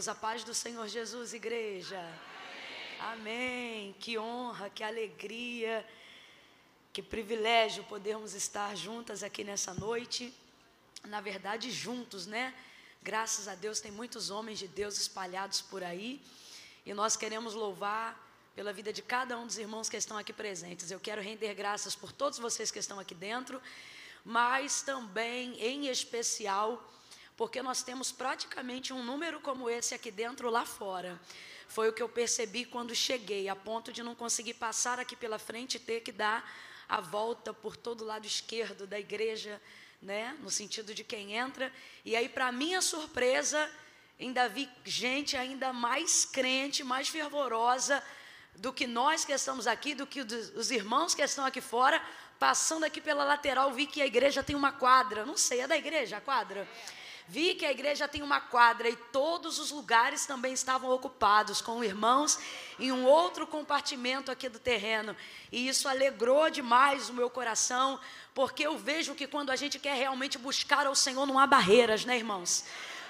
[0.00, 2.02] Deus, a paz do Senhor Jesus, igreja.
[3.00, 3.94] Amém.
[4.00, 5.86] Que honra, que alegria,
[6.90, 10.32] que privilégio podermos estar juntas aqui nessa noite.
[11.04, 12.54] Na verdade, juntos, né?
[13.02, 16.18] Graças a Deus, tem muitos homens de Deus espalhados por aí.
[16.86, 18.18] E nós queremos louvar
[18.54, 20.90] pela vida de cada um dos irmãos que estão aqui presentes.
[20.90, 23.60] Eu quero render graças por todos vocês que estão aqui dentro,
[24.24, 26.90] mas também, em especial,
[27.40, 31.18] porque nós temos praticamente um número como esse aqui dentro lá fora.
[31.68, 35.38] Foi o que eu percebi quando cheguei, a ponto de não conseguir passar aqui pela
[35.38, 36.46] frente e ter que dar
[36.86, 39.58] a volta por todo o lado esquerdo da igreja,
[40.02, 40.36] né?
[40.42, 41.72] No sentido de quem entra.
[42.04, 43.70] E aí, para minha surpresa,
[44.20, 48.04] ainda vi gente ainda mais crente, mais fervorosa
[48.56, 52.02] do que nós que estamos aqui, do que os irmãos que estão aqui fora,
[52.38, 55.24] passando aqui pela lateral, vi que a igreja tem uma quadra.
[55.24, 56.68] Não sei, é da igreja a quadra?
[57.32, 61.84] Vi que a igreja tem uma quadra e todos os lugares também estavam ocupados com
[61.84, 62.36] irmãos
[62.76, 65.14] em um outro compartimento aqui do terreno.
[65.52, 68.00] E isso alegrou demais o meu coração,
[68.34, 72.04] porque eu vejo que quando a gente quer realmente buscar ao Senhor, não há barreiras,
[72.04, 72.64] né, irmãos?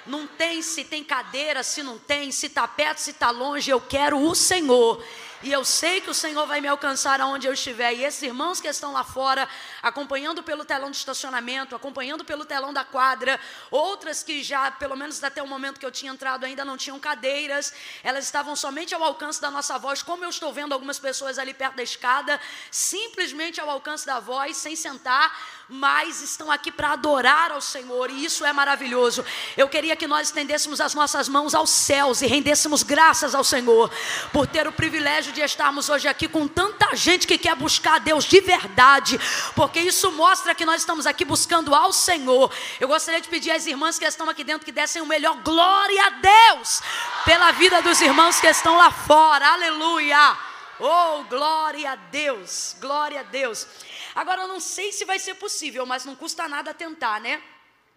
[0.06, 3.80] Não tem se tem cadeira, se não tem, se está perto, se está longe, eu
[3.80, 5.02] quero o Senhor.
[5.42, 7.94] E eu sei que o Senhor vai me alcançar aonde eu estiver.
[7.94, 9.48] E esses irmãos que estão lá fora,
[9.82, 15.22] acompanhando pelo telão de estacionamento, acompanhando pelo telão da quadra, outras que já, pelo menos
[15.24, 19.02] até o momento que eu tinha entrado, ainda não tinham cadeiras, elas estavam somente ao
[19.02, 22.38] alcance da nossa voz, como eu estou vendo algumas pessoas ali perto da escada,
[22.70, 25.34] simplesmente ao alcance da voz, sem sentar,
[25.70, 29.24] mas estão aqui para adorar ao Senhor, e isso é maravilhoso.
[29.56, 33.90] Eu queria que nós estendêssemos as nossas mãos aos céus e rendêssemos graças ao Senhor
[34.32, 37.98] por ter o privilégio de estarmos hoje aqui com tanta gente que quer buscar a
[37.98, 39.18] Deus de verdade,
[39.54, 42.52] porque isso mostra que nós estamos aqui buscando ao Senhor.
[42.78, 46.06] Eu gostaria de pedir às irmãs que estão aqui dentro que dessem o melhor glória
[46.06, 46.82] a Deus
[47.24, 49.46] pela vida dos irmãos que estão lá fora.
[49.52, 50.36] Aleluia!
[50.78, 53.66] Oh, glória a Deus, glória a Deus.
[54.14, 57.42] Agora, eu não sei se vai ser possível, mas não custa nada tentar, né?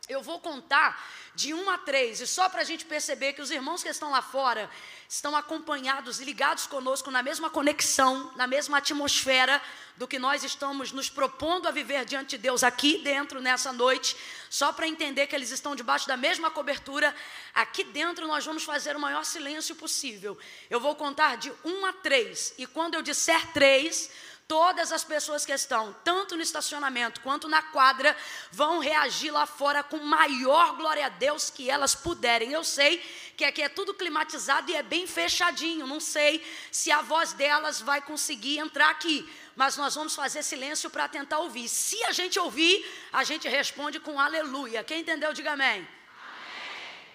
[0.09, 1.01] Eu vou contar
[1.35, 4.11] de 1 a 3, e só para a gente perceber que os irmãos que estão
[4.11, 4.69] lá fora
[5.09, 9.61] estão acompanhados e ligados conosco na mesma conexão, na mesma atmosfera
[9.95, 14.15] do que nós estamos nos propondo a viver diante de Deus aqui dentro nessa noite,
[14.49, 17.15] só para entender que eles estão debaixo da mesma cobertura.
[17.53, 20.37] Aqui dentro nós vamos fazer o maior silêncio possível.
[20.69, 24.09] Eu vou contar de 1 a 3, e quando eu disser 3,
[24.47, 28.15] Todas as pessoas que estão, tanto no estacionamento quanto na quadra,
[28.51, 32.51] vão reagir lá fora com maior glória a Deus que elas puderem.
[32.51, 32.99] Eu sei
[33.37, 35.87] que aqui é tudo climatizado e é bem fechadinho.
[35.87, 40.89] Não sei se a voz delas vai conseguir entrar aqui, mas nós vamos fazer silêncio
[40.89, 41.69] para tentar ouvir.
[41.69, 44.83] Se a gente ouvir, a gente responde com aleluia.
[44.83, 45.87] Quem entendeu, diga amém.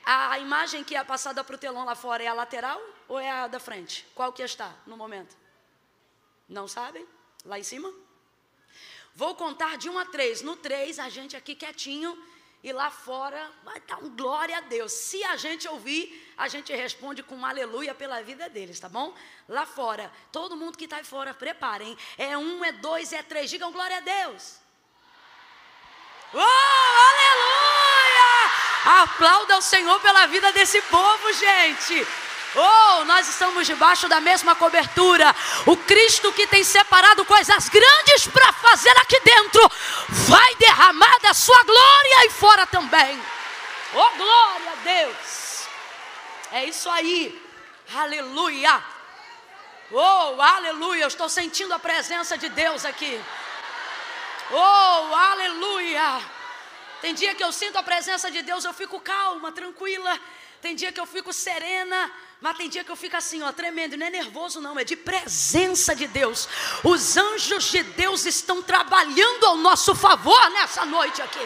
[0.02, 3.30] A imagem que é passada para o telão lá fora é a lateral ou é
[3.30, 4.06] a da frente?
[4.14, 5.36] Qual que está no momento?
[6.48, 7.06] Não sabem?
[7.44, 7.92] Lá em cima?
[9.14, 10.42] Vou contar de 1 a 3.
[10.42, 12.16] No 3, a gente aqui quietinho.
[12.62, 14.92] E lá fora vai dar um glória a Deus.
[14.92, 19.14] Se a gente ouvir, a gente responde com um aleluia pela vida deles, tá bom?
[19.48, 21.96] Lá fora, todo mundo que está aí fora, preparem.
[22.16, 23.48] É um, é dois, é três.
[23.48, 24.56] Digam glória a Deus.
[26.34, 27.42] Oh, aleluia!
[29.02, 32.06] Aplauda o Senhor pela vida desse povo, gente.
[32.54, 35.34] Oh, nós estamos debaixo da mesma cobertura.
[35.66, 39.70] O Cristo que tem separado coisas grandes para fazer aqui dentro,
[40.08, 43.20] vai derramar da sua glória e fora também.
[43.94, 45.68] Oh, glória a Deus.
[46.52, 47.46] É isso aí.
[47.94, 48.82] Aleluia.
[49.90, 51.04] Oh, aleluia.
[51.04, 53.20] Eu estou sentindo a presença de Deus aqui.
[54.50, 56.20] Oh, aleluia.
[57.00, 60.18] Tem dia que eu sinto a presença de Deus, eu fico calma, tranquila.
[60.60, 63.96] Tem dia que eu fico serena, mas tem dia que eu fico assim, ó, tremendo.
[63.96, 66.48] Não é nervoso, não, é de presença de Deus.
[66.84, 71.40] Os anjos de Deus estão trabalhando ao nosso favor nessa noite aqui.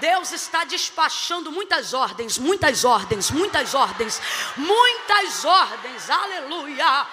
[0.00, 4.20] Deus está despachando muitas ordens, muitas ordens, muitas ordens,
[4.56, 6.10] muitas ordens.
[6.10, 7.06] Aleluia.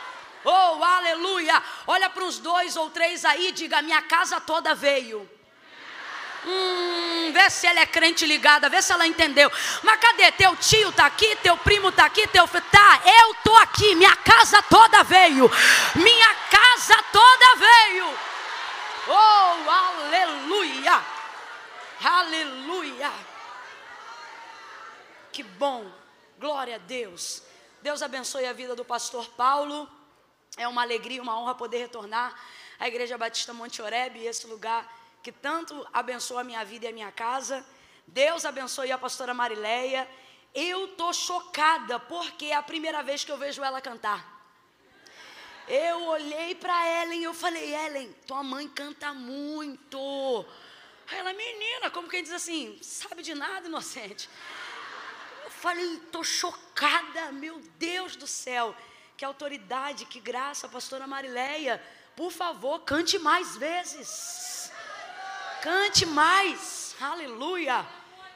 [0.44, 1.62] Oh, aleluia.
[1.88, 5.28] Olha para os dois ou três aí, diga: minha casa toda veio.
[6.46, 9.52] Hum, vê se ela é crente ligada, vê se ela entendeu.
[9.84, 10.32] Mas cadê?
[10.32, 12.64] Teu tio tá aqui, teu primo tá aqui, teu filho.
[12.72, 15.50] Tá, eu tô aqui, minha casa toda veio.
[15.96, 18.18] Minha casa toda veio.
[19.08, 21.04] Oh, aleluia!
[22.04, 23.12] Aleluia!
[25.32, 25.90] Que bom,
[26.38, 27.44] glória a Deus.
[27.82, 29.90] Deus abençoe a vida do pastor Paulo.
[30.58, 32.34] É uma alegria, uma honra poder retornar
[32.80, 34.99] à Igreja Batista Monte Oreb, esse lugar
[35.30, 37.64] que tanto abençoa a minha vida e a minha casa.
[38.08, 40.10] Deus abençoe a pastora Marileia.
[40.56, 44.22] Eu tô chocada porque é a primeira vez que eu vejo ela cantar.
[45.68, 50.00] Eu olhei para Ellen e eu falei: Ellen, tua mãe canta muito.
[51.08, 54.28] Aí ela, menina, como quem diz assim, sabe de nada, inocente.
[55.44, 58.76] Eu falei, tô chocada, meu Deus do céu.
[59.16, 61.80] Que autoridade, que graça, pastora Marileia.
[62.16, 64.69] Por favor, cante mais vezes.
[65.62, 66.96] Cante mais.
[67.02, 67.86] Aleluia.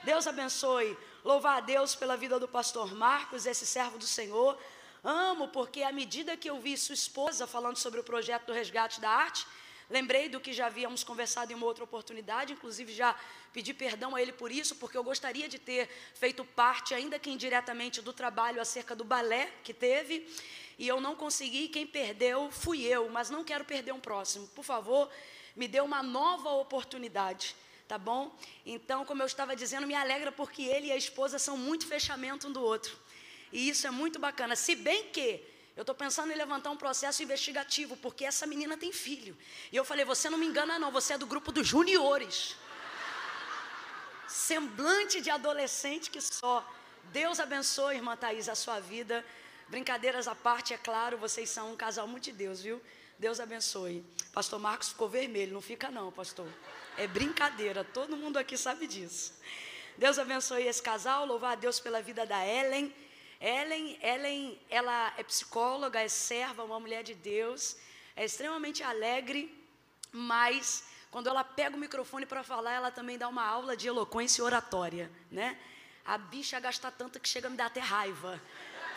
[0.03, 0.97] Deus abençoe.
[1.23, 4.59] Louvar a Deus pela vida do pastor Marcos, esse servo do Senhor.
[5.01, 8.99] Amo, porque à medida que eu vi sua esposa falando sobre o projeto do resgate
[8.99, 9.47] da arte,
[9.89, 13.15] lembrei do que já havíamos conversado em uma outra oportunidade, inclusive já
[13.53, 17.29] pedi perdão a ele por isso, porque eu gostaria de ter feito parte, ainda que
[17.29, 20.27] indiretamente, do trabalho acerca do balé que teve,
[20.77, 24.45] e eu não consegui, quem perdeu fui eu, mas não quero perder um próximo.
[24.47, 25.09] Por favor,
[25.55, 27.55] me dê uma nova oportunidade
[27.87, 28.35] tá bom?
[28.65, 32.47] Então, como eu estava dizendo, me alegra porque ele e a esposa são muito fechamento
[32.47, 32.97] um do outro.
[33.51, 34.55] E isso é muito bacana.
[34.55, 35.45] Se bem que
[35.75, 39.37] eu estou pensando em levantar um processo investigativo, porque essa menina tem filho.
[39.71, 42.55] E eu falei: você não me engana, não, você é do grupo dos juniores.
[44.27, 46.67] Semblante de adolescente que só.
[47.11, 49.23] Deus abençoe, irmã Thaís, a sua vida.
[49.67, 52.81] Brincadeiras à parte, é claro, vocês são um casal muito de Deus, viu?
[53.23, 54.03] Deus abençoe.
[54.33, 56.45] Pastor Marcos ficou vermelho, não fica não, pastor.
[56.97, 59.33] É brincadeira, todo mundo aqui sabe disso.
[59.97, 62.93] Deus abençoe esse casal, louvar a Deus pela vida da Ellen.
[63.39, 67.77] Ellen, Ellen, ela é psicóloga, é serva, uma mulher de Deus,
[68.13, 69.57] é extremamente alegre,
[70.11, 74.41] mas quando ela pega o microfone para falar, ela também dá uma aula de eloquência
[74.41, 75.57] e oratória, né?
[76.03, 78.41] A bicha gasta tanto que chega a me dar até raiva.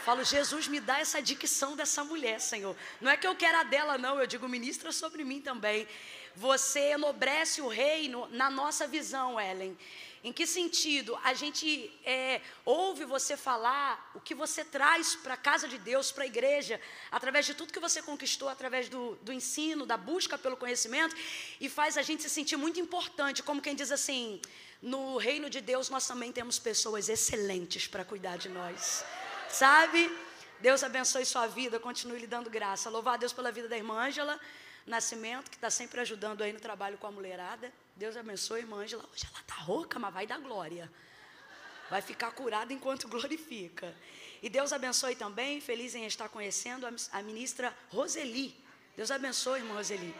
[0.06, 2.76] Falo, Jesus, me dá essa dicção dessa mulher, Senhor.
[3.00, 5.85] Não é que eu quero a dela, não, eu digo, ministra sobre mim também.
[6.37, 9.76] Você enobrece o reino na nossa visão, Ellen.
[10.23, 11.19] Em que sentido?
[11.25, 16.12] A gente é, ouve você falar o que você traz para a casa de Deus,
[16.12, 16.81] para a igreja,
[17.11, 21.17] através de tudo que você conquistou, através do, do ensino, da busca pelo conhecimento,
[21.61, 24.41] e faz a gente se sentir muito importante, como quem diz assim:
[24.81, 29.05] no reino de Deus nós também temos pessoas excelentes para cuidar de nós,
[29.50, 30.10] sabe?
[30.60, 32.88] Deus abençoe sua vida, continue lhe dando graça.
[32.88, 34.40] Louvar a Deus pela vida da irmã Ângela
[34.87, 37.72] Nascimento, que está sempre ajudando aí no trabalho com a mulherada.
[37.96, 39.04] Deus abençoe, irmã Angela.
[39.12, 40.90] Hoje ela está rouca, mas vai dar glória.
[41.90, 43.93] Vai ficar curada enquanto glorifica.
[44.40, 48.54] E Deus abençoe também, feliz em estar conhecendo a ministra Roseli.
[48.96, 50.14] Deus abençoe, irmã Roseli.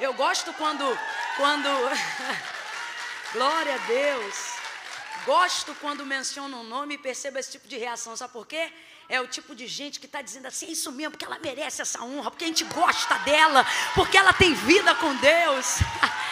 [0.00, 0.84] Eu gosto quando,
[1.36, 1.68] quando,
[3.32, 4.63] glória a Deus.
[5.24, 8.16] Gosto quando menciono um nome e percebo esse tipo de reação.
[8.16, 8.70] Sabe por quê?
[9.08, 11.82] é o tipo de gente que está dizendo assim, é isso mesmo, porque ela merece
[11.82, 15.76] essa honra, porque a gente gosta dela, porque ela tem vida com Deus.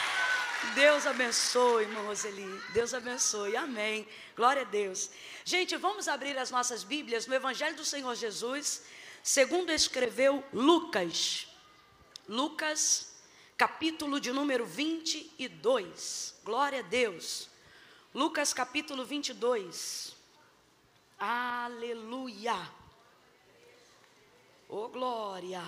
[0.75, 2.49] Deus abençoe, irmã Roseli.
[2.73, 3.55] Deus abençoe.
[3.56, 4.09] Amém.
[4.35, 5.11] Glória a Deus.
[5.44, 8.83] Gente, vamos abrir as nossas Bíblias no Evangelho do Senhor Jesus,
[9.23, 11.47] segundo escreveu Lucas.
[12.27, 13.15] Lucas,
[13.56, 16.37] capítulo de número 22.
[16.43, 17.52] Glória a Deus.
[18.14, 20.14] Lucas, capítulo 22.
[21.19, 22.70] Aleluia.
[24.69, 25.63] Oh, glória.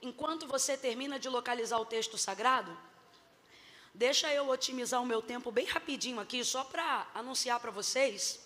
[0.00, 2.74] Enquanto você termina de localizar o texto sagrado,
[3.92, 8.40] deixa eu otimizar o meu tempo bem rapidinho aqui, só para anunciar para vocês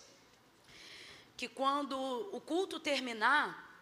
[1.37, 3.73] que quando o culto terminar,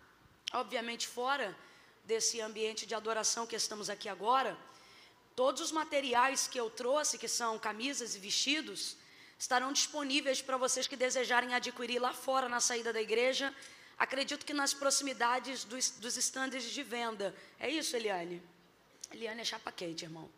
[0.54, 1.58] obviamente fora
[2.04, 4.58] desse ambiente de adoração que estamos aqui agora,
[5.36, 8.96] Todos os materiais que eu trouxe, que são camisas e vestidos,
[9.38, 13.52] estarão disponíveis para vocês que desejarem adquirir lá fora na saída da igreja.
[13.98, 17.36] Acredito que nas proximidades dos, dos estandes de venda.
[17.60, 18.44] É isso, Eliane?
[19.12, 20.30] Eliane é chapa quente, irmão.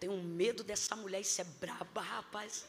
[0.00, 2.64] Tenho um medo dessa mulher, isso é braba, rapaz.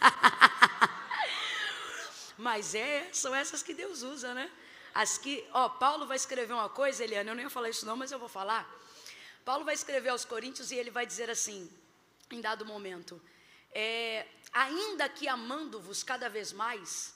[2.38, 4.50] Mas é, são essas que Deus usa, né?
[5.02, 7.96] As que, ó, Paulo vai escrever uma coisa, Eliane, eu não ia falar isso não,
[7.96, 8.62] mas eu vou falar.
[9.44, 11.70] Paulo vai escrever aos Coríntios e ele vai dizer assim,
[12.32, 13.22] em dado momento:
[13.70, 17.14] é, ainda que amando-vos cada vez mais,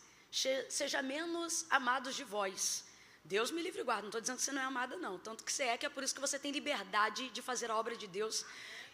[0.68, 2.84] seja menos amados de vós.
[3.24, 5.18] Deus me livre e guarda, não estou dizendo que você não é amada, não.
[5.18, 7.76] Tanto que você é, que é por isso que você tem liberdade de fazer a
[7.76, 8.44] obra de Deus,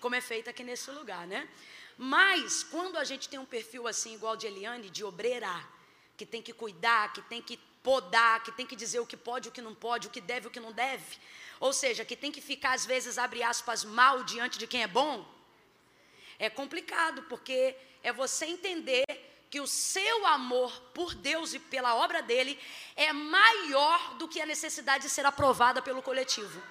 [0.00, 1.46] como é feita aqui nesse lugar, né?
[1.98, 5.54] Mas, quando a gente tem um perfil assim, igual de Eliane, de obreira,
[6.16, 9.48] que tem que cuidar, que tem que podar, que tem que dizer o que pode,
[9.48, 11.18] o que não pode, o que deve, o que não deve,
[11.60, 14.86] ou seja, que tem que ficar, às vezes, abre aspas, mal diante de quem é
[14.86, 15.26] bom,
[16.38, 19.04] é complicado, porque é você entender
[19.50, 22.58] que o seu amor por Deus e pela obra dele
[22.94, 26.62] é maior do que a necessidade de ser aprovada pelo coletivo.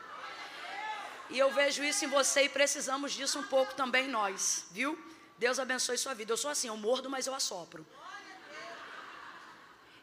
[1.29, 4.97] E eu vejo isso em você e precisamos disso um pouco também nós, viu?
[5.37, 6.31] Deus abençoe sua vida.
[6.31, 7.85] Eu sou assim, eu mordo, mas eu assopro.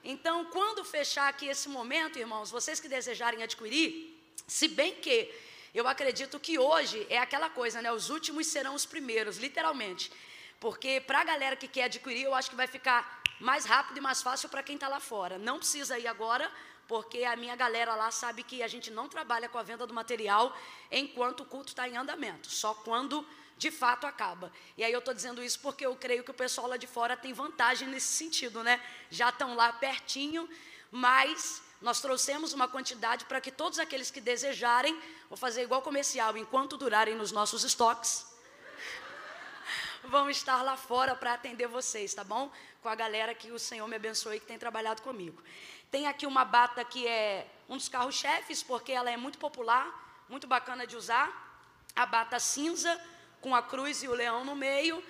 [0.04, 4.14] Então, quando fechar aqui esse momento, irmãos, vocês que desejarem adquirir,
[4.46, 5.34] se bem que
[5.74, 7.90] eu acredito que hoje é aquela coisa, né?
[7.90, 10.12] Os últimos serão os primeiros, literalmente.
[10.60, 14.00] Porque para a galera que quer adquirir, eu acho que vai ficar mais rápido e
[14.00, 15.38] mais fácil para quem está lá fora.
[15.38, 16.52] Não precisa ir agora,
[16.86, 19.94] porque a minha galera lá sabe que a gente não trabalha com a venda do
[19.94, 20.54] material
[20.90, 24.52] enquanto o culto está em andamento, só quando de fato acaba.
[24.76, 27.16] E aí eu estou dizendo isso porque eu creio que o pessoal lá de fora
[27.16, 28.80] tem vantagem nesse sentido, né?
[29.10, 30.48] Já estão lá pertinho,
[30.90, 36.36] mas nós trouxemos uma quantidade para que todos aqueles que desejarem, vou fazer igual comercial,
[36.36, 38.26] enquanto durarem nos nossos estoques,
[40.04, 42.50] vão estar lá fora para atender vocês, tá bom?
[42.82, 45.42] Com a galera que o Senhor me abençoe que tem trabalhado comigo.
[45.90, 50.46] Tem aqui uma bata que é um dos carros-chefes, porque ela é muito popular, muito
[50.46, 51.42] bacana de usar.
[51.94, 53.00] A bata cinza,
[53.44, 55.04] com a cruz e o leão no meio.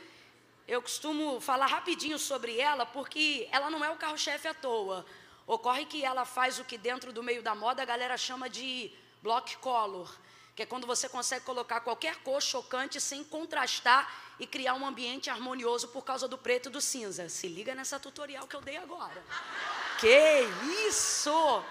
[0.66, 5.06] Eu costumo falar rapidinho sobre ela, porque ela não é o carro-chefe à toa.
[5.46, 8.90] Ocorre que ela faz o que dentro do meio da moda a galera chama de
[9.22, 10.12] block color,
[10.56, 15.30] que é quando você consegue colocar qualquer cor chocante sem contrastar e criar um ambiente
[15.30, 17.28] harmonioso por causa do preto e do cinza.
[17.28, 19.22] Se liga nessa tutorial que eu dei agora.
[20.00, 20.40] Que
[20.88, 21.64] isso!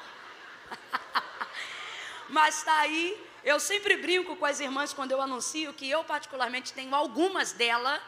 [2.29, 6.71] Mas está aí, eu sempre brinco com as irmãs quando eu anuncio que eu particularmente
[6.71, 8.01] tenho algumas dela,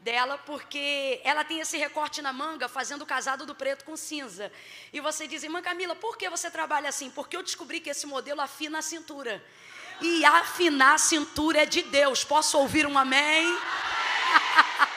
[0.00, 4.50] dela, porque ela tem esse recorte na manga, fazendo o casado do preto com cinza.
[4.92, 7.10] E você diz, irmã Camila, por que você trabalha assim?
[7.10, 9.44] Porque eu descobri que esse modelo afina a cintura.
[10.00, 12.24] E afinar a cintura é de Deus.
[12.24, 13.46] Posso ouvir um amém?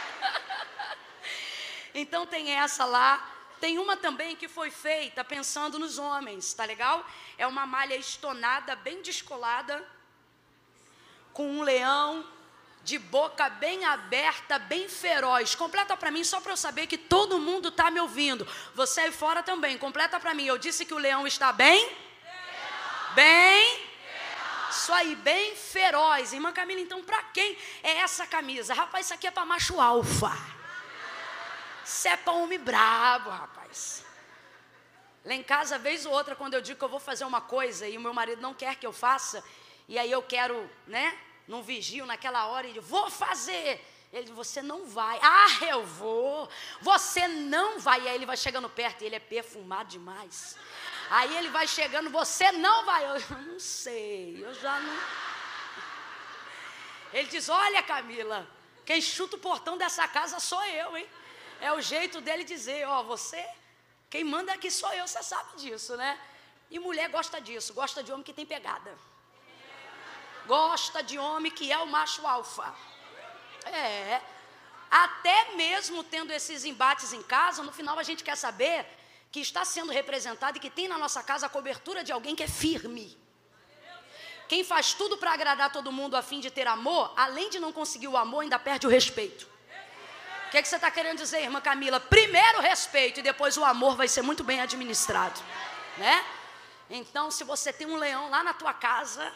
[1.93, 3.32] então tem essa lá.
[3.63, 7.05] Tem uma também que foi feita pensando nos homens, tá legal?
[7.37, 9.81] É uma malha estonada, bem descolada,
[11.31, 12.27] com um leão
[12.83, 15.55] de boca bem aberta, bem feroz.
[15.55, 18.45] Completa para mim só para eu saber que todo mundo está me ouvindo.
[18.75, 20.43] Você aí fora também, completa para mim.
[20.43, 21.89] Eu disse que o leão está bem?
[23.15, 23.79] Bem?
[24.71, 26.33] Isso aí, bem feroz.
[26.33, 28.73] Irmã Camila, então para quem é essa camisa?
[28.73, 30.62] Rapaz, isso aqui é para macho alfa.
[31.83, 34.05] Isso é para homem brabo, rapaz.
[35.25, 37.87] Lá em casa, vez ou outra, quando eu digo que eu vou fazer uma coisa
[37.87, 39.43] e o meu marido não quer que eu faça,
[39.87, 43.85] e aí eu quero, né, num vigio naquela hora, e digo, vou fazer.
[44.11, 45.19] Ele você não vai.
[45.21, 46.47] Ah, eu vou.
[46.81, 48.01] Você não vai.
[48.01, 50.55] E aí ele vai chegando perto e ele é perfumado demais.
[51.09, 53.03] Aí ele vai chegando, você não vai.
[53.05, 54.99] Eu não sei, eu já não.
[57.11, 58.47] Ele diz: Olha, Camila,
[58.85, 61.07] quem chuta o portão dessa casa sou eu, hein?
[61.67, 63.41] É o jeito dele dizer: Ó, você,
[64.09, 66.11] quem manda aqui sou eu, você sabe disso, né?
[66.69, 68.91] E mulher gosta disso, gosta de homem que tem pegada.
[70.45, 72.67] Gosta de homem que é o macho alfa.
[73.65, 74.21] É.
[74.91, 78.85] Até mesmo tendo esses embates em casa, no final a gente quer saber
[79.31, 82.43] que está sendo representado e que tem na nossa casa a cobertura de alguém que
[82.43, 83.17] é firme.
[84.49, 87.71] Quem faz tudo para agradar todo mundo a fim de ter amor, além de não
[87.71, 89.52] conseguir o amor, ainda perde o respeito.
[90.53, 91.99] Que, é que você está querendo dizer, irmã Camila?
[91.99, 95.41] Primeiro o respeito e depois o amor vai ser muito bem administrado,
[95.97, 96.23] né?
[96.91, 99.33] Então, se você tem um leão lá na tua casa,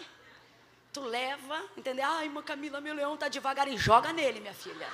[0.94, 2.06] tu leva, entendeu?
[2.08, 4.88] Ah, irmã Camila, meu leão está devagar e joga nele, minha filha.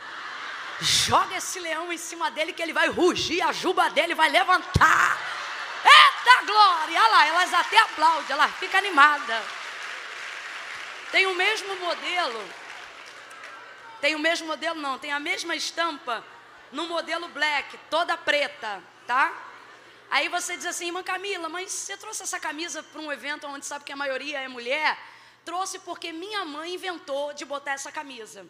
[0.80, 5.20] Joga esse leão em cima dele que ele vai rugir, a juba dele vai levantar.
[5.84, 7.02] Eita glória!
[7.02, 9.44] Olha lá, elas até aplaudem, ela fica animada.
[11.12, 12.63] Tem o mesmo modelo.
[14.04, 16.22] Tem o mesmo modelo, não, tem a mesma estampa
[16.74, 19.34] no modelo black, toda preta, tá?
[20.12, 23.66] Aí você diz assim, irmã Camila, mas você trouxe essa camisa para um evento onde
[23.66, 25.00] sabe que a maioria é mulher?
[25.46, 28.46] Trouxe porque minha mãe inventou de botar essa camisa.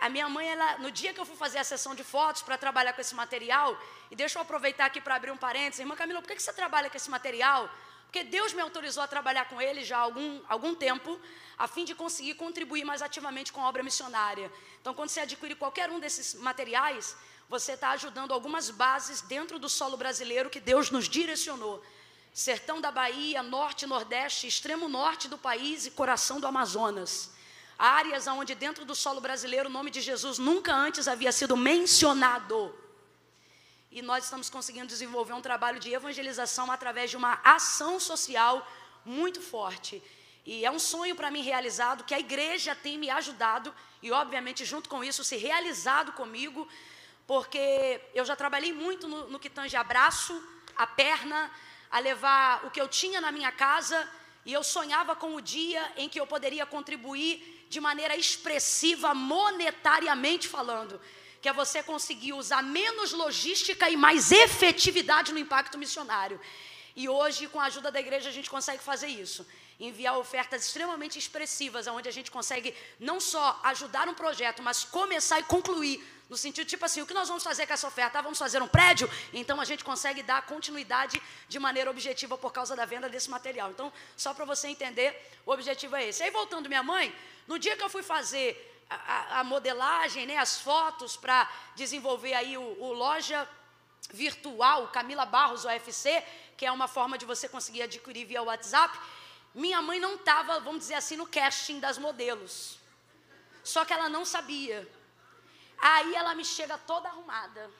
[0.00, 2.56] A minha mãe, ela, no dia que eu fui fazer a sessão de fotos para
[2.56, 3.76] trabalhar com esse material,
[4.08, 6.52] e deixa eu aproveitar aqui para abrir um parênteses, irmã Camila, por que, que você
[6.52, 7.68] trabalha com esse material?
[8.10, 11.16] Porque Deus me autorizou a trabalhar com ele já há algum, algum tempo,
[11.56, 14.50] a fim de conseguir contribuir mais ativamente com a obra missionária.
[14.80, 17.16] Então, quando você adquire qualquer um desses materiais,
[17.48, 21.80] você está ajudando algumas bases dentro do solo brasileiro que Deus nos direcionou.
[22.34, 27.30] Sertão da Bahia, norte, nordeste, extremo norte do país e coração do Amazonas
[27.80, 32.74] áreas onde dentro do solo brasileiro o nome de Jesus nunca antes havia sido mencionado.
[33.90, 38.64] E nós estamos conseguindo desenvolver um trabalho de evangelização através de uma ação social
[39.04, 40.00] muito forte.
[40.46, 44.64] E é um sonho para mim realizado que a igreja tem me ajudado e, obviamente,
[44.64, 46.68] junto com isso, se realizado comigo,
[47.26, 50.40] porque eu já trabalhei muito no, no que tange abraço,
[50.76, 51.50] a perna,
[51.90, 54.08] a levar o que eu tinha na minha casa
[54.46, 60.48] e eu sonhava com o dia em que eu poderia contribuir de maneira expressiva, monetariamente
[60.48, 61.00] falando,
[61.40, 66.40] que é você conseguir usar menos logística e mais efetividade no impacto missionário.
[66.94, 69.46] E hoje, com a ajuda da igreja, a gente consegue fazer isso.
[69.78, 75.40] Enviar ofertas extremamente expressivas, onde a gente consegue não só ajudar um projeto, mas começar
[75.40, 78.18] e concluir no sentido, tipo assim, o que nós vamos fazer com essa oferta?
[78.18, 79.10] Ah, vamos fazer um prédio?
[79.32, 83.70] Então a gente consegue dar continuidade de maneira objetiva por causa da venda desse material.
[83.70, 85.12] Então, só para você entender,
[85.44, 86.22] o objetivo é esse.
[86.22, 87.12] Aí voltando minha mãe,
[87.48, 92.58] no dia que eu fui fazer a, a, modelagem, né, as fotos para desenvolver aí
[92.58, 93.48] o, o loja
[94.12, 96.24] virtual Camila Barros OFC,
[96.56, 98.98] que é uma forma de você conseguir adquirir via WhatsApp,
[99.54, 102.78] minha mãe não estava, vamos dizer assim, no casting das modelos.
[103.62, 104.88] Só que ela não sabia.
[105.78, 107.70] Aí ela me chega toda arrumada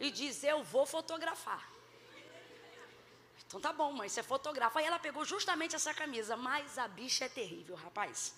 [0.00, 1.66] e diz: Eu vou fotografar.
[3.46, 4.80] Então tá bom, mãe, você fotografa.
[4.80, 8.34] Aí ela pegou justamente essa camisa, mas a bicha é terrível, rapaz.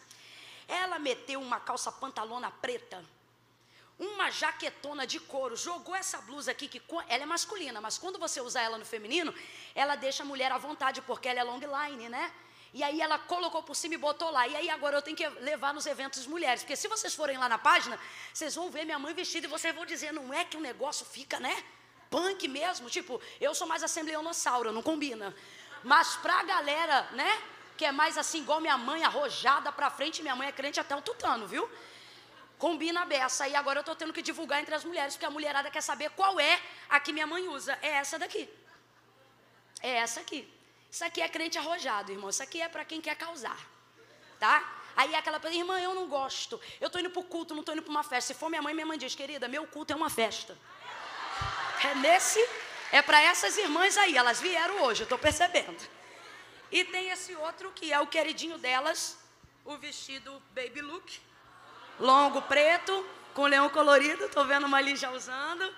[0.69, 3.03] Ela meteu uma calça pantalona preta,
[3.99, 8.41] uma jaquetona de couro, jogou essa blusa aqui, que ela é masculina, mas quando você
[8.41, 9.35] usar ela no feminino,
[9.75, 12.33] ela deixa a mulher à vontade, porque ela é long line, né?
[12.73, 14.47] E aí ela colocou por cima e botou lá.
[14.47, 16.63] E aí agora eu tenho que levar nos eventos mulheres.
[16.63, 17.99] Porque se vocês forem lá na página,
[18.33, 21.07] vocês vão ver minha mãe vestida e vocês vão dizer, não é que o negócio
[21.07, 21.65] fica, né?
[22.11, 22.91] Punk mesmo.
[22.91, 25.35] Tipo, eu sou mais assembleonossauro, não combina.
[25.83, 27.43] Mas pra galera, né?
[27.79, 30.95] Que é mais assim, igual minha mãe, arrojada pra frente, minha mãe é crente até
[30.97, 31.71] o tutano, viu?
[32.59, 33.47] Combina a beça.
[33.47, 36.11] E agora eu tô tendo que divulgar entre as mulheres, porque a mulherada quer saber
[36.11, 37.79] qual é a que minha mãe usa.
[37.81, 38.51] É essa daqui.
[39.81, 40.53] É essa aqui.
[40.91, 42.31] Isso aqui é crente arrojado, irmão.
[42.31, 43.59] Isso aqui é para quem quer causar.
[44.41, 44.57] Tá?
[44.97, 46.61] Aí aquela pessoa, irmã, eu não gosto.
[46.81, 48.33] Eu estou indo para o culto, não estou indo para uma festa.
[48.33, 50.59] Se for minha mãe, minha mãe diz, querida, meu culto é uma festa.
[51.85, 52.45] É nesse,
[52.91, 54.17] é para essas irmãs aí.
[54.17, 55.98] Elas vieram hoje, eu estou percebendo.
[56.71, 59.19] E tem esse outro que é o queridinho delas,
[59.65, 61.21] o vestido baby look,
[61.99, 64.25] longo preto, com leão colorido.
[64.25, 65.75] Estou vendo uma ali já usando.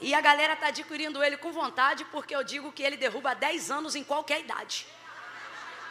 [0.00, 3.70] E a galera está adquirindo ele com vontade, porque eu digo que ele derruba 10
[3.70, 4.86] anos em qualquer idade.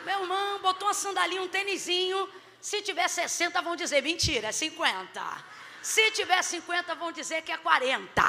[0.04, 2.30] Meu irmão botou uma sandalinha, um tênisinho.
[2.60, 5.21] Se tiver 60, vão dizer mentira, é 50.
[5.82, 8.24] Se tiver 50, vão dizer que é 40.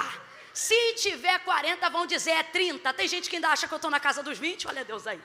[0.52, 2.92] Se tiver 40, vão dizer é 30.
[2.92, 4.68] Tem gente que ainda acha que eu estou na casa dos 20.
[4.68, 5.20] Olha Deus aí.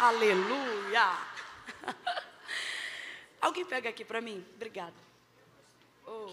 [0.00, 1.14] Aleluia.
[3.38, 4.42] Alguém pega aqui para mim?
[4.54, 4.96] Obrigada.
[6.06, 6.32] Oh.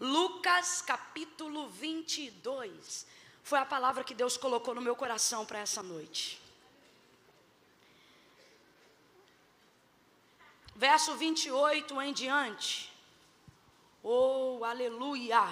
[0.00, 3.06] Lucas capítulo 22.
[3.42, 6.40] Foi a palavra que Deus colocou no meu coração para essa noite.
[10.74, 12.90] Verso 28 em diante.
[14.02, 15.42] Oh, aleluia.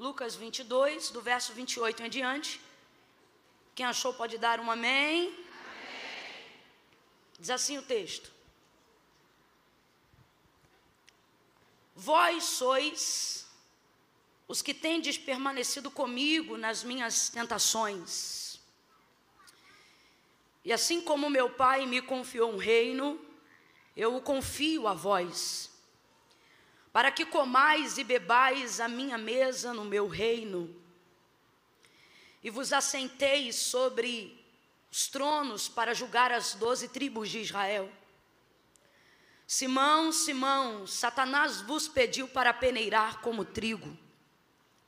[0.00, 2.58] Lucas 22, do verso 28 em diante.
[3.74, 5.38] Quem achou pode dar um amém.
[7.38, 8.32] Diz assim o texto:
[11.94, 13.46] Vós sois
[14.48, 18.58] os que tendes permanecido comigo nas minhas tentações.
[20.64, 23.20] E assim como meu Pai me confiou um reino,
[23.94, 25.69] eu o confio a vós,
[26.92, 30.74] para que comais e bebais a minha mesa no meu reino,
[32.42, 34.42] e vos assenteis sobre
[34.90, 37.90] os tronos para julgar as doze tribos de Israel.
[39.46, 43.96] Simão, Simão, Satanás vos pediu para peneirar como trigo,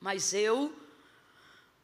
[0.00, 0.74] mas eu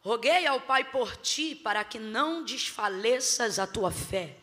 [0.01, 4.37] roguei ao Pai por ti para que não desfaleças a tua fé.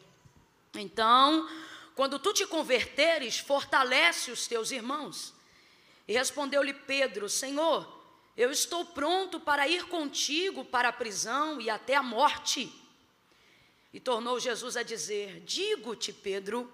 [0.73, 1.49] Então,
[1.95, 5.34] quando tu te converteres, fortalece os teus irmãos.
[6.07, 7.87] E respondeu-lhe Pedro: Senhor,
[8.37, 12.71] eu estou pronto para ir contigo para a prisão e até a morte.
[13.93, 16.71] E tornou Jesus a dizer: Digo-te, Pedro,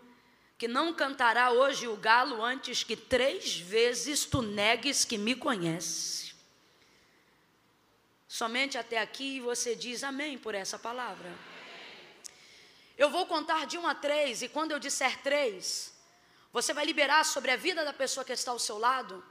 [0.57, 6.33] que não cantará hoje o galo antes que três vezes tu negues que me conhece.
[8.27, 11.31] Somente até aqui você diz amém por essa palavra.
[12.97, 15.90] Eu vou contar de um a três, e quando eu disser três,
[16.51, 19.23] você vai liberar sobre a vida da pessoa que está ao seu lado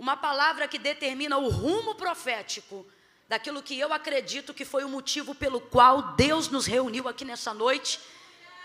[0.00, 2.86] uma palavra que determina o rumo profético
[3.28, 7.52] daquilo que eu acredito que foi o motivo pelo qual Deus nos reuniu aqui nessa
[7.52, 8.00] noite,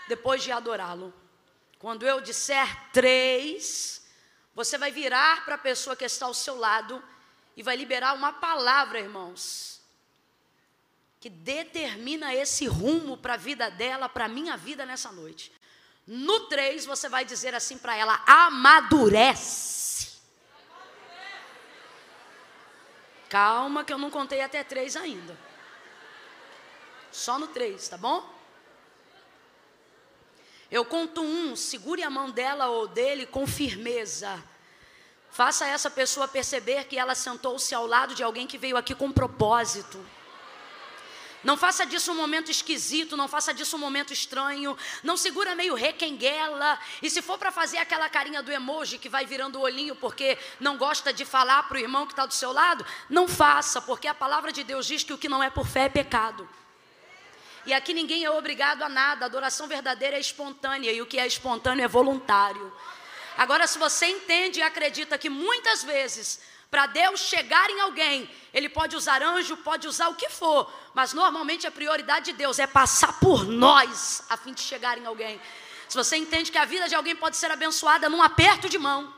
[0.08, 1.12] depois de adorá-lo.
[1.78, 4.02] Quando eu disser três,
[4.54, 7.04] você vai virar para a pessoa que está ao seu lado
[7.54, 9.82] e vai liberar uma palavra, irmãos,
[11.20, 15.52] que determina esse rumo para a vida dela, para a minha vida nessa noite.
[16.06, 19.66] No três, você vai dizer assim para ela: amadurece.
[23.28, 25.36] Calma, que eu não contei até três ainda.
[27.10, 28.36] Só no três, tá bom?
[30.70, 34.42] Eu conto um, segure a mão dela ou dele com firmeza.
[35.30, 39.12] Faça essa pessoa perceber que ela sentou-se ao lado de alguém que veio aqui com
[39.12, 40.04] propósito.
[41.44, 44.76] Não faça disso um momento esquisito, não faça disso um momento estranho.
[45.02, 46.78] Não segura meio requenguela.
[47.00, 50.38] E se for para fazer aquela carinha do emoji que vai virando o olhinho porque
[50.58, 54.08] não gosta de falar para o irmão que está do seu lado, não faça, porque
[54.08, 56.48] a palavra de Deus diz que o que não é por fé é pecado.
[57.66, 61.18] E aqui ninguém é obrigado a nada, a adoração verdadeira é espontânea e o que
[61.18, 62.72] é espontâneo é voluntário.
[63.36, 68.68] Agora, se você entende e acredita que muitas vezes, para Deus chegar em alguém, Ele
[68.68, 72.66] pode usar anjo, pode usar o que for, mas normalmente a prioridade de Deus é
[72.66, 75.40] passar por nós a fim de chegar em alguém.
[75.88, 79.14] Se você entende que a vida de alguém pode ser abençoada num aperto de mão,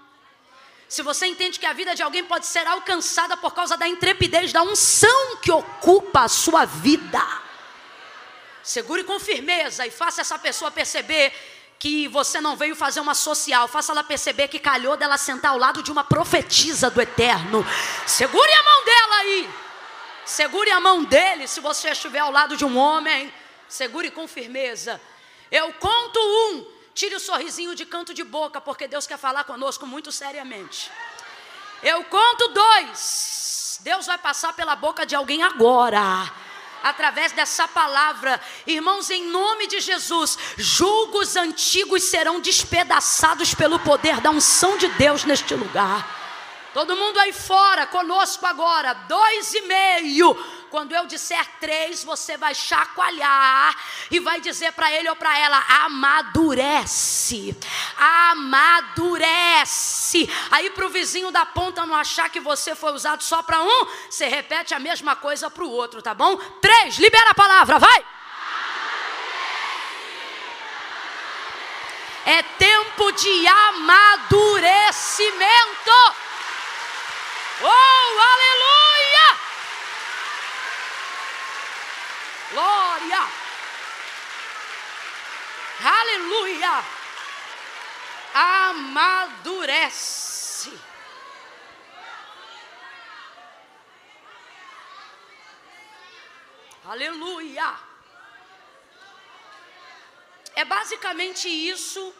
[0.89, 4.53] se você entende que a vida de alguém pode ser alcançada por causa da intrepidez,
[4.53, 7.23] da unção que ocupa a sua vida,
[8.69, 11.33] Segure com firmeza e faça essa pessoa perceber
[11.79, 13.69] que você não veio fazer uma social.
[13.69, 17.65] Faça ela perceber que calhou dela sentar ao lado de uma profetisa do eterno.
[18.07, 19.51] Segure a mão dela aí.
[20.25, 23.33] Segure a mão dele se você estiver ao lado de um homem.
[23.69, 25.01] Segure com firmeza.
[25.51, 26.67] Eu conto um.
[26.95, 30.91] Tire o sorrisinho de canto de boca, porque Deus quer falar conosco muito seriamente.
[31.83, 33.79] Eu conto dois.
[33.83, 36.48] Deus vai passar pela boca de alguém agora
[36.83, 38.41] através dessa palavra.
[38.67, 45.25] Irmãos, em nome de Jesus, julgos antigos serão despedaçados pelo poder da unção de Deus
[45.25, 46.19] neste lugar.
[46.75, 50.37] Todo mundo aí fora, conosco agora, dois e meio
[50.71, 53.75] quando eu disser três, você vai chacoalhar
[54.11, 57.57] e vai dizer para ele ou para ela: amadurece,
[57.97, 60.29] amadurece.
[60.51, 63.87] Aí para o vizinho da ponta não achar que você foi usado só para um,
[64.09, 66.37] você repete a mesma coisa para o outro, tá bom?
[66.61, 68.05] Três, libera a palavra, vai.
[72.27, 75.91] É tempo de amadurecimento.
[77.63, 79.48] Oh, aleluia!
[82.51, 83.21] Glória!
[85.85, 86.85] Aleluia!
[88.35, 90.19] Amadurece.
[96.85, 97.79] Aleluia!
[100.55, 102.15] É basicamente isso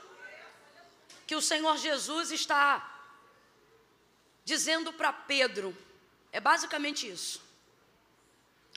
[1.27, 2.89] que o Senhor Jesus está
[4.45, 5.77] dizendo para Pedro.
[6.31, 7.43] É basicamente isso.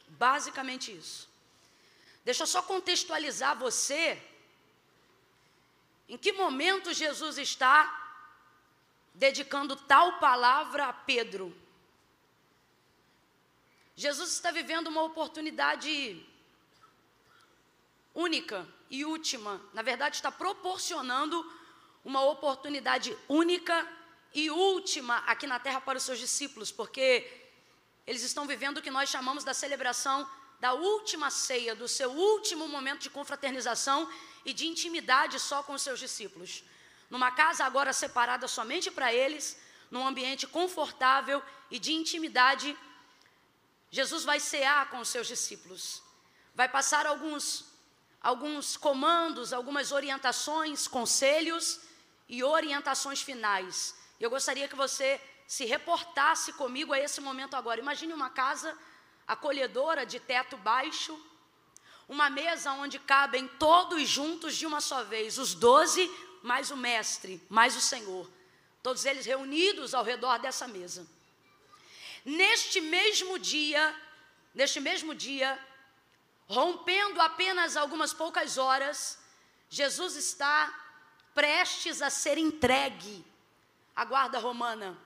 [0.07, 1.30] Basicamente isso.
[2.23, 4.21] Deixa eu só contextualizar você.
[6.07, 7.97] Em que momento Jesus está
[9.13, 11.55] dedicando tal palavra a Pedro?
[13.95, 16.25] Jesus está vivendo uma oportunidade
[18.13, 19.61] única e última.
[19.73, 21.49] Na verdade, está proporcionando
[22.03, 23.87] uma oportunidade única
[24.33, 27.29] e última aqui na terra para os seus discípulos, porque
[28.05, 30.27] eles estão vivendo o que nós chamamos da celebração
[30.61, 34.07] da última ceia, do seu último momento de confraternização
[34.45, 36.63] e de intimidade só com os seus discípulos.
[37.09, 42.77] Numa casa agora separada somente para eles, num ambiente confortável e de intimidade,
[43.89, 46.03] Jesus vai cear com os seus discípulos.
[46.53, 47.65] Vai passar alguns
[48.21, 51.79] alguns comandos, algumas orientações, conselhos
[52.29, 53.95] e orientações finais.
[54.19, 57.79] Eu gostaria que você se reportasse comigo a esse momento agora.
[57.79, 58.77] Imagine uma casa
[59.27, 61.19] acolhedora de teto baixo,
[62.07, 66.09] uma mesa onde cabem todos juntos de uma só vez, os doze,
[66.43, 68.29] mais o mestre, mais o Senhor,
[68.83, 71.07] todos eles reunidos ao redor dessa mesa.
[72.25, 73.95] Neste mesmo dia,
[74.53, 75.57] neste mesmo dia,
[76.47, 79.17] rompendo apenas algumas poucas horas,
[79.69, 80.77] Jesus está
[81.33, 83.25] prestes a ser entregue
[83.95, 84.97] à guarda romana.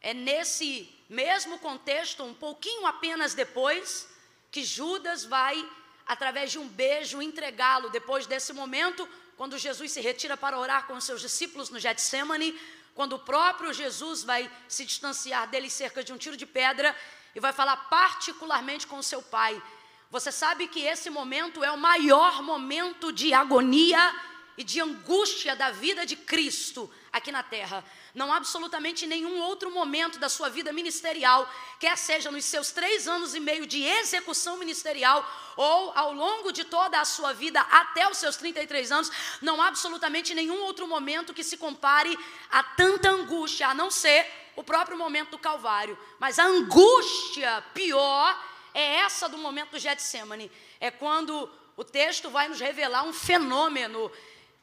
[0.00, 4.08] É nesse mesmo contexto, um pouquinho apenas depois,
[4.50, 5.68] que Judas vai,
[6.06, 7.90] através de um beijo, entregá-lo.
[7.90, 12.58] Depois desse momento, quando Jesus se retira para orar com seus discípulos no Getsemane,
[12.94, 16.94] quando o próprio Jesus vai se distanciar dele cerca de um tiro de pedra
[17.34, 19.62] e vai falar particularmente com seu pai.
[20.10, 24.14] Você sabe que esse momento é o maior momento de agonia
[24.58, 27.84] e de angústia da vida de Cristo aqui na terra.
[28.14, 33.06] Não há absolutamente nenhum outro momento da sua vida ministerial, quer seja nos seus três
[33.06, 35.24] anos e meio de execução ministerial,
[35.56, 39.68] ou ao longo de toda a sua vida até os seus 33 anos, não há
[39.68, 42.18] absolutamente nenhum outro momento que se compare
[42.50, 45.98] a tanta angústia, a não ser o próprio momento do Calvário.
[46.18, 50.50] Mas a angústia pior é essa do momento do Getsemane.
[50.78, 54.10] É quando o texto vai nos revelar um fenômeno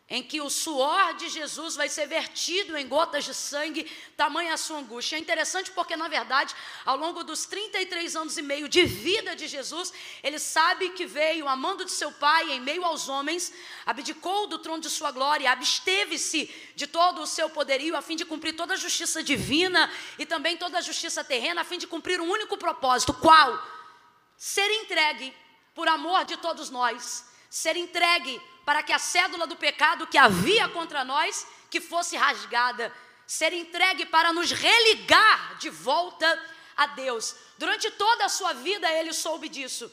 [0.10, 4.58] em que o suor de Jesus vai ser vertido em gotas de sangue, tamanha a
[4.58, 5.18] sua angústia.
[5.18, 9.48] É interessante porque, na verdade, ao longo dos 33 anos e meio de vida de
[9.48, 9.92] Jesus,
[10.24, 13.52] ele sabe que veio amando de seu Pai em meio aos homens,
[13.86, 18.24] abdicou do trono de sua glória, absteve-se de todo o seu poderio a fim de
[18.24, 22.22] cumprir toda a justiça divina e também toda a justiça terrena, a fim de cumprir
[22.22, 23.62] um único propósito: qual?
[24.38, 25.34] Ser entregue
[25.76, 30.68] por amor de todos nós, ser entregue para que a cédula do pecado que havia
[30.68, 32.94] contra nós que fosse rasgada,
[33.26, 36.28] ser entregue para nos religar de volta
[36.76, 37.34] a Deus.
[37.58, 39.90] Durante toda a sua vida ele soube disso.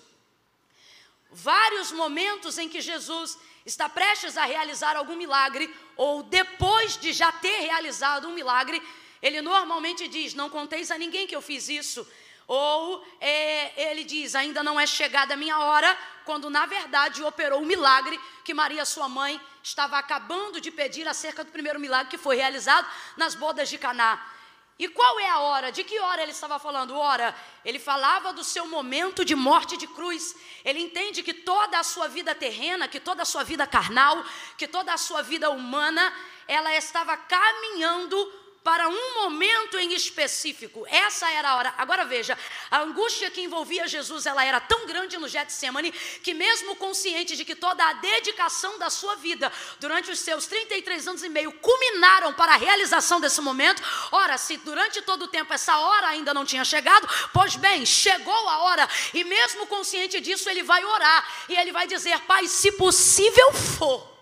[1.30, 7.30] Vários momentos em que Jesus está prestes a realizar algum milagre, ou depois de já
[7.30, 8.82] ter realizado um milagre,
[9.22, 12.04] ele normalmente diz: Não conteis a ninguém que eu fiz isso.
[12.46, 17.62] Ou é, ele diz: Ainda não é chegada a minha hora, quando na verdade operou
[17.62, 22.18] o milagre que Maria, sua mãe, estava acabando de pedir acerca do primeiro milagre que
[22.18, 24.30] foi realizado nas bodas de Caná.
[24.76, 25.70] E qual é a hora?
[25.70, 26.96] De que hora ele estava falando?
[26.96, 30.34] Ora, ele falava do seu momento de morte de cruz.
[30.64, 34.24] Ele entende que toda a sua vida terrena, que toda a sua vida carnal,
[34.58, 36.12] que toda a sua vida humana,
[36.48, 38.16] ela estava caminhando
[38.64, 40.86] para um momento em específico.
[40.88, 41.74] Essa era a hora.
[41.76, 42.36] Agora veja,
[42.70, 47.44] a angústia que envolvia Jesus, ela era tão grande no Getsemane, que mesmo consciente de
[47.44, 52.32] que toda a dedicação da sua vida, durante os seus 33 anos e meio, culminaram
[52.32, 56.46] para a realização desse momento, ora, se durante todo o tempo essa hora ainda não
[56.46, 61.54] tinha chegado, pois bem, chegou a hora, e mesmo consciente disso, ele vai orar, e
[61.54, 64.14] ele vai dizer, Pai, se possível for,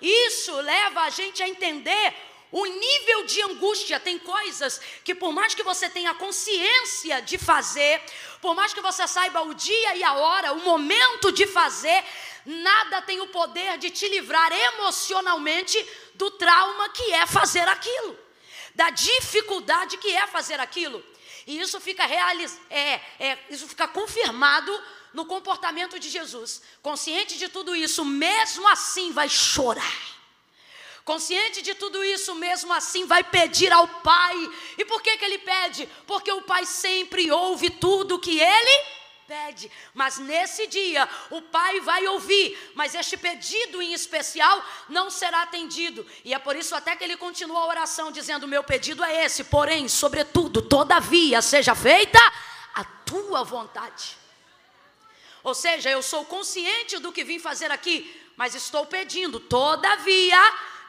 [0.00, 5.54] isso leva a gente a entender o nível de angústia tem coisas que, por mais
[5.54, 8.02] que você tenha consciência de fazer,
[8.42, 12.04] por mais que você saiba o dia e a hora, o momento de fazer,
[12.44, 15.82] nada tem o poder de te livrar emocionalmente
[16.14, 18.18] do trauma que é fazer aquilo,
[18.74, 21.02] da dificuldade que é fazer aquilo.
[21.46, 22.60] E isso fica, realiz...
[22.68, 24.78] é, é, isso fica confirmado
[25.14, 26.60] no comportamento de Jesus.
[26.82, 30.21] Consciente de tudo isso, mesmo assim vai chorar
[31.04, 34.50] Consciente de tudo isso, mesmo assim, vai pedir ao Pai.
[34.78, 35.88] E por que, que ele pede?
[36.06, 39.70] Porque o Pai sempre ouve tudo que ele pede.
[39.94, 46.06] Mas nesse dia, o Pai vai ouvir, mas este pedido em especial não será atendido.
[46.24, 49.42] E é por isso até que ele continua a oração, dizendo: Meu pedido é esse,
[49.44, 52.20] porém, sobretudo, todavia, seja feita
[52.74, 54.16] a tua vontade.
[55.42, 60.38] Ou seja, eu sou consciente do que vim fazer aqui, mas estou pedindo, todavia,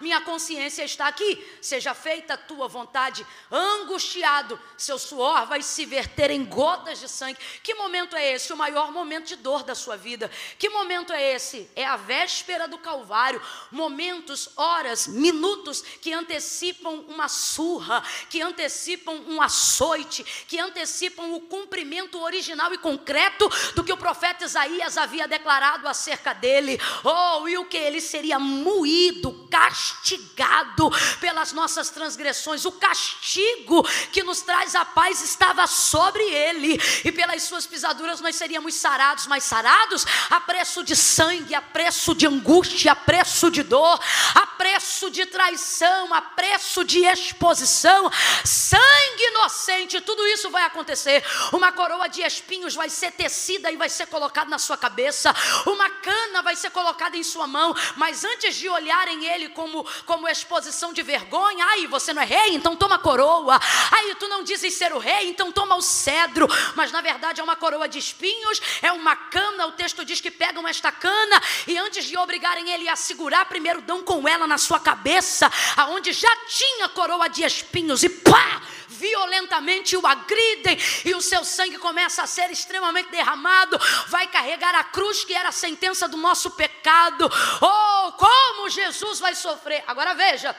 [0.03, 3.25] minha consciência está aqui, seja feita a tua vontade.
[3.49, 7.39] Angustiado, seu suor vai se verter em gotas de sangue.
[7.63, 8.51] Que momento é esse?
[8.51, 10.29] O maior momento de dor da sua vida.
[10.59, 11.69] Que momento é esse?
[11.73, 13.41] É a véspera do Calvário.
[13.71, 22.21] Momentos, horas, minutos que antecipam uma surra, que antecipam um açoite, que antecipam o cumprimento
[22.21, 26.77] original e concreto do que o profeta Isaías havia declarado acerca dele.
[27.05, 32.65] Oh, e o que ele seria moído, castigado castigado pelas nossas transgressões.
[32.65, 38.35] O castigo que nos traz a paz estava sobre ele, e pelas suas pisaduras nós
[38.35, 43.63] seríamos sarados, mas sarados a preço de sangue, a preço de angústia, a preço de
[43.63, 43.99] dor,
[44.35, 48.11] a preço de traição, a preço de exposição.
[48.43, 51.23] Sangue inocente, tudo isso vai acontecer.
[51.51, 55.33] Uma coroa de espinhos vai ser tecida e vai ser colocada na sua cabeça,
[55.65, 59.72] uma cana vai ser colocada em sua mão, mas antes de olharem ele como
[60.05, 61.65] como, exposição de vergonha.
[61.65, 63.59] Ai, você não é rei, então toma coroa.
[63.91, 66.47] Ai, tu não dizes ser o rei, então toma o cedro.
[66.75, 69.67] Mas na verdade é uma coroa de espinhos, é uma cana.
[69.67, 73.81] O texto diz que pegam esta cana e antes de obrigarem ele a segurar, primeiro
[73.81, 78.61] dão com ela na sua cabeça, aonde já tinha coroa de espinhos, e pá!
[79.03, 84.83] Violentamente o agridem e o seu sangue começa a ser extremamente derramado, vai carregar a
[84.85, 87.29] cruz que era a sentença do nosso pecado.
[87.61, 89.83] Oh, como Jesus vai sofrer!
[89.85, 90.55] Agora veja,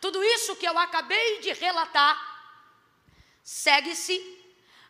[0.00, 2.14] tudo isso que eu acabei de relatar
[3.42, 4.16] segue-se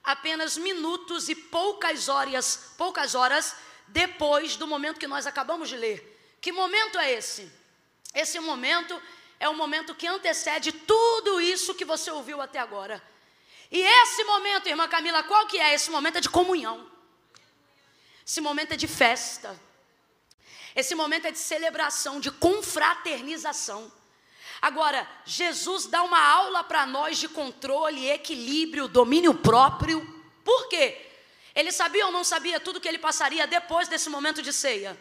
[0.04, 5.98] apenas minutos e poucas horas, poucas horas depois do momento que nós acabamos de ler
[6.42, 7.50] Que momento é esse?
[8.14, 9.00] Esse momento
[9.40, 13.02] é o momento que antecede tudo isso que você ouviu até agora.
[13.70, 15.74] E esse momento, irmã Camila, qual que é?
[15.74, 16.90] Esse momento é de comunhão.
[18.26, 19.58] Esse momento é de festa.
[20.74, 23.92] Esse momento é de celebração, de confraternização.
[24.60, 30.00] Agora, Jesus dá uma aula para nós de controle, equilíbrio, domínio próprio.
[30.44, 31.06] Por quê?
[31.54, 34.98] Ele sabia ou não sabia tudo que ele passaria depois desse momento de ceia?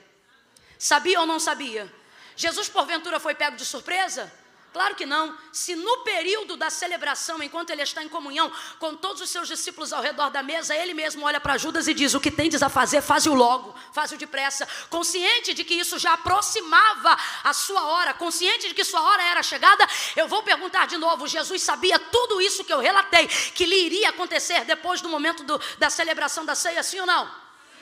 [0.77, 1.91] Sabia ou não sabia?
[2.37, 4.31] Jesus, porventura, foi pego de surpresa?
[4.77, 5.35] Claro que não.
[5.51, 9.91] Se no período da celebração, enquanto ele está em comunhão com todos os seus discípulos
[9.91, 12.69] ao redor da mesa, ele mesmo olha para Judas e diz: O que tendes a
[12.69, 14.67] fazer, faze-o logo, faze-o depressa.
[14.87, 19.41] Consciente de que isso já aproximava a sua hora, consciente de que sua hora era
[19.41, 23.83] chegada, eu vou perguntar de novo: Jesus sabia tudo isso que eu relatei, que lhe
[23.83, 27.27] iria acontecer depois do momento do, da celebração da ceia, sim ou não?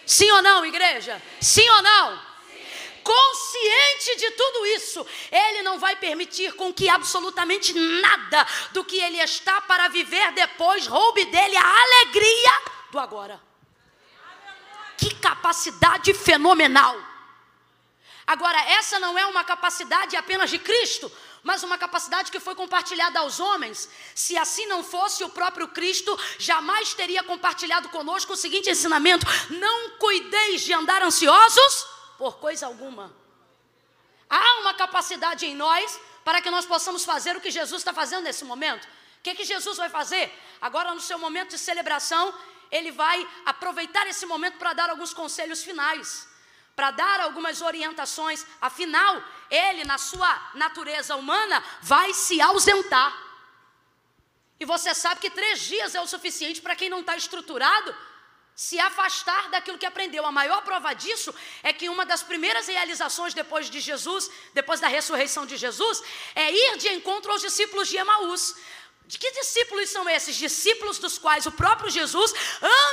[0.05, 1.21] Sim ou não, igreja?
[1.41, 2.24] Sim ou não?
[3.05, 9.19] Consciente de tudo isso, ele não vai permitir com que absolutamente nada do que ele
[9.19, 13.39] está para viver depois roube dele a alegria do agora.
[14.97, 16.95] Que capacidade fenomenal!
[18.25, 21.11] Agora, essa não é uma capacidade apenas de Cristo,
[21.43, 23.87] mas uma capacidade que foi compartilhada aos homens.
[24.15, 29.91] Se assim não fosse, o próprio Cristo jamais teria compartilhado conosco o seguinte ensinamento: não
[29.91, 33.13] cuideis de andar ansiosos por coisa alguma.
[34.29, 38.23] Há uma capacidade em nós para que nós possamos fazer o que Jesus está fazendo
[38.23, 38.85] nesse momento.
[38.85, 40.31] O que, que Jesus vai fazer?
[40.59, 42.33] Agora, no seu momento de celebração,
[42.71, 46.27] ele vai aproveitar esse momento para dar alguns conselhos finais,
[46.75, 48.45] para dar algumas orientações.
[48.59, 53.15] Afinal, ele, na sua natureza humana, vai se ausentar.
[54.59, 57.95] E você sabe que três dias é o suficiente para quem não está estruturado
[58.55, 60.25] se afastar daquilo que aprendeu.
[60.25, 64.87] A maior prova disso é que uma das primeiras realizações depois de Jesus, depois da
[64.87, 66.01] ressurreição de Jesus,
[66.33, 68.55] é ir de encontro aos discípulos de Emaús.
[69.07, 70.35] De que discípulos são esses?
[70.35, 72.33] Discípulos dos quais o próprio Jesus,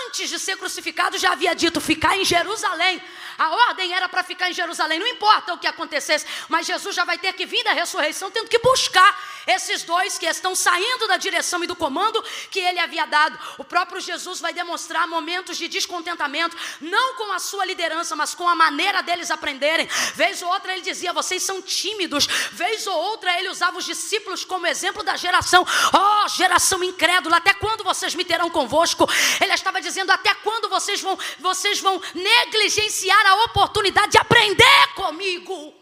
[0.06, 3.02] antes de ser crucificado, já havia dito: ficar em Jerusalém.
[3.38, 7.04] A ordem era para ficar em Jerusalém, não importa o que acontecesse, mas Jesus já
[7.04, 11.16] vai ter que vir da ressurreição, tendo que buscar esses dois que estão saindo da
[11.16, 13.38] direção e do comando que ele havia dado.
[13.58, 18.46] O próprio Jesus vai demonstrar momentos de descontentamento, não com a sua liderança, mas com
[18.46, 19.88] a maneira deles aprenderem.
[20.14, 22.26] Vez ou outra ele dizia: vocês são tímidos.
[22.52, 25.66] Vez ou outra ele usava os discípulos como exemplo da geração.
[26.04, 29.08] Oh, geração incrédula, até quando vocês me terão convosco?
[29.40, 35.74] Ele estava dizendo: até quando vocês vão, vocês vão negligenciar a oportunidade de aprender comigo?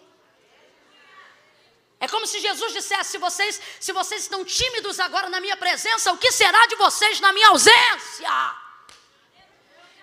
[1.99, 6.13] É como se Jesus dissesse: se vocês, se vocês estão tímidos agora na minha presença,
[6.13, 8.31] o que será de vocês na minha ausência?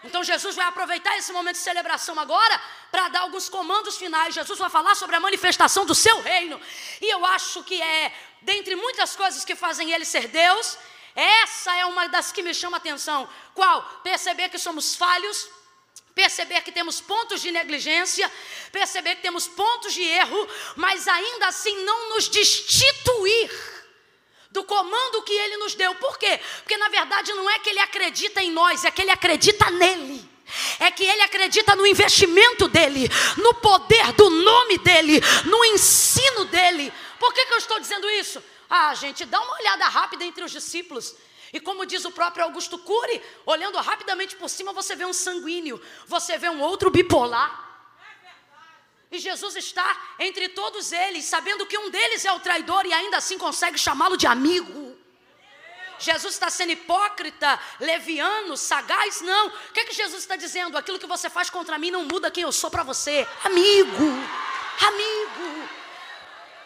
[0.08, 4.34] Então Jesus vai aproveitar esse momento de celebração agora para dar alguns comandos finais.
[4.34, 6.60] Jesus vai falar sobre a manifestação do seu reino.
[7.02, 10.78] E eu acho que é, dentre muitas coisas que fazem ele ser Deus,
[11.16, 13.28] essa é uma das que me chama a atenção.
[13.54, 13.84] Qual?
[14.04, 15.50] Perceber que somos falhos,
[16.16, 18.32] perceber que temos pontos de negligência,
[18.72, 23.77] perceber que temos pontos de erro, mas ainda assim não nos destituir
[24.58, 25.94] do comando que ele nos deu.
[25.96, 26.40] Por quê?
[26.64, 30.28] Porque na verdade não é que ele acredita em nós, é que ele acredita nele.
[30.80, 36.92] É que ele acredita no investimento dele, no poder do nome dele, no ensino dele.
[37.20, 38.42] Por que, que eu estou dizendo isso?
[38.70, 41.16] Ah, gente, dá uma olhada rápida entre os discípulos.
[41.54, 45.80] E como diz o próprio Augusto Cury, olhando rapidamente por cima, você vê um sanguíneo,
[46.06, 47.67] você vê um outro bipolar.
[49.12, 53.18] E Jesus está entre todos eles, sabendo que um deles é o traidor e ainda
[53.18, 54.98] assim consegue chamá-lo de amigo.
[56.00, 59.22] Jesus está sendo hipócrita, leviano, sagaz?
[59.22, 59.48] Não.
[59.48, 60.78] O que, é que Jesus está dizendo?
[60.78, 63.28] Aquilo que você faz contra mim não muda quem eu sou para você.
[63.44, 64.06] Amigo,
[64.86, 65.70] amigo.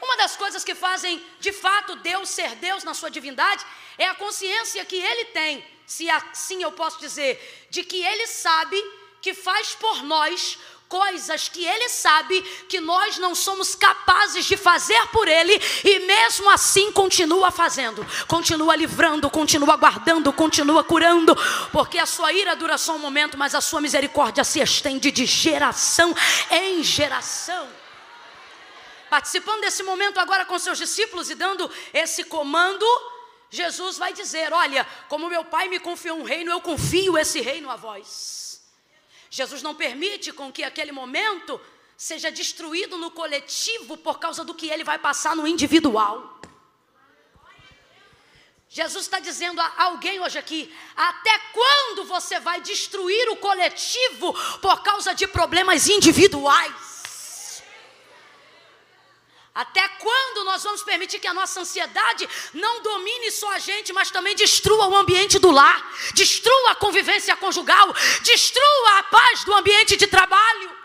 [0.02, 3.64] Uma das coisas que fazem de fato Deus ser Deus na sua divindade
[3.98, 8.84] é a consciência que ele tem, se assim eu posso dizer, de que ele sabe
[9.22, 10.58] que faz por nós
[10.92, 15.54] coisas que ele sabe que nós não somos capazes de fazer por ele
[15.86, 21.34] e mesmo assim continua fazendo, continua livrando, continua guardando, continua curando,
[21.72, 25.26] porque a sua ira dura só um momento, mas a sua misericórdia se estende de
[25.26, 26.14] geração
[26.50, 27.70] em geração
[29.10, 32.86] participando desse momento agora com seus discípulos e dando esse comando,
[33.50, 37.70] Jesus vai dizer: Olha, como meu pai me confiou um reino, eu confio esse reino
[37.70, 38.51] a vós.
[39.34, 41.60] Jesus não permite com que aquele momento
[41.96, 46.38] seja destruído no coletivo por causa do que ele vai passar no individual.
[48.68, 54.84] Jesus está dizendo a alguém hoje aqui: até quando você vai destruir o coletivo por
[54.84, 56.91] causa de problemas individuais?
[59.54, 64.10] Até quando nós vamos permitir que a nossa ansiedade não domine só a gente, mas
[64.10, 67.94] também destrua o ambiente do lar, destrua a convivência conjugal,
[68.24, 70.82] destrua a paz do ambiente de trabalho?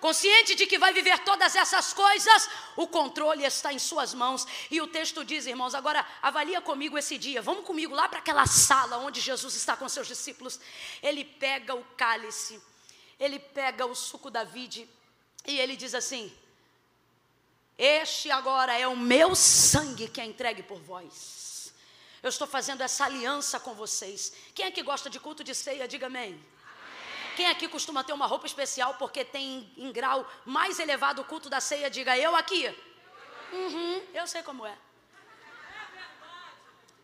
[0.00, 4.46] Consciente de que vai viver todas essas coisas, o controle está em suas mãos.
[4.70, 7.42] E o texto diz, irmãos, agora avalia comigo esse dia.
[7.42, 10.58] Vamos comigo lá para aquela sala onde Jesus está com seus discípulos.
[11.02, 12.62] Ele pega o cálice,
[13.18, 14.88] ele pega o suco da vide
[15.46, 16.32] e ele diz assim:
[17.82, 21.72] Este agora é o meu sangue que é entregue por vós.
[22.22, 24.34] Eu estou fazendo essa aliança com vocês.
[24.54, 25.88] Quem é que gosta de culto de ceia?
[25.88, 26.38] Diga amém.
[27.36, 31.48] Quem aqui costuma ter uma roupa especial porque tem em grau mais elevado o culto
[31.48, 31.88] da ceia?
[31.88, 32.68] Diga eu aqui.
[33.50, 34.76] Uhum, eu sei como é.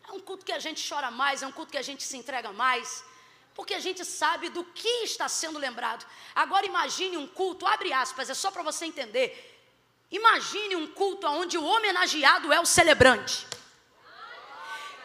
[0.07, 2.15] É um culto que a gente chora mais, é um culto que a gente se
[2.15, 3.03] entrega mais,
[3.55, 6.05] porque a gente sabe do que está sendo lembrado.
[6.35, 9.56] Agora imagine um culto, abre aspas, é só para você entender.
[10.11, 13.45] Imagine um culto onde o homenageado é o celebrante.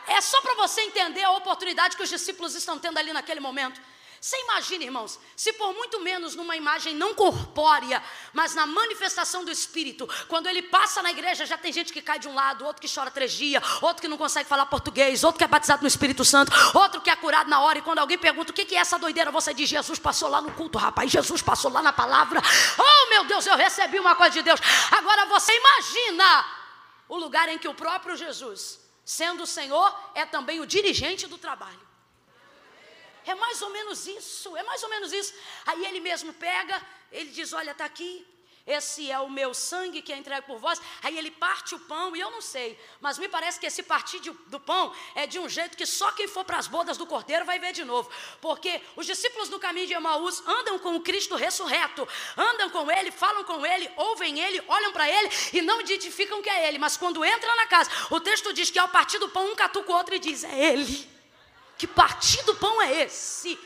[0.06, 3.80] É só para você entender a oportunidade que os discípulos estão tendo ali naquele momento.
[4.22, 8.00] Você imagina, irmãos, se por muito menos numa imagem não corpórea,
[8.32, 12.20] mas na manifestação do Espírito, quando ele passa na igreja, já tem gente que cai
[12.20, 15.38] de um lado, outro que chora três dias, outro que não consegue falar português, outro
[15.38, 17.80] que é batizado no Espírito Santo, outro que é curado na hora.
[17.80, 20.52] E quando alguém pergunta o que é essa doideira, você diz: Jesus passou lá no
[20.52, 22.40] culto, rapaz, Jesus passou lá na palavra.
[22.78, 24.60] Oh, meu Deus, eu recebi uma coisa de Deus.
[24.92, 26.46] Agora você imagina
[27.08, 31.38] o lugar em que o próprio Jesus, sendo o Senhor, é também o dirigente do
[31.38, 31.91] trabalho.
[33.26, 35.34] É mais ou menos isso, é mais ou menos isso.
[35.66, 38.26] Aí ele mesmo pega, ele diz: Olha, está aqui,
[38.66, 40.80] esse é o meu sangue que é entregue por vós.
[41.02, 44.20] Aí ele parte o pão, e eu não sei, mas me parece que esse partir
[44.20, 47.04] de, do pão é de um jeito que só quem for para as bodas do
[47.04, 48.08] cordeiro vai ver de novo.
[48.40, 52.06] Porque os discípulos no caminho de Emaús andam com o Cristo ressurreto,
[52.36, 56.48] andam com ele, falam com ele, ouvem ele, olham para ele e não identificam que
[56.48, 56.78] é ele.
[56.78, 59.90] Mas quando entram na casa, o texto diz que ao partir do pão, um catuca
[59.90, 61.10] o outro e diz: É ele.
[61.82, 63.58] Que partido do pão é esse?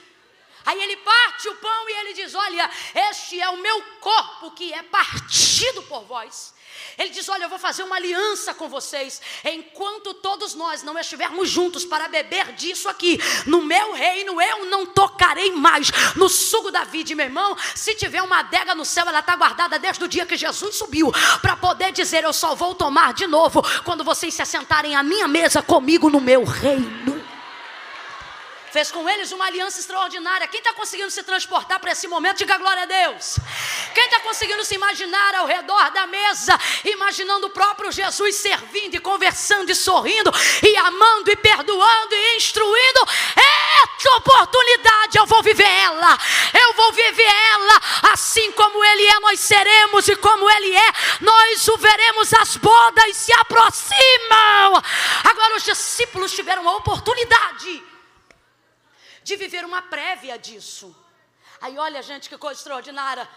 [0.64, 2.70] Aí ele parte o pão e ele diz: Olha,
[3.10, 6.54] este é o meu corpo que é partido por vós.
[6.96, 9.20] Ele diz: Olha, eu vou fazer uma aliança com vocês.
[9.44, 14.86] Enquanto todos nós não estivermos juntos para beber disso aqui, no meu reino eu não
[14.86, 17.54] tocarei mais no suco da vida, meu irmão.
[17.74, 21.12] Se tiver uma adega no céu, ela está guardada desde o dia que Jesus subiu,
[21.42, 25.28] para poder dizer: Eu só vou tomar de novo quando vocês se assentarem à minha
[25.28, 27.25] mesa comigo no meu reino
[28.76, 30.46] fez com eles uma aliança extraordinária.
[30.48, 33.38] Quem está conseguindo se transportar para esse momento, diga glória a Deus.
[33.94, 39.00] Quem está conseguindo se imaginar ao redor da mesa, imaginando o próprio Jesus servindo e
[39.00, 40.30] conversando e sorrindo,
[40.62, 43.00] e amando e perdoando e instruindo,
[43.34, 46.18] essa oportunidade eu vou viver ela,
[46.52, 47.80] eu vou viver ela,
[48.12, 53.16] assim como Ele é, nós seremos, e como Ele é, nós o veremos, as bodas
[53.16, 54.82] se aproximam.
[55.24, 57.95] Agora os discípulos tiveram a oportunidade
[59.26, 60.94] de viver uma prévia disso.
[61.60, 63.28] Aí olha, gente, que coisa extraordinária.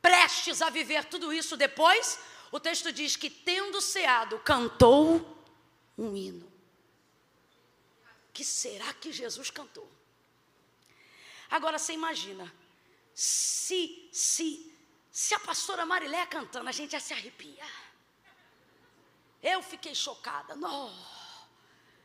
[0.00, 2.18] Prestes a viver tudo isso depois,
[2.50, 5.36] o texto diz que, tendo ceado, cantou
[5.98, 6.50] um hino.
[8.32, 9.86] Que será que Jesus cantou?
[11.50, 12.50] Agora você imagina,
[13.14, 14.74] se, se,
[15.12, 17.66] se a pastora Marilé cantando, a gente já se arrepia.
[19.42, 20.56] Eu fiquei chocada.
[20.56, 20.90] Não.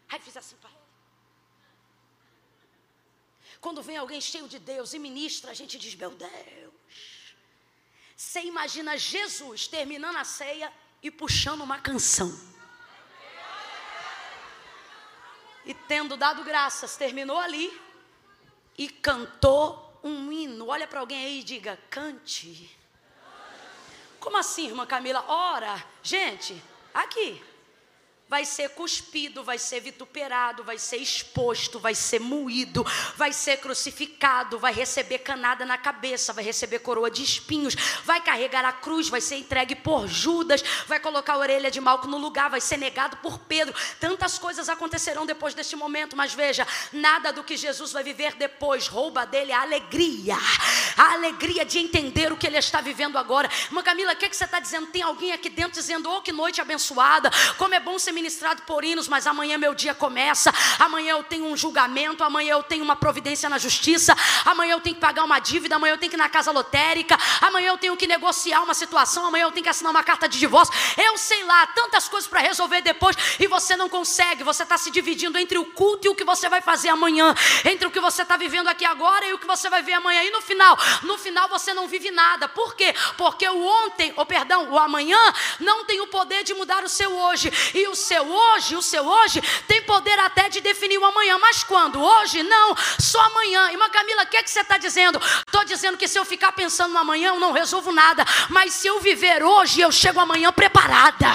[0.10, 0.85] Aí fiz assim para
[3.66, 7.34] quando vem alguém cheio de Deus e ministra, a gente diz: Meu Deus.
[8.16, 12.32] Você imagina Jesus terminando a ceia e puxando uma canção.
[15.66, 17.68] E tendo dado graças, terminou ali
[18.78, 20.68] e cantou um hino.
[20.68, 22.70] Olha para alguém aí e diga: cante.
[24.20, 25.26] Como assim, irmã Camila?
[25.28, 26.62] Ora, gente,
[26.94, 27.44] aqui
[28.36, 34.60] vai ser cuspido, vai ser vituperado, vai ser exposto, vai ser moído, vai ser crucificado,
[34.60, 39.22] vai receber canada na cabeça, vai receber coroa de espinhos, vai carregar a cruz, vai
[39.22, 43.16] ser entregue por Judas, vai colocar a orelha de Malco no lugar, vai ser negado
[43.24, 43.74] por Pedro.
[44.02, 48.90] Tantas coisas acontecerão depois deste momento, mas veja, nada do que Jesus vai viver depois
[48.90, 50.36] rouba dele a alegria,
[50.98, 53.50] a alegria de entender o que ele está vivendo agora.
[53.68, 54.88] Irmã Camila, o que, é que você está dizendo?
[54.88, 58.84] Tem alguém aqui dentro dizendo, oh que noite abençoada, como é bom ser ministrado por
[58.84, 60.52] hinos, mas amanhã meu dia começa.
[60.80, 64.96] Amanhã eu tenho um julgamento, amanhã eu tenho uma providência na justiça, amanhã eu tenho
[64.96, 67.96] que pagar uma dívida, amanhã eu tenho que ir na casa lotérica, amanhã eu tenho
[67.96, 70.74] que negociar uma situação, amanhã eu tenho que assinar uma carta de divórcio.
[70.98, 74.44] Eu sei lá, tantas coisas para resolver depois e você não consegue.
[74.44, 77.86] Você está se dividindo entre o culto e o que você vai fazer amanhã, entre
[77.86, 80.24] o que você está vivendo aqui agora e o que você vai ver amanhã.
[80.24, 82.48] E no final, no final você não vive nada.
[82.48, 82.96] Por quê?
[83.18, 85.20] Porque o ontem, ou oh, perdão, o amanhã
[85.60, 87.52] não tem o poder de mudar o seu hoje.
[87.76, 91.38] E o seu hoje, o seu hoje tem poder até de definir o amanhã.
[91.40, 92.00] Mas quando?
[92.02, 92.44] Hoje?
[92.44, 93.72] Não, só amanhã.
[93.72, 95.20] Irmã Camila, o que, é que você está dizendo?
[95.46, 98.24] Estou dizendo que se eu ficar pensando no amanhã, eu não resolvo nada.
[98.50, 101.28] Mas se eu viver hoje, eu chego amanhã preparada.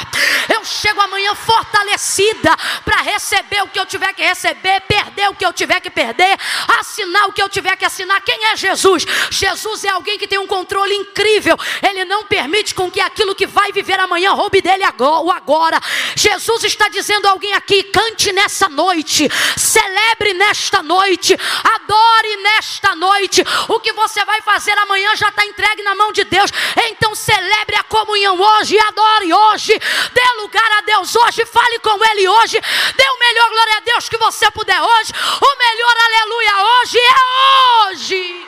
[0.49, 5.45] Eu chego amanhã fortalecida para receber o que eu tiver que receber, perder o que
[5.45, 6.39] eu tiver que perder,
[6.79, 8.21] assinar o que eu tiver que assinar.
[8.21, 9.05] Quem é Jesus?
[9.31, 11.57] Jesus é alguém que tem um controle incrível.
[11.83, 15.81] Ele não permite com que aquilo que vai viver amanhã roube dele o agora.
[16.15, 21.37] Jesus está dizendo a alguém aqui: cante nessa noite, celebre nesta noite,
[21.75, 23.43] adore nesta noite.
[23.69, 26.51] O que você vai fazer amanhã já está entregue na mão de Deus.
[26.91, 29.79] Então celebre a comunhão hoje, adore hoje,
[30.13, 32.61] dê lugar a Deus hoje, fale com Ele hoje,
[32.97, 35.13] dê o melhor glória a Deus que você puder hoje.
[35.41, 38.47] O melhor aleluia hoje é hoje.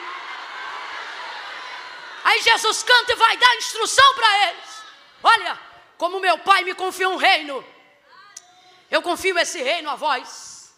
[2.23, 4.83] Aí Jesus canta e vai dar instrução para eles.
[5.21, 5.59] Olha,
[5.97, 7.63] como meu pai me confiou um reino,
[8.95, 10.71] eu confio esse reino a vós.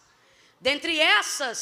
[0.58, 1.58] Dentre essas,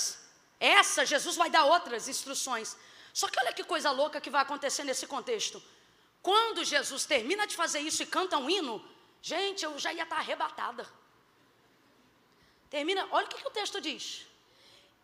[0.61, 2.77] essa Jesus vai dar outras instruções.
[3.13, 5.61] Só que olha que coisa louca que vai acontecer nesse contexto.
[6.23, 8.77] Quando Jesus termina de fazer isso e canta um hino,
[9.21, 10.89] gente, eu já ia estar arrebatada.
[12.71, 14.25] Termina, olha o que, que o texto diz.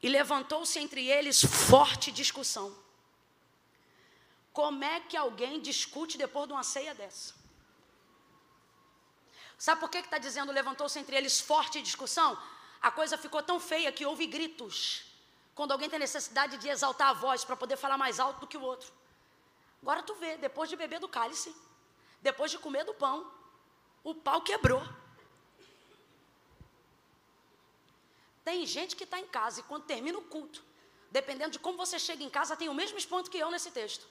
[0.01, 2.69] E levantou-se entre eles forte discussão.
[4.53, 7.40] Como é que alguém discute depois de uma ceia dessa?
[9.65, 12.31] Sabe por que está dizendo levantou-se entre eles forte discussão?
[12.81, 15.05] A coisa ficou tão feia que houve gritos.
[15.55, 18.57] Quando alguém tem necessidade de exaltar a voz para poder falar mais alto do que
[18.57, 18.91] o outro.
[19.83, 21.55] Agora tu vê, depois de beber do cálice,
[22.23, 23.31] depois de comer do pão,
[24.03, 24.83] o pau quebrou.
[28.43, 30.65] Tem gente que está em casa e quando termina o culto,
[31.11, 34.07] dependendo de como você chega em casa, tem o mesmo ponto que eu nesse texto.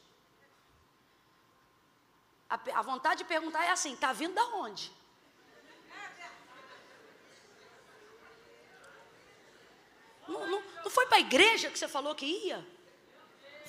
[2.48, 4.99] A, a vontade de perguntar é assim: está vindo da onde?
[10.30, 12.66] Não, não, não foi para a igreja que você falou que ia?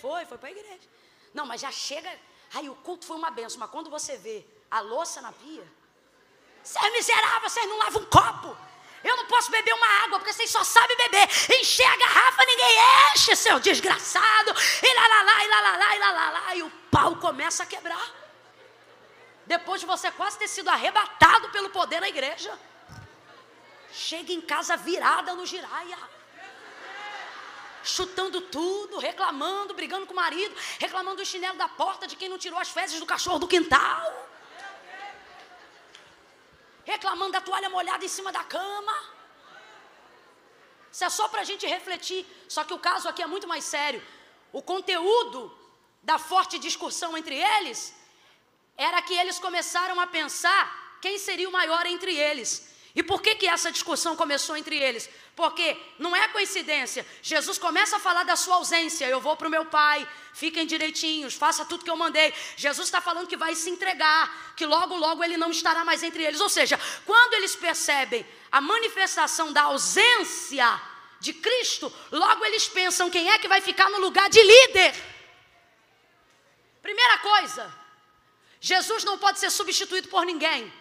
[0.00, 0.88] Foi, foi para a igreja.
[1.32, 2.10] Não, mas já chega.
[2.54, 5.66] Aí o culto foi uma benção, mas quando você vê a louça na pia,
[6.62, 8.56] você é miserável, vocês não lavam um copo.
[9.02, 11.26] Eu não posso beber uma água, porque vocês só sabem beber.
[11.58, 12.76] Encher a garrafa, ninguém
[13.14, 14.50] enche, seu desgraçado.
[14.82, 16.54] E lá, lá, lá, e lá, lá, lá, e lá, lá, lá.
[16.56, 18.10] E o pau começa a quebrar.
[19.46, 22.56] Depois de você quase ter sido arrebatado pelo poder na igreja.
[23.90, 25.98] Chega em casa virada no giraia.
[27.82, 32.38] Chutando tudo, reclamando, brigando com o marido, reclamando do chinelo da porta de quem não
[32.38, 34.30] tirou as fezes do cachorro do quintal
[36.84, 38.96] reclamando da toalha molhada em cima da cama.
[40.92, 42.26] Isso é só para a gente refletir.
[42.48, 44.02] Só que o caso aqui é muito mais sério.
[44.52, 45.56] O conteúdo
[46.02, 47.94] da forte discussão entre eles
[48.76, 52.69] era que eles começaram a pensar quem seria o maior entre eles.
[52.94, 55.08] E por que, que essa discussão começou entre eles?
[55.36, 57.06] Porque não é coincidência.
[57.22, 59.06] Jesus começa a falar da sua ausência.
[59.06, 62.34] Eu vou para o meu pai, fiquem direitinhos, faça tudo que eu mandei.
[62.56, 66.24] Jesus está falando que vai se entregar, que logo, logo ele não estará mais entre
[66.24, 66.40] eles.
[66.40, 70.80] Ou seja, quando eles percebem a manifestação da ausência
[71.20, 74.94] de Cristo, logo eles pensam quem é que vai ficar no lugar de líder.
[76.82, 77.72] Primeira coisa,
[78.60, 80.72] Jesus não pode ser substituído por ninguém.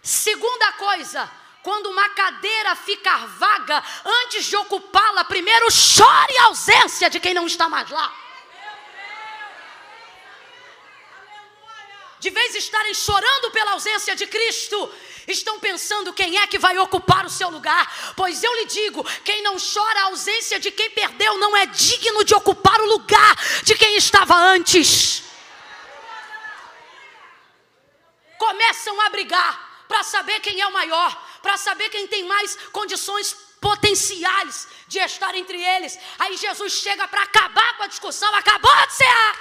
[0.00, 1.28] Segunda coisa,
[1.66, 7.44] quando uma cadeira ficar vaga, antes de ocupá-la, primeiro chore a ausência de quem não
[7.44, 8.14] está mais lá.
[12.20, 14.94] De vez estarem chorando pela ausência de Cristo,
[15.26, 17.84] estão pensando quem é que vai ocupar o seu lugar.
[18.14, 22.22] Pois eu lhe digo: quem não chora a ausência de quem perdeu não é digno
[22.22, 25.24] de ocupar o lugar de quem estava antes.
[28.38, 31.10] Começam a brigar para saber quem é o maior,
[31.42, 35.98] para saber quem tem mais condições potenciais de estar entre eles.
[36.18, 39.38] Aí Jesus chega para acabar com a discussão, acabou de ser.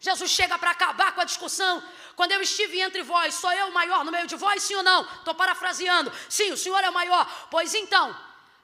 [0.00, 1.82] Jesus chega para acabar com a discussão.
[2.14, 4.82] Quando eu estive entre vós, sou eu o maior no meio de vós, sim ou
[4.82, 5.02] não?
[5.02, 6.12] Estou parafraseando.
[6.28, 7.24] Sim, o Senhor é o maior.
[7.50, 8.16] Pois então,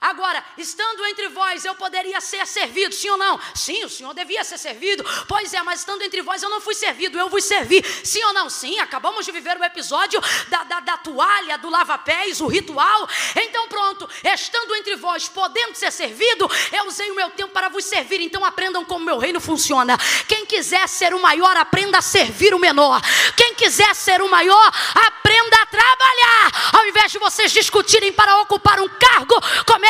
[0.05, 3.39] Agora, estando entre vós, eu poderia ser servido, sim ou não?
[3.55, 5.03] Sim, o Senhor devia ser servido.
[5.27, 7.83] Pois é, mas estando entre vós, eu não fui servido, eu vos servi.
[8.03, 8.47] Sim ou não?
[8.47, 13.09] Sim, acabamos de viver o episódio da, da, da toalha, do lava-pés, o ritual.
[13.35, 17.85] Então, pronto, estando entre vós, podendo ser servido, eu usei o meu tempo para vos
[17.85, 18.21] servir.
[18.21, 19.97] Então, aprendam como meu reino funciona.
[20.27, 23.01] Quem quiser ser o maior, aprenda a servir o menor.
[23.35, 26.71] Quem quiser ser o maior, aprenda a trabalhar.
[26.73, 29.35] Ao invés de vocês discutirem para ocupar um cargo,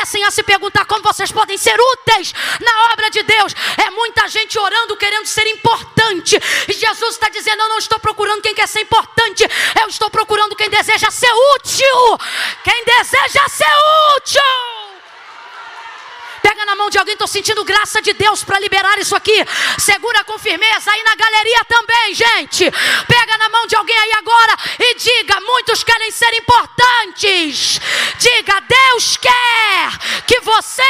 [0.05, 2.31] comecem a se perguntar como vocês podem ser úteis
[2.61, 3.55] na obra de Deus.
[3.75, 6.39] É muita gente orando, querendo ser importante.
[6.69, 9.43] E Jesus está dizendo: Eu não estou procurando quem quer ser importante,
[9.81, 12.19] eu estou procurando quem deseja ser útil.
[12.63, 13.71] Quem deseja ser
[14.17, 15.04] útil.
[16.45, 19.43] Pega na mão de alguém, estou sentindo graça de Deus para liberar isso aqui.
[19.79, 22.71] Segura com firmeza aí na galeria também, gente.
[23.07, 27.81] Pega na mão de alguém aí agora e diga: muitos querem ser importantes.
[28.19, 30.83] Diga: Deus quer que você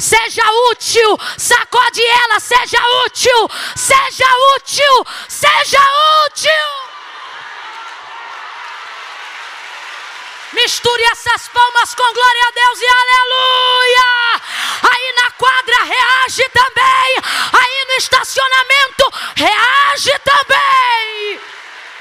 [0.00, 0.42] seja
[0.72, 1.16] útil.
[1.36, 3.50] Sacode ela, seja útil.
[3.76, 4.26] Seja
[4.56, 5.06] útil.
[5.28, 5.80] Seja
[6.26, 6.97] útil.
[10.52, 14.42] Misture essas palmas com glória a Deus e aleluia.
[14.90, 17.16] Aí na quadra reage também.
[17.52, 21.40] Aí no estacionamento reage também.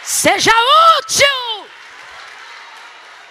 [0.04, 0.54] Seja
[1.00, 1.70] útil.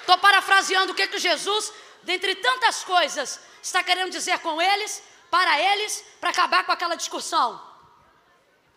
[0.01, 5.61] Estou parafraseando o que, que Jesus, dentre tantas coisas, está querendo dizer com eles, para
[5.61, 7.61] eles, para acabar com aquela discussão.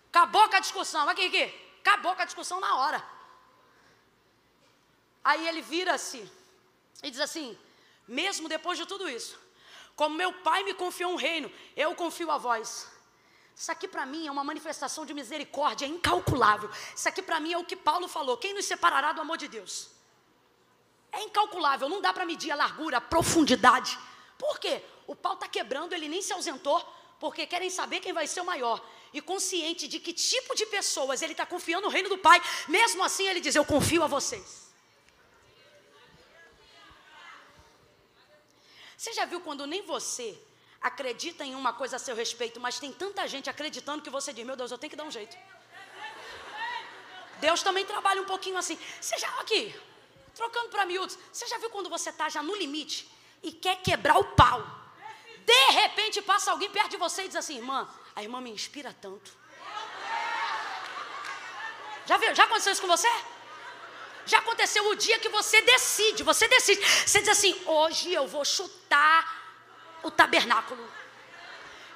[0.10, 1.08] Acabou com a discussão.
[1.10, 1.70] Aqui, aqui.
[1.82, 3.19] Acabou com a discussão na hora.
[5.30, 6.20] Aí ele vira-se
[7.04, 7.56] e diz assim:
[8.08, 9.38] mesmo depois de tudo isso,
[9.96, 12.88] como meu pai me confiou um reino, eu confio a vós.
[13.56, 16.70] Isso aqui para mim é uma manifestação de misericórdia incalculável.
[16.96, 19.48] Isso aqui para mim é o que Paulo falou: quem nos separará do amor de
[19.48, 19.90] Deus?
[21.12, 24.00] É incalculável, não dá para medir a largura, a profundidade.
[24.36, 24.82] Por quê?
[25.06, 26.80] O pau está quebrando, ele nem se ausentou,
[27.20, 28.84] porque querem saber quem vai ser o maior.
[29.14, 33.04] E consciente de que tipo de pessoas ele está confiando no reino do Pai, mesmo
[33.04, 34.69] assim ele diz: Eu confio a vocês.
[39.00, 40.38] Você já viu quando nem você
[40.82, 44.46] acredita em uma coisa a seu respeito, mas tem tanta gente acreditando que você diz:
[44.46, 45.38] Meu Deus, eu tenho que dar um jeito.
[47.40, 48.78] Deus também trabalha um pouquinho assim.
[49.00, 49.74] Você já, aqui,
[50.36, 53.10] trocando para miúdos, você já viu quando você está já no limite
[53.42, 54.62] e quer quebrar o pau?
[55.46, 58.94] De repente passa alguém perto de você e diz assim: Irmã, a irmã me inspira
[59.02, 59.32] tanto.
[62.06, 62.36] Já viu?
[62.36, 63.08] Já aconteceu isso com você?
[64.30, 66.80] Já aconteceu o dia que você decide, você decide.
[66.86, 69.18] Você diz assim: hoje eu vou chutar
[70.04, 70.88] o tabernáculo.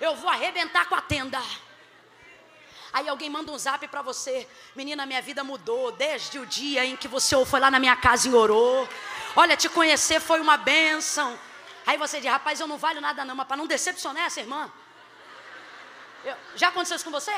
[0.01, 1.39] Eu vou arrebentar com a tenda.
[2.91, 6.95] Aí alguém manda um zap para você, menina, minha vida mudou desde o dia em
[6.95, 8.89] que você foi lá na minha casa e orou.
[9.35, 11.39] Olha, te conhecer foi uma bênção.
[11.85, 14.71] Aí você diz, rapaz, eu não valho nada não, mas para não decepcionar essa irmã.
[16.25, 17.35] Eu, já aconteceu isso com você?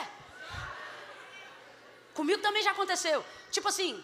[2.14, 3.26] Comigo também já aconteceu.
[3.52, 4.04] Tipo assim,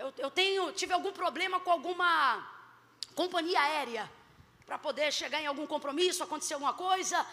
[0.00, 2.10] eu, eu tenho, tive algum problema com alguma
[3.14, 4.10] companhia aérea
[4.64, 7.26] para poder chegar em algum compromisso, acontecer alguma coisa.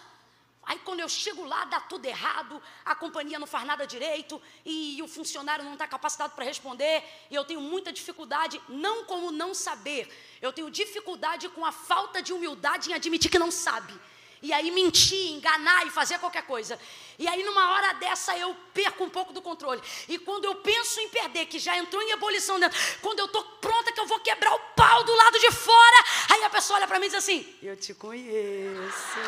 [0.63, 5.01] Aí quando eu chego lá, dá tudo errado, a companhia não faz nada direito e
[5.01, 7.03] o funcionário não está capacitado para responder.
[7.31, 10.03] E eu tenho muita dificuldade, não com o não saber,
[10.41, 13.97] eu tenho dificuldade com a falta de humildade em admitir que não sabe
[14.41, 16.79] e aí mentir, enganar e fazer qualquer coisa.
[17.17, 19.81] E aí, numa hora dessa, eu perco um pouco do controle.
[20.07, 23.43] E quando eu penso em perder, que já entrou em ebulição dentro, quando eu estou
[23.43, 26.87] pronta que eu vou quebrar o pau do lado de fora, aí a pessoa olha
[26.87, 29.19] para mim e diz assim: Eu te conheço.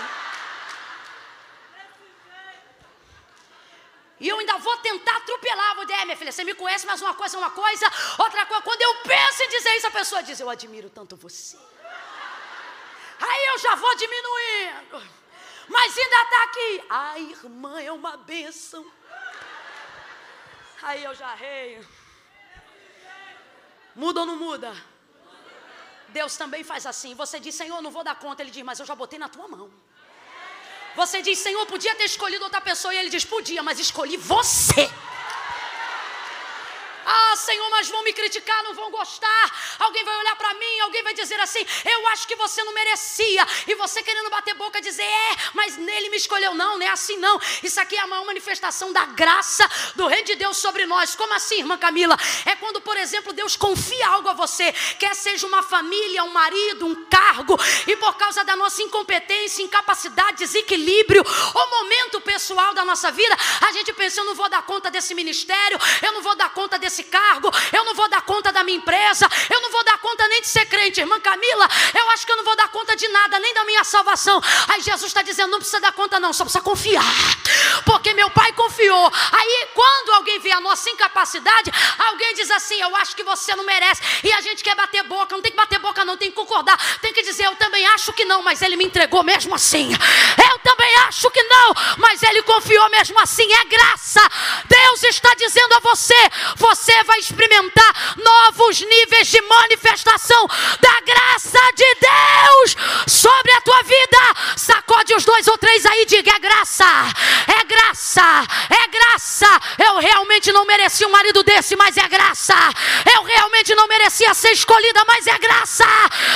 [4.19, 5.75] E eu ainda vou tentar atropelar.
[5.75, 7.85] Vou dizer, é, minha filha, você me conhece, mas uma coisa é uma coisa,
[8.17, 8.61] outra coisa.
[8.63, 11.57] Quando eu penso em dizer isso, a pessoa diz: Eu admiro tanto você.
[13.39, 15.01] Aí eu já vou diminuindo.
[15.69, 16.83] Mas ainda está aqui.
[16.89, 18.85] A irmã é uma bênção.
[20.81, 21.87] Aí eu já reio.
[23.95, 24.75] Muda ou não muda?
[26.09, 27.13] Deus também faz assim.
[27.15, 28.41] Você diz, Senhor, não vou dar conta.
[28.41, 29.71] Ele diz, mas eu já botei na tua mão.
[30.95, 32.93] Você diz, Senhor, podia ter escolhido outra pessoa.
[32.93, 34.91] E ele diz, podia, mas escolhi você.
[37.11, 39.51] Ah, Senhor, mas vão me criticar, não vão gostar.
[39.79, 43.47] Alguém vai olhar para mim, alguém vai dizer assim: Eu acho que você não merecia.
[43.67, 46.53] E você querendo bater boca, dizer: É, mas nele me escolheu.
[46.53, 47.41] Não, não é assim não.
[47.63, 51.15] Isso aqui é a maior manifestação da graça do Reino de Deus sobre nós.
[51.15, 52.15] Como assim, irmã Camila?
[52.45, 56.85] É quando, por exemplo, Deus confia algo a você, quer seja uma família, um marido,
[56.85, 57.57] um cargo,
[57.87, 63.35] e por causa da nossa incompetência, incapacidade, desequilíbrio, o momento pessoal da nossa vida,
[63.67, 66.77] a gente pensa: Eu não vou dar conta desse ministério, eu não vou dar conta
[66.77, 69.97] desse esse cargo, eu não vou dar conta da minha empresa, eu não vou dar
[69.99, 70.99] conta nem realmente ser crente.
[70.99, 73.83] Irmã Camila, eu acho que eu não vou dar conta de nada, nem da minha
[73.83, 74.41] salvação.
[74.67, 77.03] Aí Jesus está dizendo: não precisa dar conta, não, só precisa confiar.
[77.85, 79.11] Porque meu pai confiou.
[79.31, 83.63] Aí, quando alguém vê a nossa incapacidade, alguém diz assim: eu acho que você não
[83.63, 84.01] merece.
[84.23, 86.77] E a gente quer bater boca, não tem que bater boca, não, tem que concordar.
[86.99, 89.89] Tem que dizer: eu também acho que não, mas ele me entregou mesmo assim.
[90.51, 93.51] Eu também acho que não, mas ele confiou mesmo assim.
[93.53, 94.21] É graça.
[94.67, 96.15] Deus está dizendo a você:
[96.55, 100.47] você vai experimentar novos níveis de manifestação
[100.79, 102.75] da graça de Deus
[103.07, 104.17] sobre a tua vida.
[104.55, 106.85] Sacode os dois ou três aí e diga: é graça,
[107.47, 109.59] é graça, é graça.
[109.77, 112.55] Eu realmente não merecia um marido desse, mas é graça.
[113.13, 115.85] Eu realmente não merecia ser escolhida, mas é graça.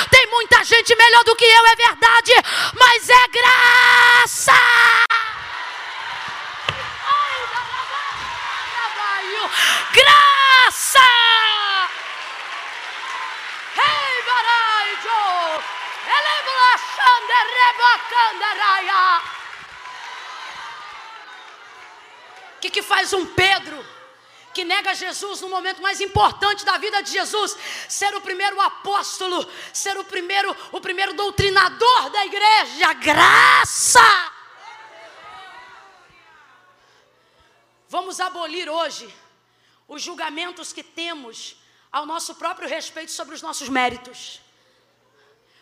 [0.10, 2.34] Tem muita gente melhor do que eu, é verdade,
[2.74, 4.54] mas é graça.
[9.94, 10.43] Graça!
[13.76, 15.62] Hey, baraijo!
[16.08, 19.22] Elebla shande rebacandaraia!
[22.56, 23.86] O que, que faz um Pedro
[24.54, 27.58] que nega Jesus no momento mais importante da vida de Jesus,
[27.90, 34.32] ser o primeiro apóstolo, ser o primeiro, o primeiro doutrinador da igreja, graça.
[37.90, 39.23] Vamos abolir hoje
[39.94, 41.56] os julgamentos que temos
[41.92, 44.42] ao nosso próprio respeito sobre os nossos méritos.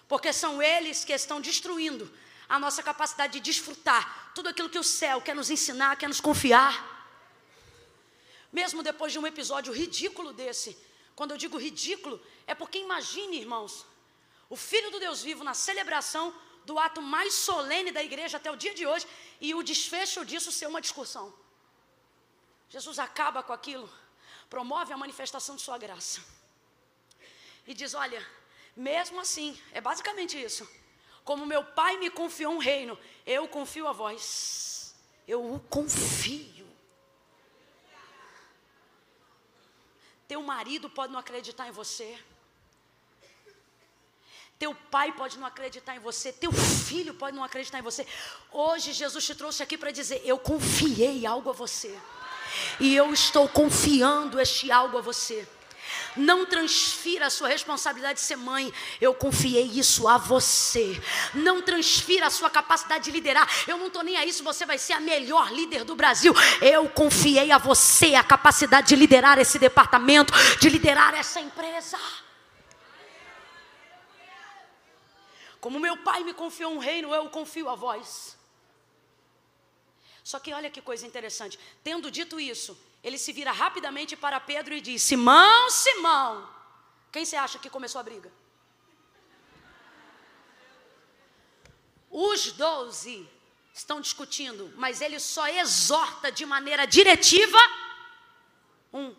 [0.08, 2.12] Porque são eles que estão destruindo
[2.48, 6.22] a nossa capacidade de desfrutar tudo aquilo que o céu quer nos ensinar, quer nos
[6.22, 6.74] confiar.
[8.52, 10.78] Mesmo depois de um episódio ridículo desse,
[11.16, 13.86] quando eu digo ridículo, é porque imagine, irmãos,
[14.50, 18.56] o Filho do Deus vivo na celebração do ato mais solene da igreja até o
[18.56, 19.08] dia de hoje
[19.40, 21.34] e o desfecho disso ser uma discussão.
[22.70, 23.90] Jesus acaba com aquilo
[24.52, 26.20] promove a manifestação de sua graça.
[27.66, 28.22] E diz: Olha,
[28.76, 30.70] mesmo assim, é basicamente isso.
[31.24, 34.94] Como meu pai me confiou um reino, eu confio a vós.
[35.28, 36.68] Eu o confio.
[40.28, 42.20] Teu marido pode não acreditar em você.
[44.60, 48.06] Teu pai pode não acreditar em você, teu filho pode não acreditar em você.
[48.52, 51.98] Hoje Jesus te trouxe aqui para dizer: Eu confiei algo a você.
[52.80, 55.48] E eu estou confiando este algo a você.
[56.16, 58.74] Não transfira a sua responsabilidade de ser mãe.
[59.00, 61.02] Eu confiei isso a você.
[61.34, 63.50] Não transfira a sua capacidade de liderar.
[63.68, 66.34] Eu não estou nem aí se você vai ser a melhor líder do Brasil.
[66.62, 71.98] Eu confiei a você a capacidade de liderar esse departamento, de liderar essa empresa.
[75.62, 78.36] Como meu pai me confiou um reino, eu confio a vós.
[80.24, 81.60] Só que olha que coisa interessante.
[81.84, 86.48] Tendo dito isso, ele se vira rapidamente para Pedro e diz: Simão, Simão,
[87.12, 88.32] quem você acha que começou a briga?
[92.10, 93.28] Os doze
[93.74, 97.58] estão discutindo, mas ele só exorta de maneira diretiva
[98.94, 99.16] um.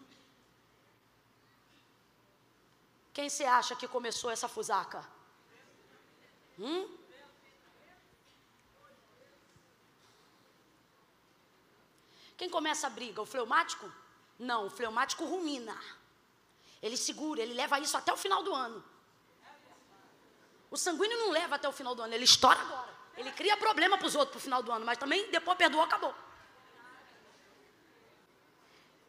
[3.13, 5.07] Quem você acha que começou essa fusaca?
[6.59, 6.89] Hum?
[12.43, 13.23] Quem começa a briga?
[13.23, 13.89] O fleumático?
[14.37, 15.79] Não, o fleumático rumina.
[16.83, 18.83] Ele segura, ele leva isso até o final do ano.
[20.69, 22.93] O sanguíneo não leva até o final do ano, ele estoura agora.
[23.17, 25.85] Ele cria problema para os outros para o final do ano, mas também depois perdoou,
[25.85, 26.13] acabou.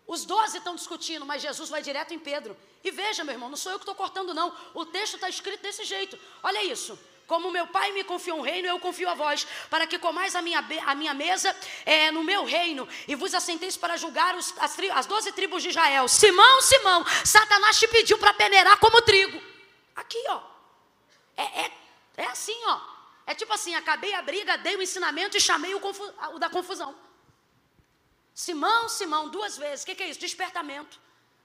[0.05, 2.55] Os doze estão discutindo, mas Jesus vai direto em Pedro.
[2.83, 4.55] E veja, meu irmão, não sou eu que estou cortando, não.
[4.75, 6.19] O texto está escrito desse jeito.
[6.43, 6.99] Olha isso.
[7.25, 10.41] Como meu pai me confiou um reino, eu confio a vós, para que comais a
[10.41, 11.55] minha, a minha mesa
[11.85, 15.69] é, no meu reino, e vos assenteis para julgar os, as, as doze tribos de
[15.69, 16.07] Israel.
[16.07, 19.41] Simão, Simão, Satanás te pediu para peneirar como trigo.
[19.95, 20.41] Aqui, ó.
[21.37, 21.71] É, é,
[22.17, 22.79] é assim, ó.
[23.25, 26.03] É tipo assim: acabei a briga, dei o ensinamento e chamei o, confu,
[26.33, 26.95] o da confusão.
[28.33, 29.83] Simão, Simão, duas vezes.
[29.83, 30.19] O que, que é isso?
[30.19, 30.99] Despertamento.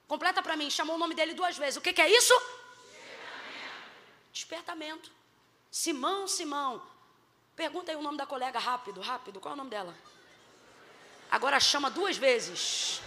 [0.07, 1.77] Completa para mim, chamou o nome dele duas vezes.
[1.77, 2.33] O que, que é isso?
[2.33, 4.33] Despertamento.
[4.33, 5.18] Despertamento.
[5.71, 6.81] Simão, Simão.
[7.55, 9.39] Pergunta aí o nome da colega rápido, rápido.
[9.39, 9.95] Qual é o nome dela?
[11.29, 13.01] Agora chama duas vezes.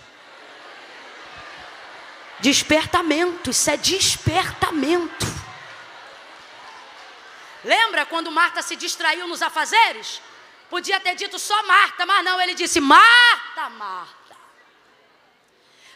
[2.38, 5.26] Despertamento, isso é despertamento.
[7.64, 10.20] Lembra quando Marta se distraiu nos afazeres?
[10.68, 14.36] Podia ter dito só Marta, mas não, ele disse Marta, Marta.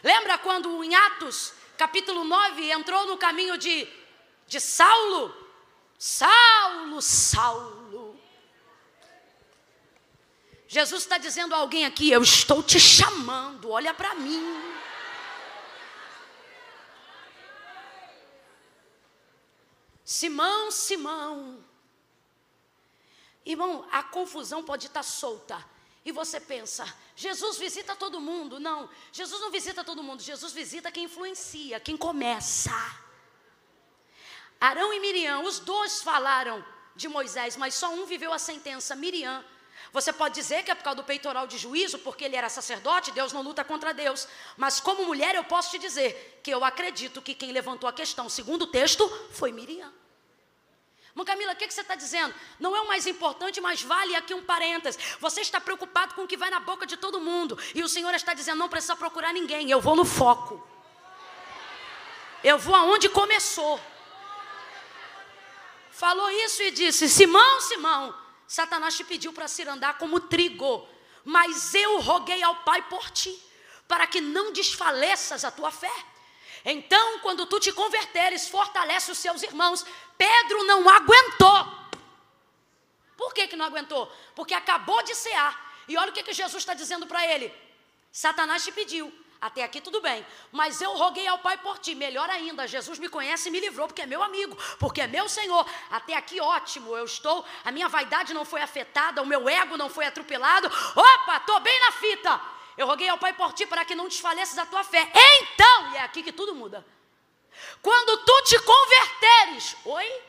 [0.02, 3.88] Lembra quando em Atos, capítulo 9, entrou no caminho de,
[4.46, 5.45] de Saulo?
[5.98, 8.20] Saulo, Saulo.
[10.68, 14.42] Jesus está dizendo a alguém aqui: Eu estou te chamando, olha para mim.
[20.04, 21.64] Simão, Simão.
[23.44, 25.64] Irmão, a confusão pode estar solta.
[26.04, 26.86] E você pensa,
[27.16, 28.60] Jesus visita todo mundo.
[28.60, 30.22] Não, Jesus não visita todo mundo.
[30.22, 32.70] Jesus visita quem influencia, quem começa.
[34.60, 39.44] Arão e Miriam, os dois falaram de Moisés, mas só um viveu a sentença, Miriam.
[39.92, 43.12] Você pode dizer que é por causa do peitoral de juízo, porque ele era sacerdote,
[43.12, 44.26] Deus não luta contra Deus.
[44.56, 48.28] Mas como mulher, eu posso te dizer que eu acredito que quem levantou a questão,
[48.28, 49.92] segundo o texto, foi Miriam.
[51.14, 52.34] Mãe Camila, o que, que você está dizendo?
[52.60, 55.16] Não é o mais importante, mas vale aqui um parênteses.
[55.18, 57.58] Você está preocupado com o que vai na boca de todo mundo.
[57.74, 59.70] E o Senhor está dizendo: não precisa procurar ninguém.
[59.70, 60.62] Eu vou no foco.
[62.44, 63.80] Eu vou aonde começou.
[65.96, 68.14] Falou isso e disse: Simão, Simão,
[68.46, 70.86] Satanás te pediu para se andar como trigo,
[71.24, 73.34] mas eu roguei ao Pai por ti,
[73.88, 76.04] para que não desfaleças a tua fé.
[76.66, 79.86] Então, quando tu te converteres, fortalece os seus irmãos.
[80.18, 81.66] Pedro não aguentou.
[83.16, 84.06] Por que, que não aguentou?
[84.34, 85.80] Porque acabou de cear.
[85.88, 87.50] E olha o que, que Jesus está dizendo para ele:
[88.12, 89.10] Satanás te pediu,
[89.46, 90.26] até aqui tudo bem.
[90.50, 91.94] Mas eu roguei ao Pai por ti.
[91.94, 95.28] Melhor ainda, Jesus me conhece e me livrou, porque é meu amigo, porque é meu
[95.28, 95.64] Senhor.
[95.88, 97.44] Até aqui ótimo, eu estou.
[97.64, 100.66] A minha vaidade não foi afetada, o meu ego não foi atropelado.
[100.66, 102.40] Opa, estou bem na fita.
[102.76, 105.08] Eu roguei ao Pai por ti para que não desfaleças a tua fé.
[105.14, 106.84] Então, e é aqui que tudo muda.
[107.80, 110.22] Quando tu te converteres, oi?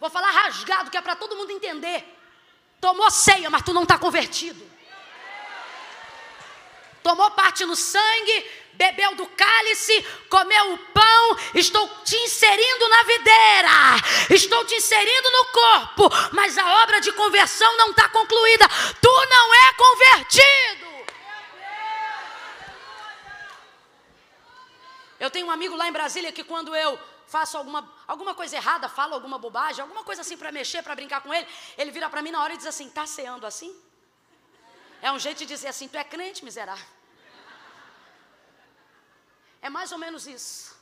[0.00, 2.18] Vou falar rasgado, que é para todo mundo entender.
[2.80, 4.71] Tomou ceia, mas tu não está convertido
[7.02, 13.70] tomou parte no sangue, bebeu do cálice, comeu o pão, estou te inserindo na videira,
[14.30, 18.66] estou te inserindo no corpo, mas a obra de conversão não está concluída,
[19.00, 20.92] tu não é convertido.
[25.20, 26.98] Eu tenho um amigo lá em Brasília que quando eu
[27.28, 31.20] faço alguma, alguma coisa errada, falo alguma bobagem, alguma coisa assim para mexer, para brincar
[31.20, 31.46] com ele,
[31.78, 33.72] ele vira para mim na hora e diz assim: tá ceando assim?
[35.02, 36.86] É um jeito de dizer assim: tu é crente, miserável.
[39.60, 40.76] É mais ou menos isso.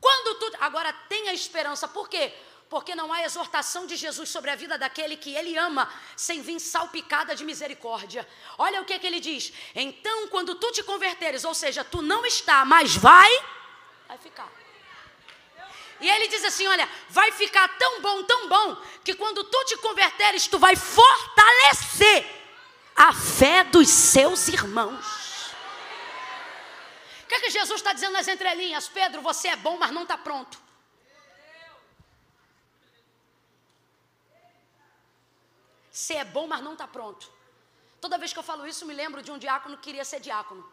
[0.00, 0.56] Quando tu.
[0.60, 2.34] Agora tenha esperança, por quê?
[2.68, 6.58] Porque não há exortação de Jesus sobre a vida daquele que ele ama, sem vir
[6.58, 8.28] salpicada de misericórdia.
[8.58, 9.52] Olha o que, que ele diz.
[9.74, 13.30] Então, quando tu te converteres, ou seja, tu não está, mas vai,
[14.08, 14.50] vai ficar.
[16.00, 19.76] E ele diz assim: Olha, vai ficar tão bom, tão bom, que quando tu te
[19.78, 22.26] converteres, tu vai fortalecer
[22.96, 25.52] a fé dos seus irmãos.
[27.22, 28.88] O que, é que Jesus está dizendo nas entrelinhas?
[28.88, 30.62] Pedro, você é bom, mas não está pronto.
[35.90, 37.30] Você é bom, mas não está pronto.
[38.00, 40.68] Toda vez que eu falo isso, me lembro de um diácono que queria ser diácono.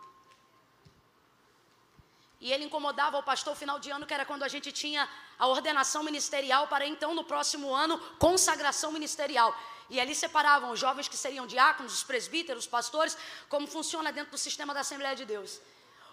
[2.42, 5.46] E ele incomodava o pastor final de ano, que era quando a gente tinha a
[5.46, 9.56] ordenação ministerial, para então, no próximo ano, consagração ministerial.
[9.92, 13.16] E ali separavam os jovens que seriam diáconos, os presbíteros, os pastores,
[13.48, 15.62] como funciona dentro do sistema da Assembleia de Deus.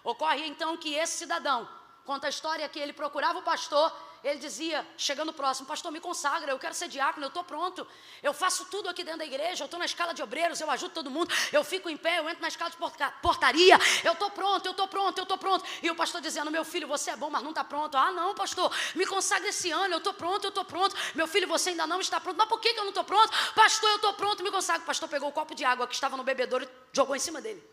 [0.03, 1.67] Ocorre então que esse cidadão
[2.05, 3.91] conta a história que ele procurava o pastor
[4.23, 7.87] ele dizia, chegando próximo, pastor, me consagra, eu quero ser diácono, eu estou pronto.
[8.21, 10.93] Eu faço tudo aqui dentro da igreja, eu estou na escala de obreiros, eu ajudo
[10.93, 12.77] todo mundo, eu fico em pé, eu entro na escala de
[13.21, 15.65] portaria, eu estou pronto, eu estou pronto, eu estou pronto.
[15.81, 17.95] E o pastor dizendo, meu filho, você é bom, mas não está pronto.
[17.97, 20.95] Ah, não, pastor, me consagra esse ano, eu estou pronto, eu estou pronto.
[21.15, 22.37] Meu filho, você ainda não está pronto.
[22.37, 23.31] Mas por que, que eu não estou pronto?
[23.53, 24.83] Pastor, eu estou pronto, me consagra.
[24.83, 27.41] O pastor pegou o copo de água que estava no bebedouro e jogou em cima
[27.41, 27.63] dele.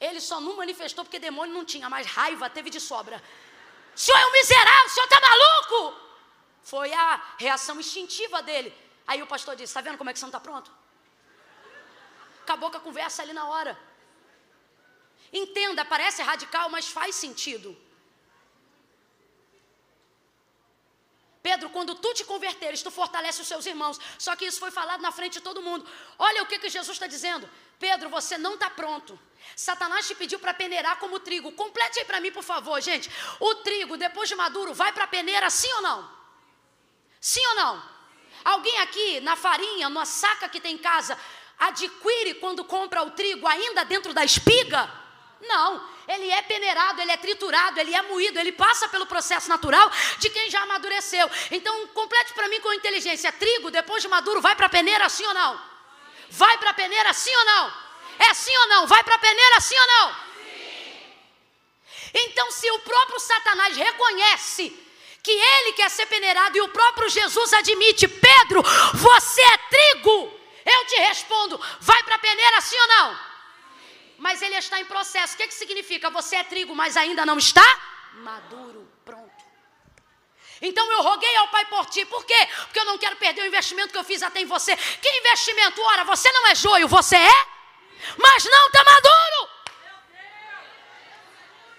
[0.00, 3.22] Ele só não manifestou porque demônio não tinha, mas raiva teve de sobra.
[3.94, 6.00] O senhor é um miserável, o senhor está maluco.
[6.62, 8.74] Foi a reação instintiva dele.
[9.06, 10.70] Aí o pastor disse: Está vendo como é que você não está pronto?
[12.42, 13.78] Acabou com a conversa ali na hora.
[15.32, 17.76] Entenda, parece radical, mas faz sentido.
[21.42, 23.98] Pedro, quando tu te converteres, tu fortalece os seus irmãos.
[24.18, 25.88] Só que isso foi falado na frente de todo mundo.
[26.18, 27.50] Olha o que, que Jesus está dizendo.
[27.82, 29.18] Pedro, você não está pronto.
[29.56, 31.50] Satanás te pediu para peneirar como trigo.
[31.50, 33.10] Complete aí para mim, por favor, gente.
[33.40, 36.08] O trigo, depois de maduro, vai para a peneira, sim ou não?
[37.20, 37.82] Sim ou não?
[38.44, 41.18] Alguém aqui, na farinha, na saca que tem em casa,
[41.58, 44.88] adquire quando compra o trigo ainda dentro da espiga?
[45.40, 49.90] Não, ele é peneirado, ele é triturado, ele é moído, ele passa pelo processo natural
[50.20, 51.28] de quem já amadureceu.
[51.50, 55.26] Então, complete para mim com inteligência: trigo, depois de maduro, vai para a peneira, sim
[55.26, 55.71] ou não?
[56.32, 57.72] Vai para a peneira, sim ou não?
[58.18, 58.86] É sim ou não?
[58.86, 60.14] Vai para a peneira, sim ou não?
[60.14, 61.10] Sim.
[62.14, 64.64] Então, se o próprio Satanás reconhece
[65.22, 68.62] que ele quer ser peneirado e o próprio Jesus admite: Pedro,
[68.94, 70.40] você é trigo.
[70.64, 73.32] Eu te respondo: vai para a peneira, sim ou não?
[74.22, 75.34] mas ele está em processo.
[75.34, 76.08] O que, que significa?
[76.08, 77.66] Você é trigo, mas ainda não está
[78.14, 78.88] maduro.
[80.62, 82.04] Então eu roguei ao Pai por ti.
[82.06, 82.48] Por quê?
[82.64, 84.76] Porque eu não quero perder o investimento que eu fiz até em você.
[84.76, 85.82] Que investimento?
[85.82, 87.46] Ora, você não é joio, você é,
[88.16, 89.50] mas não está maduro.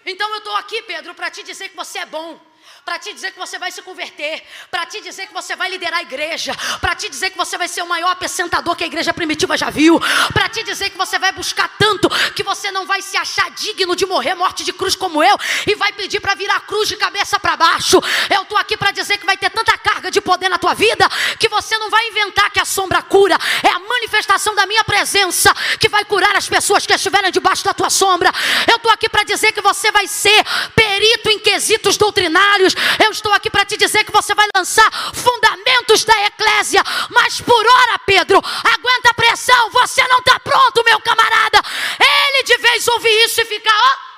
[0.06, 2.38] Então eu estou aqui, Pedro, para te dizer que você é bom
[2.86, 6.00] para te dizer que você vai se converter, para te dizer que você vai liderar
[6.00, 9.14] a igreja, para te dizer que você vai ser o maior acrescentador que a igreja
[9.14, 10.00] primitiva já viu,
[10.34, 13.96] para te dizer que você vai buscar tanto que você não vai se achar digno
[13.96, 16.98] de morrer morte de cruz como eu e vai pedir para virar a cruz de
[16.98, 18.02] cabeça para baixo.
[18.30, 21.08] Eu estou aqui para dizer que vai ter tanta carga de poder na tua vida
[21.40, 25.54] que você não vai inventar que a sombra cura, é a manifestação da minha presença
[25.80, 28.30] que vai curar as pessoas que estiverem debaixo da tua sombra.
[28.68, 30.44] Eu estou aqui para dizer que você vai ser
[30.76, 32.73] perito em quesitos doutrinários
[33.04, 36.84] eu estou aqui para te dizer que você vai lançar fundamentos da eclésia.
[37.10, 39.70] Mas por hora, Pedro, aguenta a pressão.
[39.72, 41.62] Você não está pronto, meu camarada.
[42.00, 44.14] Ele de vez ouvir isso e ficar, ó.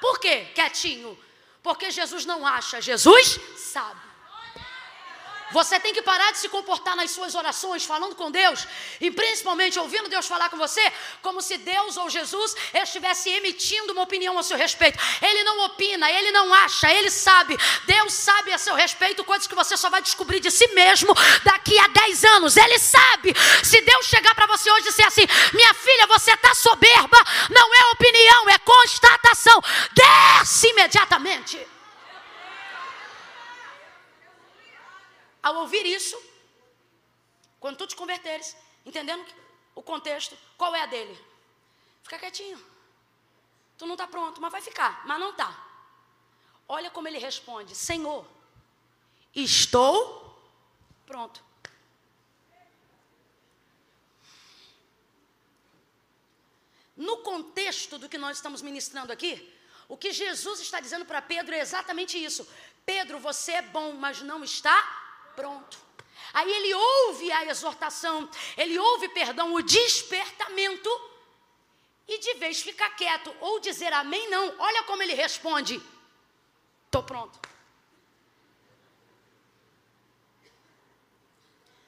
[0.00, 0.48] Por quê?
[0.54, 1.18] Quietinho.
[1.62, 4.11] Porque Jesus não acha, Jesus sabe.
[5.52, 8.66] Você tem que parar de se comportar nas suas orações, falando com Deus,
[9.00, 14.02] e principalmente ouvindo Deus falar com você, como se Deus ou Jesus estivesse emitindo uma
[14.02, 14.98] opinião a seu respeito.
[15.20, 17.56] Ele não opina, ele não acha, ele sabe.
[17.86, 21.78] Deus sabe a seu respeito coisas que você só vai descobrir de si mesmo daqui
[21.78, 22.56] a 10 anos.
[22.56, 23.34] Ele sabe.
[23.62, 27.18] Se Deus chegar para você hoje e dizer assim: minha filha, você está soberba,
[27.50, 29.62] não é opinião, é constatação.
[29.92, 31.72] Desce imediatamente.
[35.42, 36.20] Ao ouvir isso,
[37.58, 39.24] quando tu te converteres, entendendo
[39.74, 41.18] o contexto, qual é a dele?
[42.02, 42.64] Fica quietinho.
[43.76, 45.50] Tu não está pronto, mas vai ficar, mas não está.
[46.68, 48.26] Olha como ele responde: Senhor,
[49.34, 50.38] estou
[51.04, 51.42] pronto.
[56.96, 59.52] No contexto do que nós estamos ministrando aqui,
[59.88, 62.48] o que Jesus está dizendo para Pedro é exatamente isso.
[62.86, 65.01] Pedro, você é bom, mas não está
[65.36, 65.78] pronto.
[66.32, 70.90] Aí ele ouve a exortação, ele ouve, perdão, o despertamento,
[72.08, 74.58] e de vez ficar quieto ou dizer amém, não.
[74.58, 75.80] Olha como ele responde:
[76.86, 77.38] estou pronto.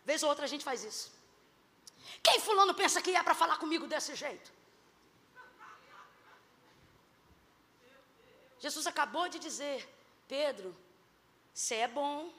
[0.05, 1.12] Vez ou outra a gente faz isso.
[2.22, 4.53] Quem fulano pensa que é para falar comigo desse jeito?
[8.61, 9.86] Jesus acabou de dizer,
[10.26, 10.74] Pedro,
[11.53, 12.32] você é bom,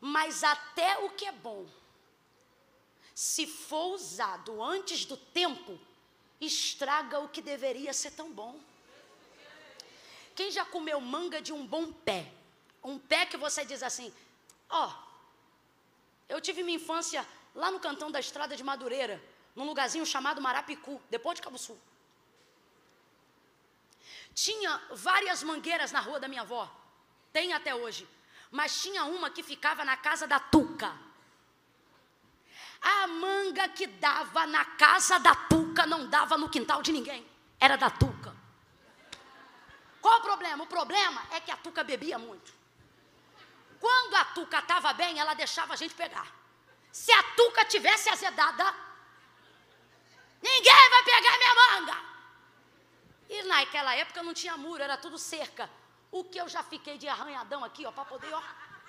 [0.00, 1.66] mas até o que é bom,
[3.14, 5.78] se for usado antes do tempo,
[6.40, 8.58] estraga o que deveria ser tão bom.
[10.34, 12.32] Quem já comeu manga de um bom pé?
[12.82, 14.10] Um pé que você diz assim:
[14.70, 14.92] Ó, oh,
[16.30, 19.22] eu tive minha infância lá no cantão da estrada de Madureira,
[19.54, 21.78] num lugarzinho chamado Marapicu, depois de Cabo Sul.
[24.34, 26.70] Tinha várias mangueiras na rua da minha avó,
[27.32, 28.08] tem até hoje
[28.50, 30.92] mas tinha uma que ficava na casa da Tuca.
[32.80, 37.26] A manga que dava na casa da Tuca não dava no quintal de ninguém,
[37.58, 38.34] era da Tuca.
[40.00, 40.64] Qual o problema?
[40.64, 42.52] O problema é que a Tuca bebia muito.
[43.78, 46.26] Quando a Tuca estava bem, ela deixava a gente pegar.
[46.90, 48.74] Se a Tuca tivesse azedada,
[50.42, 51.96] ninguém vai pegar minha manga.
[53.28, 55.70] E naquela época não tinha muro, era tudo cerca.
[56.10, 58.42] O que eu já fiquei de arranhadão aqui, ó, para poder, ó,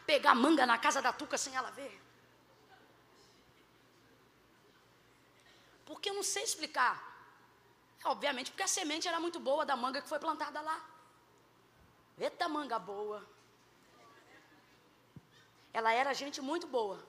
[0.05, 2.01] pegar manga na casa da Tuca sem ela ver.
[5.85, 6.95] Porque eu não sei explicar.
[8.03, 10.83] Obviamente, porque a semente era muito boa da manga que foi plantada lá.
[12.17, 13.23] Eita manga boa.
[15.73, 16.99] Ela era gente muito boa.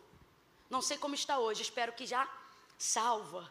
[0.68, 2.28] Não sei como está hoje, espero que já
[2.78, 3.50] salva.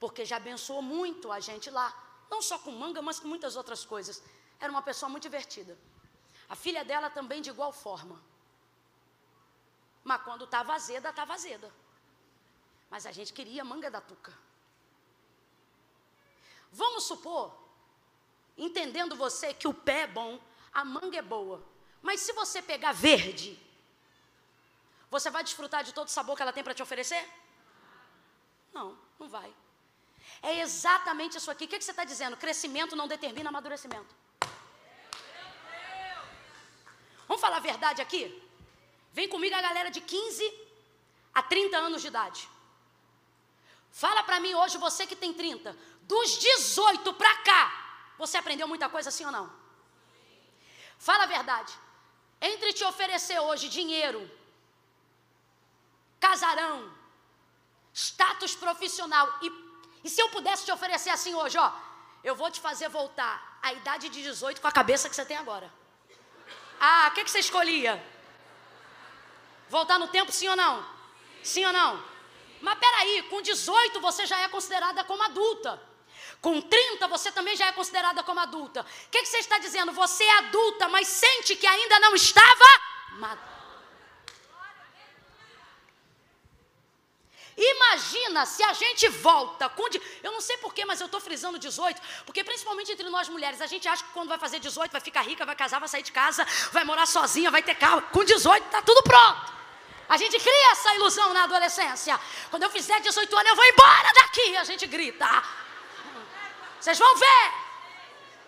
[0.00, 2.01] Porque já abençoou muito a gente lá.
[2.32, 4.22] Não só com manga, mas com muitas outras coisas.
[4.58, 5.76] Era uma pessoa muito divertida.
[6.48, 8.16] A filha dela também de igual forma.
[10.02, 11.70] Mas quando estava azeda, estava azeda.
[12.90, 14.32] Mas a gente queria manga da tuca.
[16.72, 17.54] Vamos supor,
[18.56, 20.40] entendendo você que o pé é bom,
[20.72, 21.62] a manga é boa.
[22.00, 23.60] Mas se você pegar verde,
[25.10, 27.22] você vai desfrutar de todo o sabor que ela tem para te oferecer?
[28.72, 29.54] Não, não vai.
[30.42, 31.64] É exatamente isso aqui.
[31.64, 32.36] O que, que você está dizendo?
[32.36, 34.12] Crescimento não determina amadurecimento.
[37.28, 38.22] Vamos falar a verdade aqui?
[39.12, 40.52] Vem comigo a galera de 15
[41.32, 42.48] a 30 anos de idade.
[43.92, 47.62] Fala para mim hoje, você que tem 30, dos 18 para cá,
[48.18, 49.52] você aprendeu muita coisa assim ou não?
[50.98, 51.72] Fala a verdade.
[52.40, 54.28] Entre te oferecer hoje dinheiro,
[56.18, 56.92] casarão,
[57.92, 59.38] status profissional.
[59.42, 59.50] E,
[60.04, 61.72] e se eu pudesse te oferecer assim hoje, ó,
[62.24, 65.36] eu vou te fazer voltar à idade de 18 com a cabeça que você tem
[65.36, 65.72] agora.
[66.80, 68.02] Ah, o que, que você escolhia?
[69.68, 70.84] Voltar no tempo, sim ou não?
[71.42, 72.02] Sim ou não?
[72.60, 75.80] Mas peraí, com 18 você já é considerada como adulta.
[76.40, 78.80] Com 30 você também já é considerada como adulta.
[78.80, 79.92] O que, que você está dizendo?
[79.92, 82.64] Você é adulta, mas sente que ainda não estava
[83.12, 83.51] madura.
[87.56, 89.86] Imagina se a gente volta com.
[90.22, 93.66] Eu não sei porquê, mas eu estou frisando 18, porque principalmente entre nós mulheres, a
[93.66, 96.12] gente acha que quando vai fazer 18 vai ficar rica, vai casar, vai sair de
[96.12, 98.02] casa, vai morar sozinha, vai ter carro.
[98.10, 99.52] Com 18 está tudo pronto.
[100.08, 102.18] A gente cria essa ilusão na adolescência.
[102.50, 104.56] Quando eu fizer 18 anos, eu vou embora daqui.
[104.56, 105.42] A gente grita.
[106.80, 107.52] Vocês vão ver.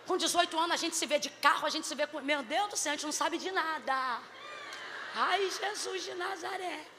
[0.06, 2.20] Com 18 anos, a gente se vê de carro, a gente se vê com.
[2.20, 4.20] Meu Deus do céu, a gente não sabe de nada.
[5.14, 6.93] Ai, Jesus de Nazaré.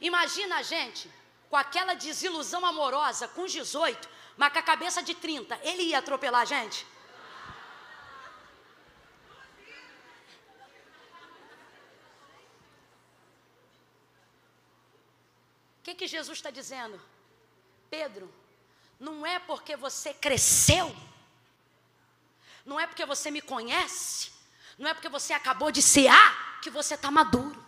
[0.00, 1.10] Imagina a gente
[1.50, 5.58] com aquela desilusão amorosa com 18, mas com a cabeça de 30.
[5.62, 6.86] Ele ia atropelar a gente?
[15.80, 17.00] O que, que Jesus está dizendo?
[17.90, 18.32] Pedro,
[19.00, 20.94] não é porque você cresceu,
[22.64, 24.30] não é porque você me conhece,
[24.78, 27.59] não é porque você acabou de A que você está maduro.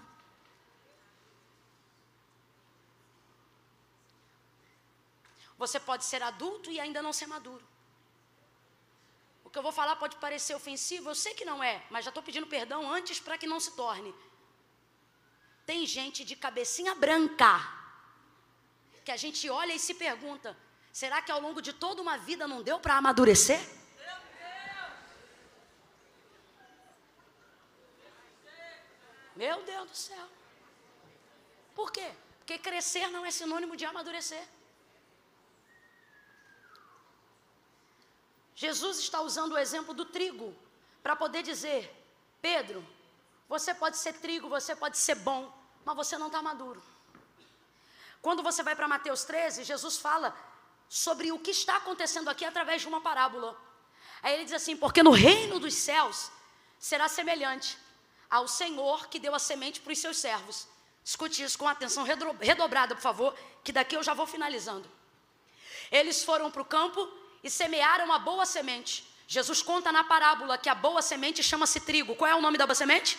[5.63, 7.65] Você pode ser adulto e ainda não ser maduro.
[9.45, 12.11] O que eu vou falar pode parecer ofensivo, eu sei que não é, mas já
[12.13, 14.13] estou pedindo perdão antes para que não se torne.
[15.65, 17.53] Tem gente de cabecinha branca
[19.05, 20.57] que a gente olha e se pergunta:
[20.93, 23.61] será que ao longo de toda uma vida não deu para amadurecer?
[29.37, 30.27] Meu Deus do céu.
[31.73, 32.09] Por quê?
[32.41, 34.45] Porque crescer não é sinônimo de amadurecer.
[38.65, 40.55] Jesus está usando o exemplo do trigo
[41.03, 41.83] para poder dizer:
[42.41, 42.81] Pedro,
[43.49, 45.53] você pode ser trigo, você pode ser bom,
[45.85, 46.81] mas você não está maduro.
[48.21, 50.29] Quando você vai para Mateus 13, Jesus fala
[50.89, 53.57] sobre o que está acontecendo aqui através de uma parábola.
[54.23, 56.31] Aí ele diz assim: Porque no reino dos céus
[56.79, 57.77] será semelhante
[58.31, 60.69] ao Senhor que deu a semente para os seus servos.
[61.05, 62.05] Escute isso com atenção
[62.51, 63.35] redobrada, por favor,
[63.65, 64.89] que daqui eu já vou finalizando.
[65.91, 69.05] Eles foram para o campo e semearam a boa semente.
[69.27, 72.15] Jesus conta na parábola que a boa semente chama-se trigo.
[72.15, 73.19] Qual é o nome da boa semente?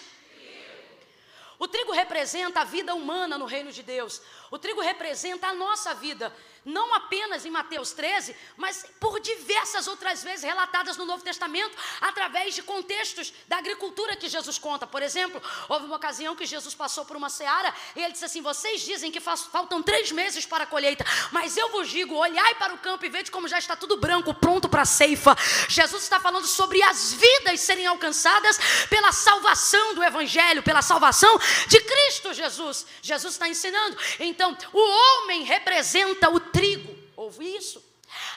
[1.59, 4.21] O trigo representa a vida humana no reino de Deus.
[4.53, 6.31] O trigo representa a nossa vida
[6.65, 12.55] não apenas em Mateus 13, mas por diversas outras vezes relatadas no Novo Testamento, através
[12.55, 14.87] de contextos da agricultura que Jesus conta.
[14.87, 18.41] Por exemplo, houve uma ocasião que Jesus passou por uma seara e ele disse assim:
[18.41, 22.73] Vocês dizem que faltam três meses para a colheita, mas eu vos digo: olhai para
[22.73, 25.35] o campo e vede como já está tudo branco, pronto para a ceifa.
[25.67, 28.57] Jesus está falando sobre as vidas serem alcançadas
[28.89, 31.37] pela salvação do Evangelho, pela salvação
[31.67, 32.85] de Cristo Jesus.
[33.01, 33.97] Jesus está ensinando.
[34.19, 34.42] Então,
[34.73, 36.95] o homem representa o trigo.
[37.15, 37.83] Ouve isso?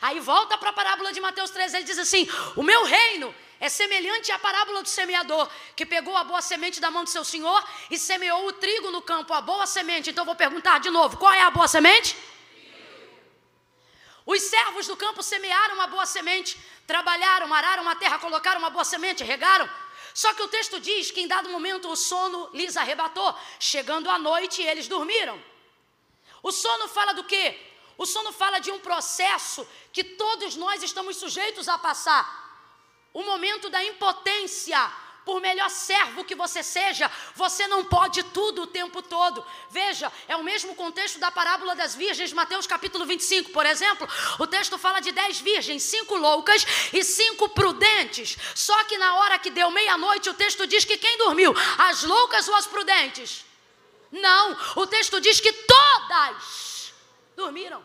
[0.00, 3.68] Aí volta para a parábola de Mateus 13, ele diz assim: O meu reino é
[3.68, 7.62] semelhante à parábola do semeador, que pegou a boa semente da mão do seu senhor
[7.90, 10.10] e semeou o trigo no campo, a boa semente.
[10.10, 12.16] Então vou perguntar de novo: qual é a boa semente?
[14.26, 18.84] Os servos do campo semearam uma boa semente, trabalharam, araram a terra, colocaram uma boa
[18.84, 19.68] semente, regaram.
[20.12, 23.34] Só que o texto diz que em dado momento o sono lhes arrebatou.
[23.60, 25.40] Chegando a noite, eles dormiram.
[26.46, 27.58] O sono fala do quê?
[27.98, 32.24] O sono fala de um processo que todos nós estamos sujeitos a passar.
[33.12, 34.80] O momento da impotência.
[35.24, 39.44] Por melhor servo que você seja, você não pode tudo o tempo todo.
[39.70, 44.08] Veja, é o mesmo contexto da parábola das virgens, Mateus capítulo 25, por exemplo.
[44.38, 48.38] O texto fala de dez virgens, cinco loucas e cinco prudentes.
[48.54, 51.52] Só que na hora que deu meia-noite, o texto diz que quem dormiu?
[51.76, 53.44] As loucas ou as prudentes?
[54.10, 56.92] Não, o texto diz que todas
[57.36, 57.84] dormiram.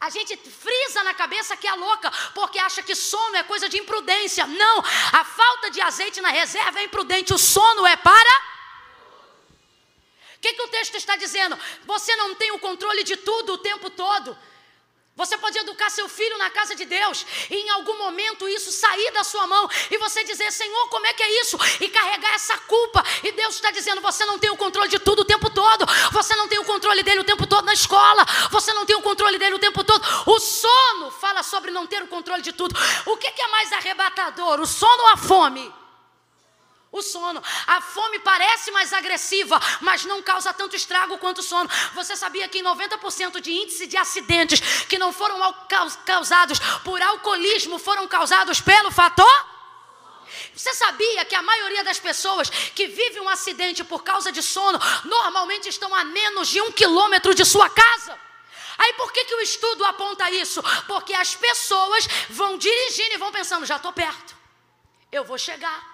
[0.00, 3.78] A gente frisa na cabeça que é louca, porque acha que sono é coisa de
[3.78, 4.46] imprudência.
[4.46, 4.78] Não,
[5.12, 8.54] a falta de azeite na reserva é imprudente, o sono é para.
[10.36, 11.58] O que, que o texto está dizendo?
[11.86, 14.36] Você não tem o controle de tudo o tempo todo.
[15.16, 19.12] Você pode educar seu filho na casa de Deus e em algum momento isso sair
[19.12, 21.56] da sua mão e você dizer, Senhor, como é que é isso?
[21.80, 23.04] E carregar essa culpa.
[23.22, 25.86] E Deus está dizendo, você não tem o controle de tudo o tempo todo.
[26.10, 28.26] Você não tem o controle dele o tempo todo na escola.
[28.50, 30.04] Você não tem o controle dele o tempo todo.
[30.26, 32.74] O sono fala sobre não ter o controle de tudo.
[33.06, 35.83] O que, é mais arrebatador, o sono ou a fome?
[36.94, 37.42] O sono.
[37.66, 41.68] A fome parece mais agressiva, mas não causa tanto estrago quanto o sono.
[41.94, 45.36] Você sabia que em 90% de índice de acidentes que não foram
[46.06, 49.54] causados por alcoolismo foram causados pelo fator?
[50.54, 54.78] Você sabia que a maioria das pessoas que vivem um acidente por causa de sono
[55.04, 58.16] normalmente estão a menos de um quilômetro de sua casa?
[58.78, 60.62] Aí por que, que o estudo aponta isso?
[60.86, 64.36] Porque as pessoas vão dirigindo e vão pensando: já estou perto,
[65.10, 65.93] eu vou chegar.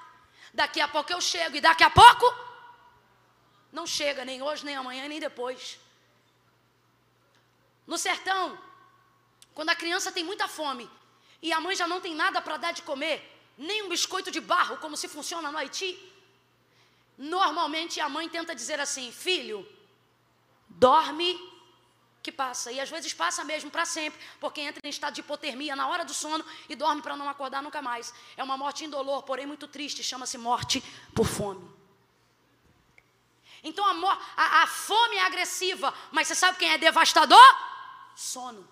[0.52, 2.26] Daqui a pouco eu chego, e daqui a pouco
[3.72, 5.78] não chega, nem hoje, nem amanhã, nem depois.
[7.86, 8.58] No sertão,
[9.54, 10.90] quando a criança tem muita fome
[11.42, 13.18] e a mãe já não tem nada para dar de comer,
[13.56, 15.98] nem um biscoito de barro, como se funciona no Haiti,
[17.16, 19.66] normalmente a mãe tenta dizer assim: filho,
[20.68, 21.49] dorme
[22.22, 22.70] que passa.
[22.70, 26.04] E às vezes passa mesmo para sempre, porque entra em estado de hipotermia na hora
[26.04, 28.12] do sono e dorme para não acordar nunca mais.
[28.36, 30.82] É uma morte indolor, porém muito triste, chama-se morte
[31.14, 31.68] por fome.
[33.62, 37.38] Então a, a, a, fome é agressiva, mas você sabe quem é devastador?
[38.14, 38.68] Sono.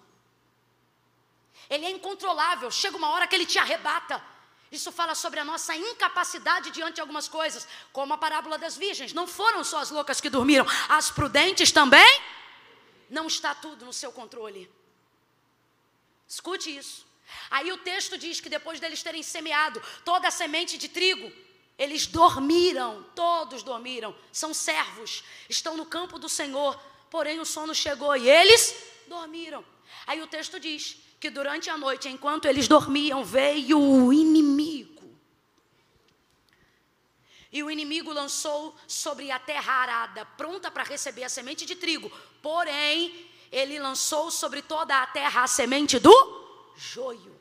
[1.69, 4.23] Ele é incontrolável, chega uma hora que ele te arrebata.
[4.71, 9.15] Isso fala sobre a nossa incapacidade diante de algumas coisas, como a parábola das virgens.
[9.15, 12.23] Não foram só as loucas que dormiram, as prudentes também
[13.09, 14.71] não está tudo no seu controle.
[16.27, 17.07] Escute isso.
[17.51, 21.31] Aí o texto diz que depois deles terem semeado toda a semente de trigo,
[21.79, 26.79] eles dormiram, todos dormiram, são servos, estão no campo do Senhor,
[27.09, 28.75] porém o sono chegou e eles
[29.07, 29.65] dormiram.
[30.07, 34.98] Aí o texto diz que durante a noite, enquanto eles dormiam, veio o inimigo.
[37.51, 42.11] E o inimigo lançou sobre a terra arada, pronta para receber a semente de trigo.
[42.43, 46.13] Porém, ele lançou sobre toda a terra a semente do
[46.77, 47.39] joio.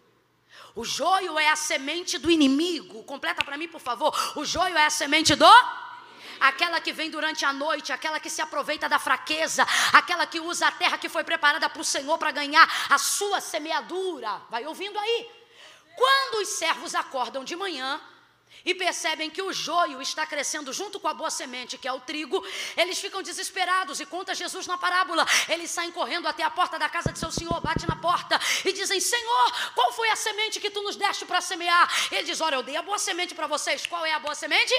[0.75, 3.03] O joio é a semente do inimigo.
[3.03, 4.15] Completa para mim, por favor.
[4.35, 5.45] O joio é a semente do
[6.39, 10.67] aquela que vem durante a noite, aquela que se aproveita da fraqueza, aquela que usa
[10.67, 14.41] a terra que foi preparada para o Senhor para ganhar a sua semeadura.
[14.49, 15.31] Vai ouvindo aí.
[15.95, 17.99] Quando os servos acordam de manhã,
[18.65, 21.99] e percebem que o joio está crescendo junto com a boa semente, que é o
[21.99, 25.25] trigo, eles ficam desesperados e conta Jesus na parábola.
[25.49, 28.73] Eles saem correndo até a porta da casa de seu senhor, bate na porta e
[28.73, 31.87] dizem: Senhor, qual foi a semente que tu nos deste para semear?
[32.11, 33.85] Ele diz: Olha, eu dei a boa semente para vocês.
[33.85, 34.73] Qual é a boa semente?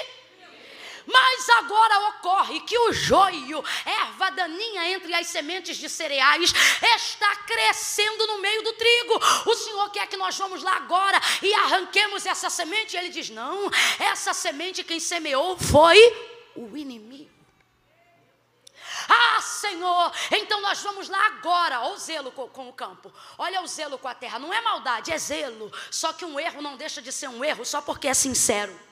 [1.11, 6.53] Mas agora ocorre que o joio, erva daninha entre as sementes de cereais,
[6.95, 9.19] está crescendo no meio do trigo.
[9.45, 12.95] O Senhor quer que nós vamos lá agora e arranquemos essa semente?
[12.95, 15.97] Ele diz: Não, essa semente quem semeou foi
[16.55, 17.39] o inimigo.
[19.07, 21.81] Ah, Senhor, então nós vamos lá agora.
[21.81, 23.11] Olha o zelo com, com, o campo.
[23.37, 24.37] Olha o zelo com a terra.
[24.37, 25.71] Não é maldade, é zelo.
[25.89, 28.88] Só que um erro não deixa de ser um erro só porque é sincero.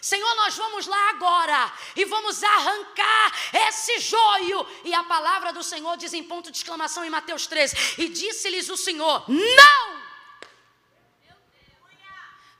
[0.00, 3.32] Senhor, nós vamos lá agora e vamos arrancar
[3.68, 4.66] esse joio.
[4.84, 8.68] E a palavra do Senhor diz em ponto de exclamação em Mateus 13: E disse-lhes
[8.68, 10.00] o Senhor: Não!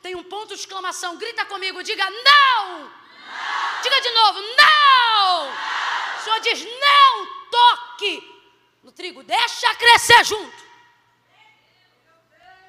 [0.02, 2.20] Tem um ponto de exclamação, grita comigo, diga não!
[2.20, 2.92] não.
[3.82, 4.50] Diga de novo, não!
[4.56, 5.50] não!
[6.18, 8.40] O Senhor diz: Não toque
[8.82, 10.70] no trigo, deixa crescer junto.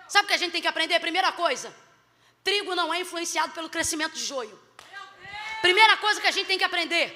[0.07, 0.99] Sabe o que a gente tem que aprender?
[0.99, 1.73] Primeira coisa,
[2.43, 4.59] Trigo não é influenciado pelo crescimento de joio.
[5.61, 7.07] Primeira coisa que a gente tem que aprender: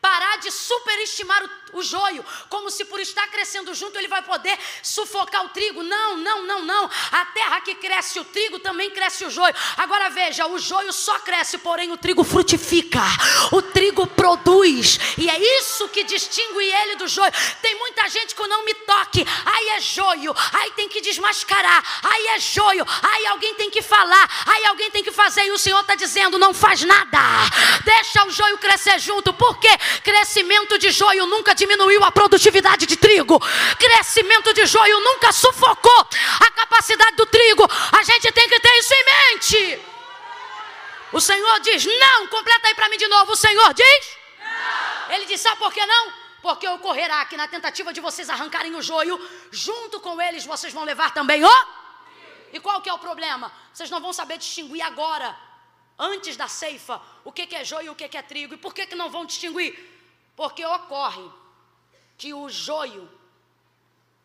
[0.00, 4.56] parar de superestimar o, o joio, como se por estar crescendo junto ele vai poder
[4.82, 5.82] sufocar o trigo.
[5.82, 6.90] Não, não, não, não.
[7.10, 9.54] A terra que cresce o trigo também cresce o joio.
[9.76, 13.02] Agora veja, o joio só cresce, porém o trigo frutifica.
[13.52, 14.98] O trigo produz.
[15.18, 17.32] E é isso que distingue ele do joio.
[17.60, 19.26] Tem muita gente que não me toque.
[19.44, 20.34] Aí é joio.
[20.52, 21.82] Aí tem que desmascarar.
[22.04, 22.86] Aí é joio.
[23.02, 24.28] Aí alguém tem que falar.
[24.46, 25.44] Aí alguém tem que fazer.
[25.46, 27.18] E o Senhor está dizendo: não faz nada.
[27.84, 29.32] Deixa o joio crescer junto.
[29.32, 29.70] Por quê?
[30.02, 33.40] Crescimento de joio nunca diminuiu a produtividade de trigo.
[33.78, 36.08] Crescimento de joio nunca sufocou
[36.40, 37.66] a capacidade do trigo.
[37.92, 39.80] A gente tem que ter isso em mente.
[41.12, 42.26] O Senhor diz não.
[42.28, 43.32] Completa aí para mim de novo.
[43.32, 45.14] O Senhor diz não.
[45.14, 46.12] Ele diz: sabe por que não?
[46.42, 49.18] Porque ocorrerá que na tentativa de vocês arrancarem o joio,
[49.50, 51.66] junto com eles vocês vão levar também o.
[52.52, 53.50] E qual que é o problema?
[53.72, 55.34] Vocês não vão saber distinguir agora
[55.98, 58.54] antes da ceifa, o que, é joio e o que, é trigo.
[58.54, 59.72] E por que, que não vão distinguir?
[60.36, 61.30] Porque ocorre
[62.16, 63.08] que o joio,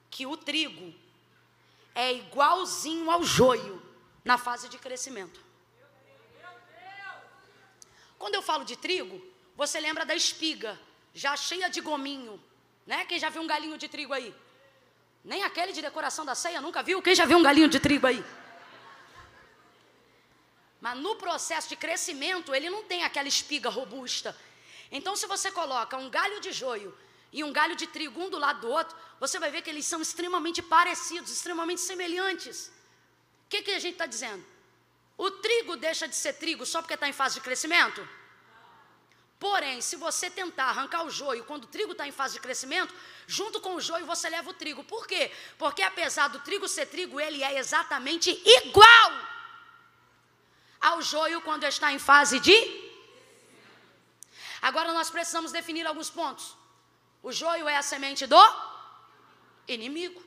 [0.10, 0.94] que o trigo,
[1.96, 3.82] é igualzinho ao joio
[4.24, 5.40] na fase de crescimento.
[8.18, 9.22] Quando eu falo de trigo,
[9.56, 10.80] você lembra da espiga,
[11.14, 12.42] já cheia de gominho,
[12.86, 13.06] né?
[13.06, 14.36] Quem já viu um galinho de trigo aí?
[15.24, 17.02] Nem aquele de decoração da ceia nunca viu?
[17.02, 18.24] Quem já viu um galinho de trigo aí?
[20.80, 24.36] Mas no processo de crescimento, ele não tem aquela espiga robusta.
[24.92, 26.98] Então, se você coloca um galho de joio
[27.32, 29.86] e um galho de trigo um do lado do outro, você vai ver que eles
[29.86, 32.72] são extremamente parecidos, extremamente semelhantes.
[33.46, 34.44] O que, que a gente está dizendo?
[35.18, 38.08] O trigo deixa de ser trigo só porque está em fase de crescimento?
[39.40, 42.94] Porém, se você tentar arrancar o joio quando o trigo está em fase de crescimento,
[43.26, 44.84] junto com o joio você leva o trigo.
[44.84, 45.32] Por quê?
[45.58, 49.12] Porque apesar do trigo ser trigo, ele é exatamente igual
[50.80, 52.90] ao joio quando está em fase de.
[54.62, 56.59] Agora nós precisamos definir alguns pontos.
[57.22, 58.42] O joio é a semente do
[59.68, 60.22] inimigo.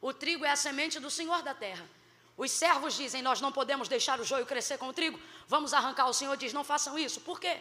[0.00, 1.88] O trigo é a semente do Senhor da terra.
[2.36, 6.06] Os servos dizem: Nós não podemos deixar o joio crescer com o trigo, vamos arrancar.
[6.08, 7.20] O Senhor diz: Não façam isso.
[7.20, 7.60] Por quê?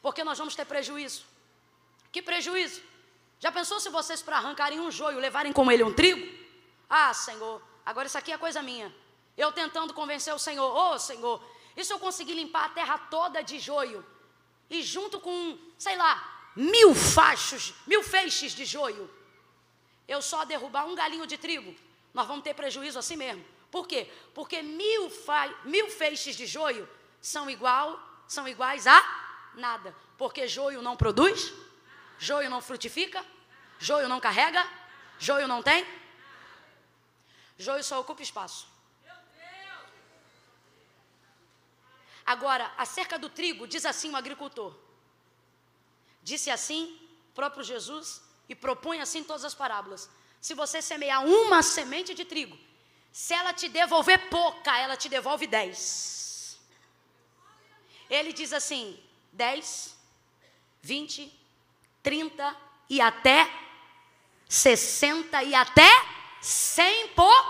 [0.00, 1.24] Porque nós vamos ter prejuízo.
[2.12, 2.80] Que prejuízo?
[3.38, 6.26] Já pensou se vocês, para arrancarem um joio, levarem com ele um trigo?
[6.88, 8.94] Ah, Senhor, agora isso aqui é coisa minha.
[9.36, 11.42] Eu tentando convencer o Senhor: Ô oh, Senhor,
[11.76, 14.06] e se eu conseguir limpar a terra toda de joio?
[14.70, 19.08] E junto com, sei lá, mil fachos, mil feixes de joio,
[20.08, 21.74] eu só derrubar um galinho de trigo,
[22.14, 23.44] nós vamos ter prejuízo assim mesmo.
[23.70, 24.10] Por quê?
[24.34, 25.12] Porque mil,
[25.64, 26.88] mil feixes de joio
[27.20, 29.94] são, igual, são iguais a nada.
[30.16, 31.52] Porque joio não produz,
[32.18, 33.24] joio não frutifica,
[33.78, 34.66] joio não carrega,
[35.18, 35.86] joio não tem.
[37.58, 38.66] Joio só ocupa espaço.
[42.24, 44.74] Agora, acerca do trigo, diz assim o agricultor.
[46.30, 46.82] Disse assim
[47.30, 50.10] o próprio Jesus e propõe assim todas as parábolas.
[50.40, 52.58] Se você semear uma semente de trigo,
[53.12, 56.58] se ela te devolver pouca, ela te devolve dez.
[58.10, 59.00] Ele diz assim:
[59.32, 59.96] dez,
[60.82, 61.32] vinte,
[62.02, 62.56] trinta
[62.90, 63.48] e até
[64.48, 65.90] sessenta e até
[66.40, 67.44] cem por.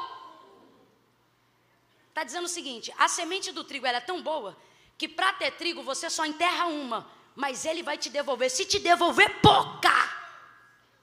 [2.10, 4.54] Está dizendo o seguinte: a semente do trigo é tão boa
[4.98, 8.50] que para ter trigo você só enterra uma, mas ele vai te devolver.
[8.50, 9.94] Se te devolver pouca,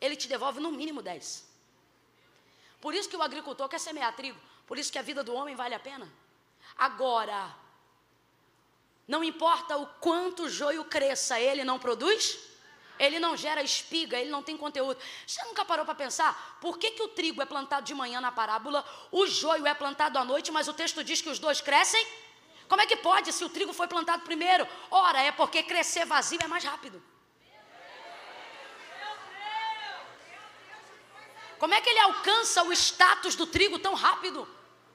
[0.01, 1.47] ele te devolve no mínimo 10.
[2.81, 5.55] Por isso que o agricultor quer semear trigo, por isso que a vida do homem
[5.55, 6.11] vale a pena.
[6.75, 7.55] Agora,
[9.07, 12.39] não importa o quanto o joio cresça, ele não produz,
[12.97, 14.99] ele não gera espiga, ele não tem conteúdo.
[15.25, 18.31] Você nunca parou para pensar por que, que o trigo é plantado de manhã na
[18.31, 22.05] parábola, o joio é plantado à noite, mas o texto diz que os dois crescem?
[22.73, 24.67] Como é que pode se o trigo foi plantado primeiro?
[24.89, 27.03] Ora, é porque crescer vazio é mais rápido.
[31.59, 34.47] Como é que ele alcança o status do trigo tão rápido?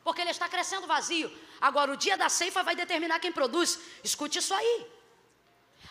[0.02, 1.30] Porque ele está crescendo vazio.
[1.60, 3.78] Agora, o dia da ceifa vai determinar quem produz.
[4.02, 4.90] Escute isso aí.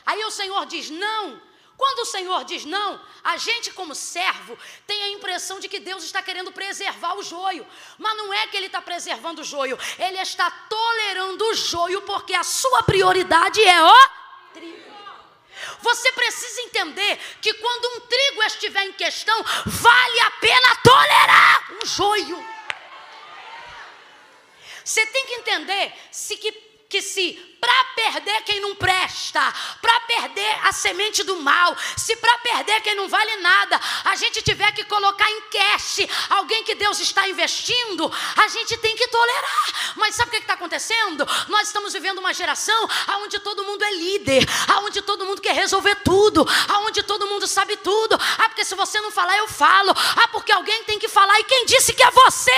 [0.05, 1.41] Aí o Senhor diz: não.
[1.77, 6.03] Quando o Senhor diz não, a gente, como servo, tem a impressão de que Deus
[6.03, 7.65] está querendo preservar o joio.
[7.99, 12.33] Mas não é que Ele está preservando o joio, Ele está tolerando o joio, porque
[12.33, 14.09] a sua prioridade é o
[14.53, 14.87] trigo.
[15.81, 21.85] Você precisa entender que quando um trigo estiver em questão, vale a pena tolerar um
[21.85, 22.45] joio.
[24.83, 26.51] Você tem que entender se que,
[26.89, 29.41] que se para perder quem não presta,
[29.81, 34.41] para perder a semente do mal, se para perder quem não vale nada, a gente
[34.41, 39.93] tiver que colocar em cash alguém que Deus está investindo, a gente tem que tolerar.
[39.95, 41.27] Mas sabe o que está acontecendo?
[41.47, 42.87] Nós estamos vivendo uma geração
[43.21, 44.45] onde todo mundo é líder,
[44.83, 46.45] onde todo mundo quer resolver tudo,
[46.85, 48.15] onde todo mundo sabe tudo.
[48.37, 49.91] Ah, porque se você não falar, eu falo.
[49.91, 51.39] Ah, porque alguém tem que falar.
[51.39, 52.51] E quem disse que é você?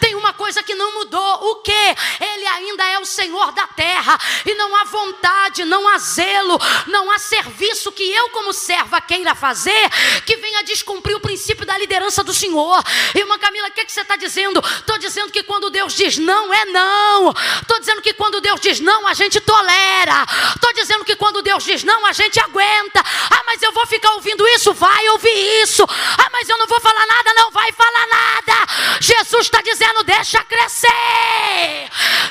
[0.00, 1.50] Tem uma coisa que não mudou.
[1.50, 1.96] O que?
[2.20, 7.10] Ele ainda é o Senhor da terra e não há vontade, não há zelo, não
[7.10, 9.90] há serviço que eu, como serva, queira fazer
[10.24, 12.82] que venha descumprir o princípio da liderança do Senhor.
[13.14, 14.60] Irmã Camila, o que, é que você está dizendo?
[14.60, 17.30] Estou dizendo que quando Deus diz não, é não.
[17.60, 20.26] Estou dizendo que quando Deus diz não, a gente tolera.
[20.54, 23.00] Estou dizendo que quando Deus diz não, a gente aguenta.
[23.30, 24.72] Ah, mas eu vou ficar ouvindo isso?
[24.74, 25.84] Vai ouvir isso.
[25.84, 27.34] Ah, mas eu não vou falar nada?
[27.34, 28.98] Não vai falar nada.
[29.00, 31.88] Jesus está dizendo: deixa crescer.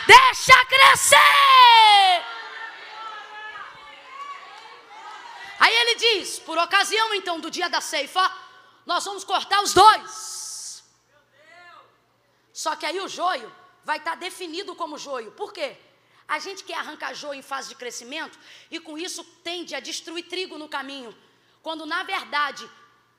[0.07, 1.90] Deixa crescer.
[5.59, 8.31] Aí ele diz: por ocasião então do dia da ceifa,
[8.85, 10.83] nós vamos cortar os dois.
[12.51, 13.51] Só que aí o joio
[13.83, 15.31] vai estar definido como joio.
[15.31, 15.77] Por quê?
[16.27, 18.37] A gente quer arrancar joio em fase de crescimento
[18.69, 21.15] e com isso tende a destruir trigo no caminho.
[21.61, 22.69] Quando na verdade,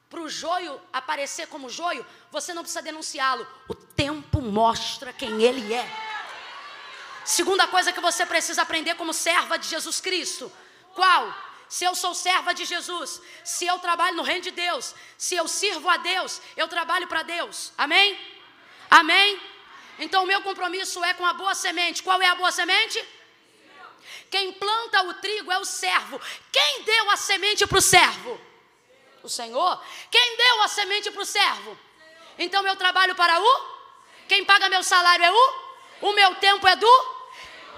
[0.09, 3.47] para o joio aparecer como joio, você não precisa denunciá-lo.
[3.69, 6.12] O tempo mostra quem ele é.
[7.25, 10.53] Segunda coisa que você precisa aprender como serva de Jesus Cristo:
[10.95, 11.35] qual?
[11.69, 15.49] Se eu sou serva de Jesus, se eu trabalho no reino de Deus, se eu
[15.49, 17.73] sirvo a Deus, eu trabalho para Deus.
[17.79, 18.19] Amém?
[18.91, 19.41] Amém?
[19.99, 22.03] Então o meu compromisso é com a boa semente.
[22.03, 23.03] Qual é a boa semente?
[24.31, 26.21] Quem planta o trigo é o servo.
[26.51, 28.41] Quem deu a semente para o servo?
[29.23, 29.83] O Senhor.
[30.11, 31.79] Quem deu a semente para o servo?
[32.39, 33.67] Então eu trabalho para o?
[34.29, 35.62] Quem paga meu salário é o?
[36.03, 37.13] O meu tempo é do?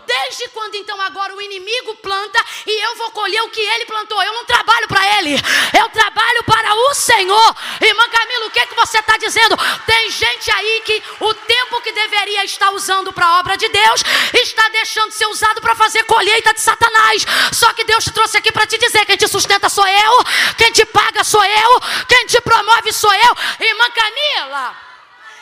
[0.06, 4.22] Desde quando então agora o inimigo planta e eu vou colher o que ele plantou?
[4.22, 5.34] Eu não trabalho para ele,
[5.78, 7.56] eu trabalho para o Senhor.
[7.80, 9.56] Irmã Camila, o que, é que você está dizendo?
[9.86, 14.02] Tem gente aí que o tempo que deveria estar usando para a obra de Deus
[14.34, 17.24] está deixando de ser usado para fazer colheita de Satanás.
[17.52, 20.24] Só que Deus te trouxe aqui para te dizer: quem te sustenta sou eu,
[20.58, 23.36] quem te paga sou eu, quem te promove sou eu.
[23.66, 24.76] Irmã Camila,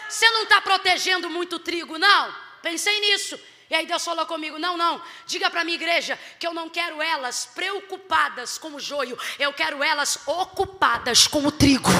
[0.09, 2.41] você não está protegendo muito trigo, não?
[2.62, 3.39] Pensei nisso.
[3.68, 7.01] E aí Deus falou comigo: não, não, diga para minha igreja que eu não quero
[7.01, 11.90] elas preocupadas com o joio, eu quero elas ocupadas com o trigo.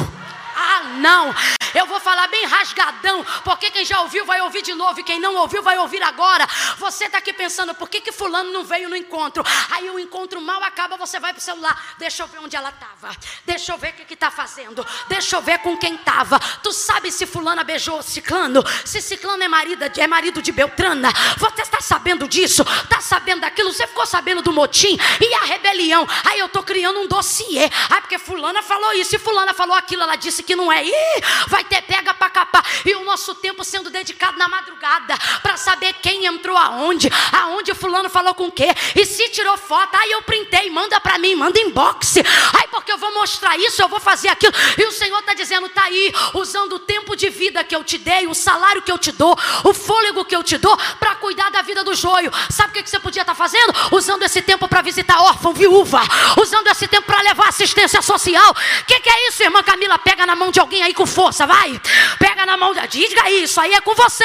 [0.55, 1.35] Ah, não.
[1.75, 5.19] Eu vou falar bem rasgadão, porque quem já ouviu vai ouvir de novo e quem
[5.19, 6.47] não ouviu vai ouvir agora.
[6.79, 9.43] Você está aqui pensando, por que, que fulano não veio no encontro?
[9.71, 12.69] Aí o encontro mal acaba, você vai para o celular, deixa eu ver onde ela
[12.69, 13.17] estava,
[13.47, 16.39] deixa eu ver o que está fazendo, deixa eu ver com quem estava.
[16.63, 21.63] Tu sabe se fulana beijou ciclano, se ciclano é marido, é marido de Beltrana, você
[21.63, 26.07] está sabendo disso, está sabendo daquilo, você ficou sabendo do motim e a rebelião.
[26.25, 30.03] Aí eu estou criando um dossiê, ah, porque fulana falou isso e fulana falou aquilo,
[30.03, 32.65] ela disse que não é, Ih, vai ter pega para capar.
[32.85, 38.09] E o nosso tempo sendo dedicado na madrugada para saber quem entrou aonde, aonde fulano
[38.09, 38.69] falou com o quê.
[38.97, 42.17] E se tirou foto, aí eu printei, manda para mim, manda inbox.
[42.17, 44.53] Aí porque eu vou mostrar isso, eu vou fazer aquilo.
[44.79, 47.99] E o Senhor está dizendo, tá aí, usando o tempo de vida que eu te
[47.99, 51.51] dei, o salário que eu te dou, o fôlego que eu te dou para cuidar
[51.51, 52.33] da vida do joio.
[52.51, 53.73] Sabe o que, que você podia estar tá fazendo?
[53.93, 56.01] Usando esse tempo para visitar órfão, viúva,
[56.41, 58.51] usando esse tempo para levar assistência social.
[58.51, 59.99] O que, que é isso, irmã Camila?
[59.99, 61.81] Pega na mão de alguém aí com força, vai.
[62.19, 64.25] Pega na mão, diga isso, aí é com você.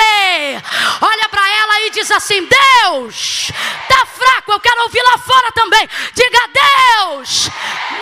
[1.02, 3.52] Olha para ela e diz assim: Deus,
[3.88, 5.90] tá fraco, eu quero ouvir lá fora também.
[6.14, 7.50] Diga, Deus,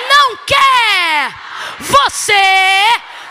[0.10, 1.34] não quer
[1.80, 2.34] você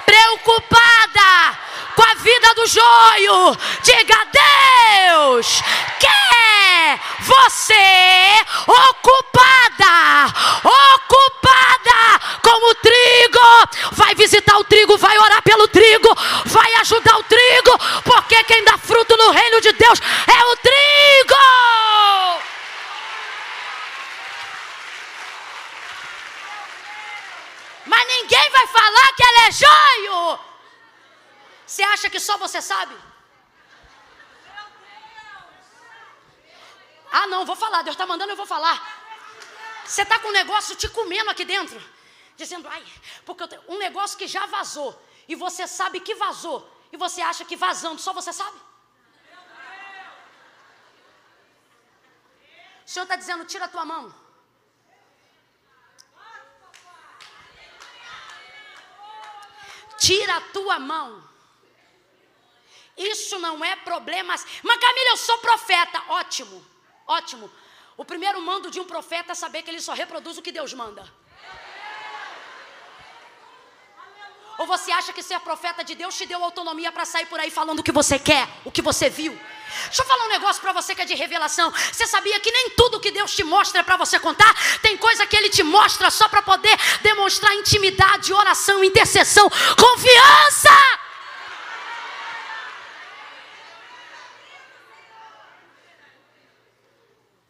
[0.04, 1.63] preocupada
[1.94, 3.58] com a vida do joio.
[3.82, 5.62] Diga, Deus
[5.98, 7.74] quer você
[8.66, 10.32] ocupada,
[10.64, 13.92] ocupada com o trigo.
[13.92, 16.08] Vai visitar o trigo, vai orar pelo trigo,
[16.46, 21.34] vai ajudar o trigo, porque quem dá fruto no reino de Deus é o trigo.
[27.86, 30.53] Mas ninguém vai falar que ela é joio.
[31.66, 32.96] Você acha que só você sabe?
[37.10, 37.82] Ah, não, vou falar.
[37.82, 38.76] Deus está mandando, eu vou falar.
[39.84, 41.80] Você está com um negócio te comendo aqui dentro.
[42.36, 42.84] Dizendo, ai,
[43.24, 45.00] porque um negócio que já vazou.
[45.28, 46.68] E você sabe que vazou.
[46.92, 48.58] E você acha que vazando, só você sabe?
[52.86, 54.14] O Senhor está dizendo, tira a tua mão.
[59.98, 61.23] Tira a tua mão.
[62.96, 64.34] Isso não é problema.
[64.62, 66.02] Mas Camila, eu sou profeta.
[66.08, 66.64] Ótimo,
[67.06, 67.50] ótimo.
[67.96, 70.72] O primeiro mando de um profeta é saber que ele só reproduz o que Deus
[70.72, 71.04] manda.
[74.56, 77.50] Ou você acha que ser profeta de Deus te deu autonomia para sair por aí
[77.50, 79.36] falando o que você quer, o que você viu?
[79.86, 81.72] Deixa eu falar um negócio para você que é de revelação.
[81.72, 84.54] Você sabia que nem tudo que Deus te mostra é para você contar?
[84.80, 90.70] Tem coisa que Ele te mostra só para poder demonstrar intimidade, oração, intercessão, confiança.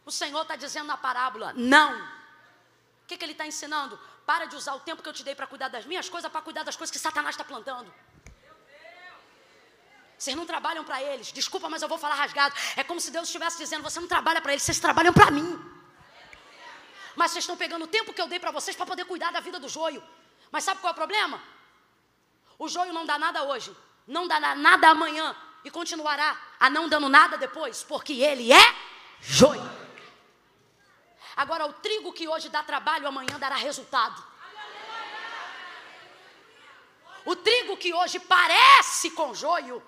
[0.05, 1.91] O Senhor está dizendo na parábola: não.
[3.03, 3.97] O que, que Ele está ensinando?
[4.25, 6.41] Para de usar o tempo que eu te dei para cuidar das minhas coisas para
[6.41, 7.93] cuidar das coisas que Satanás está plantando.
[10.17, 11.31] Vocês não trabalham para eles.
[11.31, 12.53] Desculpa, mas eu vou falar rasgado.
[12.75, 15.49] É como se Deus estivesse dizendo: você não trabalha para eles, vocês trabalham para mim.
[17.15, 19.39] Mas vocês estão pegando o tempo que eu dei para vocês para poder cuidar da
[19.39, 20.03] vida do joio.
[20.51, 21.41] Mas sabe qual é o problema?
[22.59, 23.75] O joio não dá nada hoje,
[24.05, 25.33] não dá nada amanhã
[25.63, 28.75] e continuará a não dando nada depois, porque ele é
[29.21, 29.84] joio.
[31.35, 34.23] Agora, o trigo que hoje dá trabalho, amanhã dará resultado.
[37.25, 39.83] O trigo que hoje parece com joio,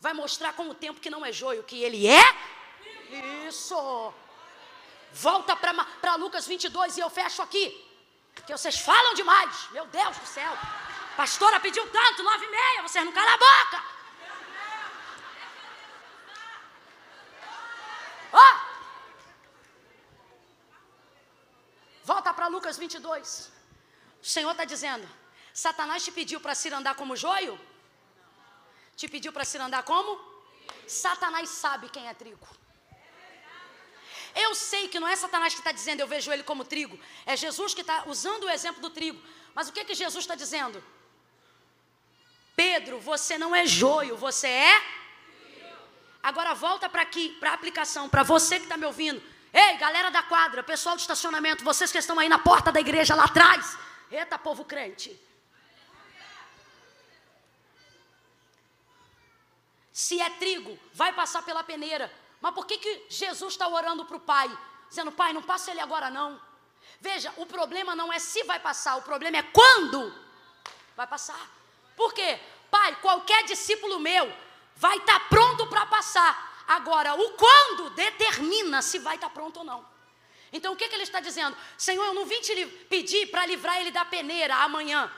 [0.00, 2.24] vai mostrar com o tempo que não é joio, que ele é.
[3.46, 4.12] Isso.
[5.12, 7.66] Volta para Lucas 22 e eu fecho aqui.
[8.46, 9.68] Que vocês falam demais.
[9.70, 10.52] Meu Deus do céu.
[11.16, 13.84] Pastora pediu tanto, nove e meia, vocês não calam a boca.
[18.32, 18.38] Ó.
[18.38, 18.63] Oh.
[22.04, 23.50] Volta para Lucas 22.
[24.22, 25.08] O Senhor está dizendo:
[25.52, 27.58] Satanás te pediu para se andar como joio?
[28.94, 30.20] Te pediu para se andar como?
[30.86, 32.46] Satanás sabe quem é trigo.
[34.34, 37.36] Eu sei que não é Satanás que está dizendo eu vejo ele como trigo, é
[37.36, 39.20] Jesus que está usando o exemplo do trigo.
[39.54, 40.82] Mas o que, que Jesus está dizendo?
[42.56, 44.82] Pedro, você não é joio, você é.
[46.22, 49.22] Agora volta para aqui, para a aplicação, para você que está me ouvindo.
[49.54, 53.14] Ei, galera da quadra, pessoal do estacionamento, vocês que estão aí na porta da igreja
[53.14, 53.78] lá atrás.
[54.10, 55.16] Eita, povo crente.
[59.92, 62.12] Se é trigo, vai passar pela peneira.
[62.40, 64.50] Mas por que, que Jesus está orando para o Pai?
[64.88, 66.40] Dizendo, Pai, não passa ele agora não.
[67.00, 70.12] Veja, o problema não é se vai passar, o problema é quando
[70.96, 71.48] vai passar.
[71.96, 72.40] Por quê?
[72.72, 74.26] Pai, qualquer discípulo meu
[74.74, 76.53] vai estar tá pronto para passar.
[76.66, 79.86] Agora, o quando determina se vai estar tá pronto ou não.
[80.52, 81.56] Então, o que, que ele está dizendo?
[81.76, 85.10] Senhor, eu não vim te pedir para livrar ele da peneira amanhã.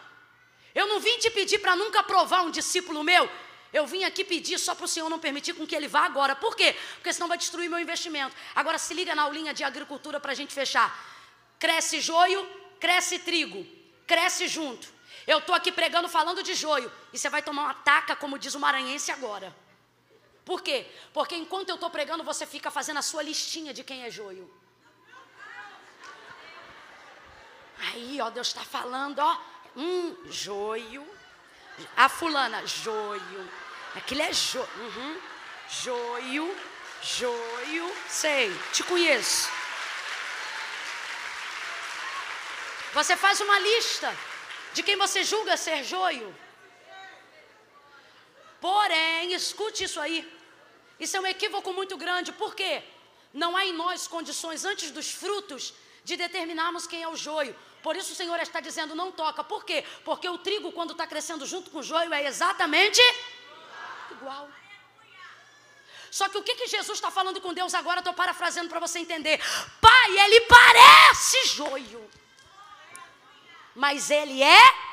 [0.74, 3.30] Eu não vim te pedir para nunca provar um discípulo meu.
[3.72, 6.34] Eu vim aqui pedir só para o Senhor não permitir com que ele vá agora.
[6.34, 6.74] Por quê?
[6.94, 8.34] Porque senão vai destruir meu investimento.
[8.54, 10.88] Agora se liga na aulinha de agricultura para a gente fechar.
[11.58, 12.48] Cresce joio,
[12.80, 13.66] cresce trigo.
[14.06, 14.88] Cresce junto.
[15.26, 16.90] Eu estou aqui pregando falando de joio.
[17.12, 19.54] E você vai tomar uma taca, como diz o maranhense agora.
[20.46, 20.86] Por quê?
[21.12, 24.48] Porque enquanto eu estou pregando, você fica fazendo a sua listinha de quem é joio.
[27.78, 29.40] Aí, ó, Deus está falando, ó.
[29.74, 31.04] Um joio.
[31.96, 33.50] A fulana, joio.
[33.96, 34.68] Aquilo é joio.
[34.76, 35.20] Uhum.
[35.68, 36.56] Joio,
[37.02, 37.96] joio.
[38.08, 39.50] Sei, te conheço.
[42.94, 44.16] Você faz uma lista
[44.72, 46.32] de quem você julga ser joio.
[48.60, 50.35] Porém, escute isso aí.
[50.98, 52.32] Isso é um equívoco muito grande.
[52.32, 52.82] Por quê?
[53.32, 55.74] Não há em nós condições antes dos frutos
[56.04, 57.54] de determinarmos quem é o joio.
[57.82, 59.44] Por isso o Senhor está dizendo não toca.
[59.44, 59.84] Por quê?
[60.04, 63.00] Porque o trigo, quando está crescendo junto com o joio, é exatamente
[64.10, 64.48] igual.
[66.10, 67.98] Só que o que, que Jesus está falando com Deus agora?
[68.00, 69.38] Estou parafraseando para você entender.
[69.80, 72.10] Pai, ele parece joio
[73.76, 74.85] mas ele é.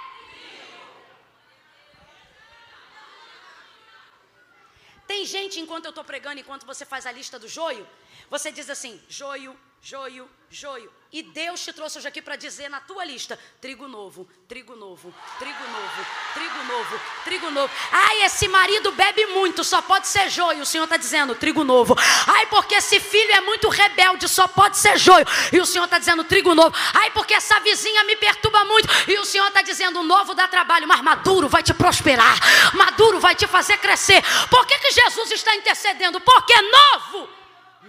[5.26, 7.88] Gente, enquanto eu estou pregando, enquanto você faz a lista do joio,
[8.30, 10.92] você diz assim: joio, joio, joio.
[11.12, 15.14] E Deus te trouxe hoje aqui para dizer na tua lista: trigo novo, trigo novo,
[15.38, 17.74] trigo novo, trigo novo, trigo novo.
[17.92, 20.64] Ai, esse marido bebe muito, só pode ser joio.
[20.64, 21.96] O Senhor está dizendo: trigo novo.
[22.26, 25.26] Ai, porque esse filho é muito rebelde, só pode ser joio.
[25.52, 26.76] E o Senhor está dizendo: trigo novo.
[26.96, 28.88] Ai, porque essa vizinha me perturba muito.
[29.08, 32.40] E o Senhor está dizendo: novo dá trabalho, mas maduro vai te prosperar.
[32.74, 34.24] Maduro vai te fazer crescer.
[34.50, 36.20] Por que, que Jesus está intercedendo?
[36.22, 37.43] Porque novo.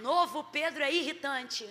[0.09, 1.67] Novo Pedro é irritante.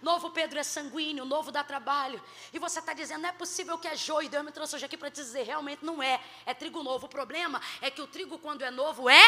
[0.00, 2.18] Novo Pedro é sanguíneo, novo dá trabalho.
[2.54, 4.30] E você está dizendo, não é possível que é joio.
[4.30, 6.18] Deus me trouxe hoje aqui para te dizer, realmente não é.
[6.46, 7.04] É trigo novo.
[7.04, 9.24] O problema é que o trigo, quando é novo, é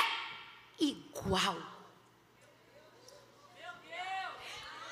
[0.81, 1.59] igual.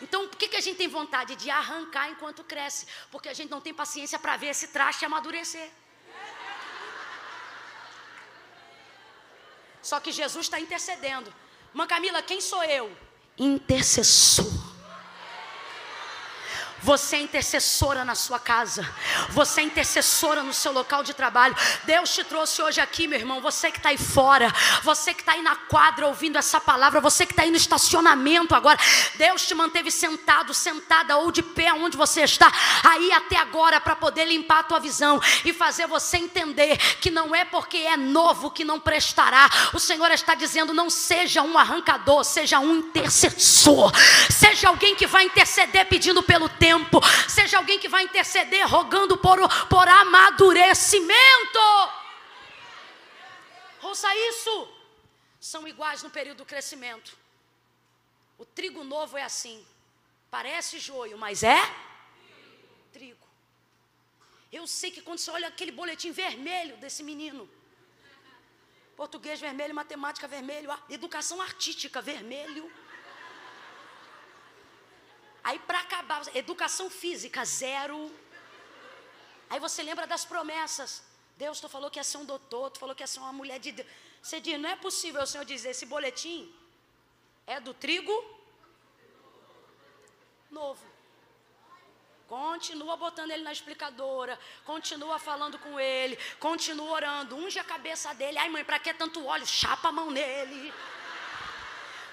[0.02, 2.86] Então, por que, que a gente tem vontade de arrancar enquanto cresce?
[3.10, 5.70] Porque a gente não tem paciência para ver esse traste amadurecer.
[9.80, 11.32] Só que Jesus está intercedendo.
[11.72, 12.90] Mãe Camila, quem sou eu?
[13.38, 14.69] Intercessor.
[16.82, 18.88] Você é intercessora na sua casa.
[19.30, 21.54] Você é intercessora no seu local de trabalho.
[21.84, 23.40] Deus te trouxe hoje aqui, meu irmão.
[23.40, 24.52] Você que está aí fora.
[24.82, 27.00] Você que está aí na quadra ouvindo essa palavra.
[27.00, 28.78] Você que está aí no estacionamento agora.
[29.16, 32.50] Deus te manteve sentado, sentada ou de pé onde você está.
[32.82, 37.34] Aí até agora para poder limpar a tua visão e fazer você entender que não
[37.34, 39.50] é porque é novo que não prestará.
[39.74, 43.92] O Senhor está dizendo: não seja um arrancador, seja um intercessor.
[44.30, 47.00] Seja alguém que vai interceder pedindo pelo tempo tempo.
[47.28, 49.38] Seja alguém que vai interceder, rogando por,
[49.68, 51.58] por amadurecimento.
[53.82, 54.68] Ouça isso.
[55.40, 57.16] São iguais no período do crescimento.
[58.38, 59.66] O trigo novo é assim.
[60.30, 61.60] Parece joio, mas é
[62.92, 63.26] trigo.
[64.52, 67.48] Eu sei que quando você olha aquele boletim vermelho desse menino,
[68.96, 72.70] português vermelho, matemática vermelho, educação artística vermelho,
[75.42, 78.14] Aí para acabar, educação física, zero.
[79.48, 81.02] Aí você lembra das promessas.
[81.36, 83.58] Deus, tu falou que ia ser um doutor, tu falou que ia ser uma mulher
[83.58, 83.88] de Deus.
[84.22, 86.54] Você diz, não é possível o Senhor dizer, esse boletim
[87.46, 88.12] é do trigo
[90.50, 90.84] novo.
[92.28, 98.38] Continua botando ele na explicadora, continua falando com ele, continua orando, unge a cabeça dele.
[98.38, 99.46] Ai, mãe, para que tanto óleo?
[99.46, 100.72] Chapa a mão nele.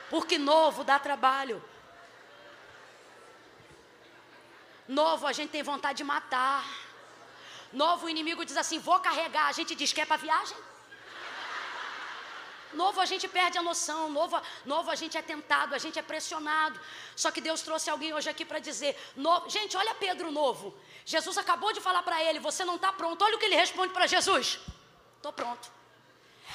[0.09, 1.63] Porque novo dá trabalho.
[4.87, 6.65] Novo, a gente tem vontade de matar.
[7.73, 9.47] Novo, o inimigo diz assim: vou carregar.
[9.47, 10.57] A gente diz: quer para viagem?
[12.73, 16.01] Novo a gente perde a noção, novo, novo a gente é tentado, a gente é
[16.01, 16.79] pressionado.
[17.15, 19.49] Só que Deus trouxe alguém hoje aqui para dizer: novo.
[19.49, 20.77] gente, olha Pedro novo.
[21.05, 23.23] Jesus acabou de falar para ele: você não está pronto.
[23.23, 24.59] Olha o que ele responde para Jesus:
[25.17, 25.69] estou pronto.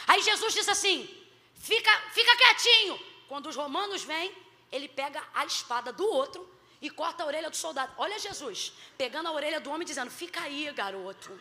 [0.07, 1.09] Aí Jesus diz assim:
[1.55, 2.99] fica, fica quietinho.
[3.29, 4.35] Quando os romanos vêm,
[4.71, 6.49] ele pega a espada do outro
[6.83, 7.93] e corta a orelha do soldado.
[7.97, 11.41] Olha Jesus, pegando a orelha do homem, dizendo: fica aí, garoto.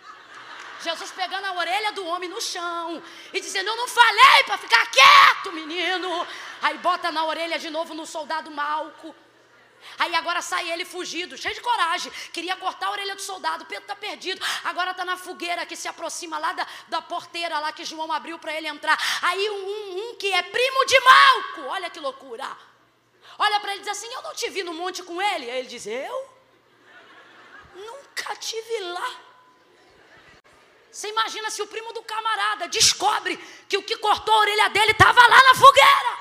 [0.84, 3.02] Jesus pegando a orelha do homem no chão
[3.34, 6.28] e dizendo: Eu não falei para ficar quieto, menino.
[6.62, 9.16] Aí bota na orelha de novo no soldado Malco.
[9.98, 12.12] Aí agora sai ele fugido, cheio de coragem.
[12.32, 13.66] Queria cortar a orelha do soldado.
[13.66, 14.44] Pedro está perdido.
[14.64, 18.38] Agora está na fogueira que se aproxima lá da, da porteira lá que João abriu
[18.38, 18.98] para ele entrar.
[19.24, 21.62] Aí um, um, um, que é primo de Malco.
[21.72, 22.71] Olha que loucura.
[23.46, 25.50] Olha para ele e diz assim: Eu não te vi no monte com ele.
[25.50, 26.18] Aí ele diz: Eu?
[27.76, 29.12] Nunca te vi lá.
[30.92, 33.34] Você imagina se o primo do camarada descobre
[33.68, 36.12] que o que cortou a orelha dele estava lá na fogueira.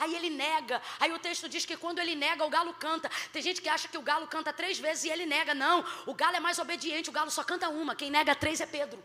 [0.00, 0.82] Aí ele nega.
[1.00, 3.10] Aí o texto diz que quando ele nega, o galo canta.
[3.32, 5.54] Tem gente que acha que o galo canta três vezes e ele nega.
[5.54, 7.96] Não, o galo é mais obediente, o galo só canta uma.
[7.96, 9.02] Quem nega três é Pedro.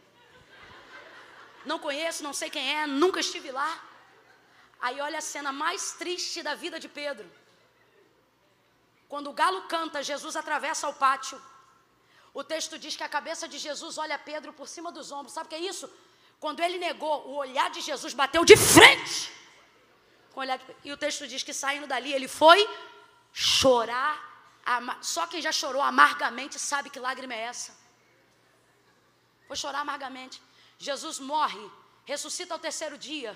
[1.65, 3.92] Não conheço, não sei quem é, nunca estive lá.
[4.85, 7.27] Aí olha a cena mais triste da vida de Pedro.
[9.11, 11.37] Quando o galo canta, Jesus atravessa o pátio.
[12.39, 15.33] O texto diz que a cabeça de Jesus olha Pedro por cima dos ombros.
[15.35, 15.87] Sabe o que é isso?
[16.43, 19.19] Quando ele negou, o olhar de Jesus bateu de frente.
[20.83, 22.59] E o texto diz que saindo dali, ele foi
[23.31, 24.13] chorar.
[25.13, 27.71] Só quem já chorou amargamente sabe que lágrima é essa.
[29.47, 30.41] Foi chorar amargamente.
[30.77, 31.63] Jesus morre,
[32.03, 33.31] ressuscita ao terceiro dia,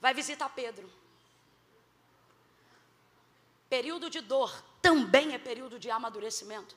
[0.00, 0.90] vai visitar Pedro.
[3.68, 4.50] Período de dor
[4.82, 6.74] também é período de amadurecimento.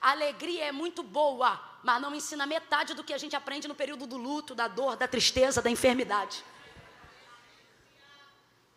[0.00, 3.74] A alegria é muito boa, mas não ensina metade do que a gente aprende no
[3.74, 6.44] período do luto, da dor, da tristeza, da enfermidade.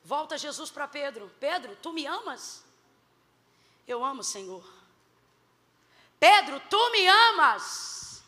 [0.03, 2.63] Volta Jesus para Pedro: Pedro, tu me amas?
[3.87, 4.63] Eu amo, Senhor.
[6.19, 8.23] Pedro, tu me amas?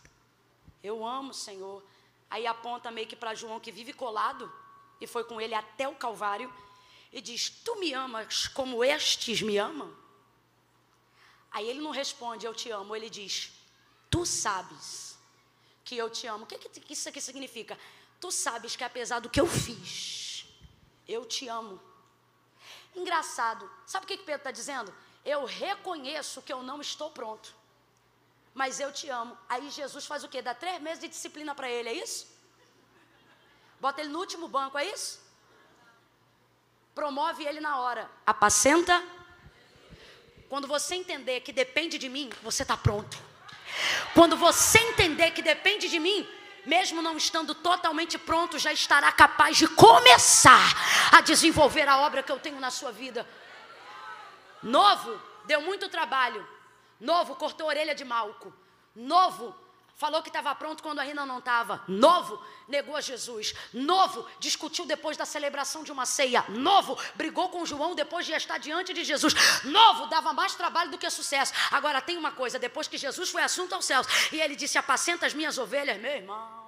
[0.84, 1.84] Eu amo, Senhor.
[2.30, 4.52] Aí aponta meio que para João que vive colado
[5.00, 6.54] e foi com ele até o Calvário
[7.12, 9.96] e diz: Tu me amas como estes me amam?
[11.52, 13.52] Aí ele não responde, eu te amo, ele diz,
[14.12, 15.18] tu sabes
[15.84, 16.44] que eu te amo.
[16.44, 17.78] O que, que isso aqui significa?
[18.20, 20.46] Tu sabes que apesar do que eu fiz,
[21.08, 21.82] eu te amo.
[22.96, 24.94] Engraçado, sabe o que, que Pedro está dizendo?
[25.24, 27.54] Eu reconheço que eu não estou pronto,
[28.58, 29.38] mas eu te amo.
[29.48, 30.42] Aí Jesus faz o quê?
[30.42, 32.28] Dá três meses de disciplina para ele, é isso?
[33.80, 35.22] Bota ele no último banco, é isso?
[36.96, 38.10] Promove ele na hora.
[38.26, 38.96] Apacenta
[40.50, 43.16] quando você entender que depende de mim, você está pronto.
[44.16, 46.28] Quando você entender que depende de mim,
[46.66, 50.74] mesmo não estando totalmente pronto, já estará capaz de começar
[51.12, 53.28] a desenvolver a obra que eu tenho na sua vida.
[54.64, 56.57] Novo, deu muito trabalho.
[57.00, 58.54] Novo, cortou a orelha de Malco.
[58.96, 59.56] Novo,
[59.96, 61.84] falou que estava pronto quando ainda não estava.
[61.88, 63.54] Novo, negou a Jesus.
[63.74, 66.46] Novo, discutiu depois da celebração de uma ceia.
[66.50, 69.34] Novo, brigou com João depois de estar diante de Jesus.
[69.66, 71.54] Novo, dava mais trabalho do que sucesso.
[71.72, 75.26] Agora tem uma coisa: depois que Jesus foi assunto aos céus e ele disse: Apacenta
[75.26, 76.67] as minhas ovelhas, meu irmão.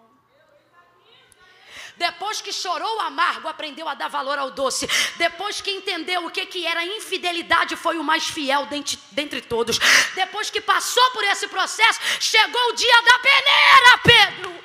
[2.00, 4.88] Depois que chorou o amargo, aprendeu a dar valor ao doce.
[5.18, 9.78] Depois que entendeu o que, que era infidelidade, foi o mais fiel dentre, dentre todos.
[10.16, 14.64] Depois que passou por esse processo, chegou o dia da peneira, Pedro.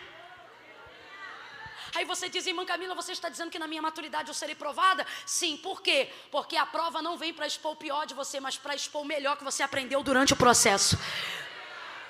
[1.96, 5.04] Aí você diz, irmã Camila, você está dizendo que na minha maturidade eu serei provada?
[5.26, 6.12] Sim, por quê?
[6.30, 9.04] Porque a prova não vem para expor o pior de você, mas para expor o
[9.04, 10.96] melhor que você aprendeu durante o processo.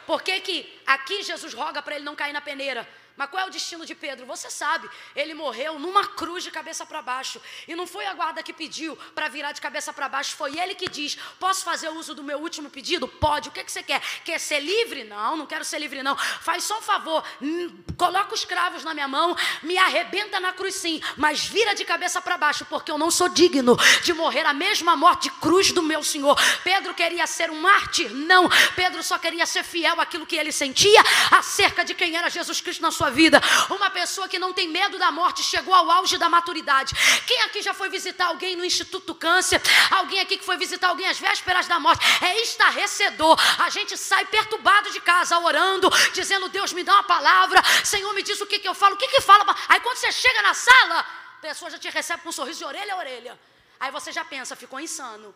[0.06, 2.86] Por que, que aqui Jesus roga para ele não cair na peneira?
[3.16, 4.26] Mas qual é o destino de Pedro?
[4.26, 7.40] Você sabe, ele morreu numa cruz de cabeça para baixo.
[7.68, 10.74] E não foi a guarda que pediu para virar de cabeça para baixo, foi ele
[10.74, 13.06] que diz: Posso fazer uso do meu último pedido?
[13.06, 13.48] Pode.
[13.48, 14.00] O que, que você quer?
[14.24, 15.04] Quer ser livre?
[15.04, 16.16] Não, não quero ser livre, não.
[16.16, 20.74] Faz só um favor, hum, coloca os cravos na minha mão, me arrebenta na cruz
[20.74, 24.52] sim, mas vira de cabeça para baixo, porque eu não sou digno de morrer a
[24.52, 26.36] mesma morte de cruz do meu Senhor.
[26.62, 28.10] Pedro queria ser um mártir?
[28.12, 28.48] Não.
[28.74, 31.00] Pedro só queria ser fiel àquilo que ele sentia
[31.30, 33.40] acerca de quem era Jesus Cristo na sua sua vida.
[33.68, 36.94] Uma pessoa que não tem medo da morte chegou ao auge da maturidade.
[37.26, 39.60] Quem aqui já foi visitar alguém no Instituto do Câncer?
[39.90, 42.04] Alguém aqui que foi visitar alguém às vésperas da morte?
[42.24, 43.36] É estarrecedor.
[43.60, 48.22] A gente sai perturbado de casa, orando, dizendo: Deus me dá uma palavra, Senhor me
[48.22, 49.44] diz o que, que eu falo, o que, que fala.
[49.68, 52.64] Aí quando você chega na sala, a pessoa já te recebe com um sorriso de
[52.64, 53.38] orelha a orelha.
[53.78, 55.34] Aí você já pensa, ficou insano.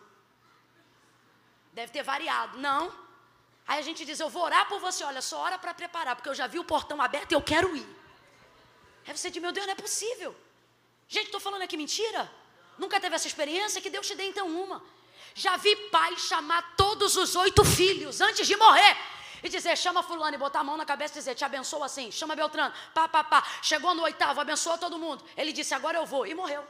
[1.73, 2.57] Deve ter variado.
[2.57, 3.08] Não.
[3.69, 5.03] Aí a gente diz: Eu vou orar por você.
[5.03, 7.69] Olha, só ora para preparar, porque eu já vi o portão aberto e eu quero
[7.77, 7.87] ir.
[9.05, 10.35] Aí você diz, meu Deus, não é possível.
[11.07, 12.21] Gente, estou falando aqui mentira?
[12.77, 13.81] Nunca teve essa experiência?
[13.81, 14.83] Que Deus te dê então uma.
[15.33, 18.97] Já vi pai chamar todos os oito filhos antes de morrer
[19.43, 22.11] e dizer: chama Fulano e botar a mão na cabeça e dizer: te abençoa assim,
[22.11, 23.43] chama Beltrano, pá, pá, pá.
[23.61, 25.23] Chegou no oitavo, abençoa todo mundo.
[25.37, 26.63] Ele disse: agora eu vou, e morreu.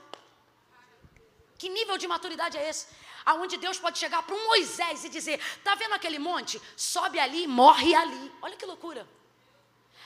[1.57, 2.87] Que nível de maturidade é esse?
[3.31, 6.59] Aonde Deus pode chegar para um Moisés e dizer: tá vendo aquele monte?
[6.75, 8.31] Sobe ali, morre ali.
[8.41, 9.07] Olha que loucura.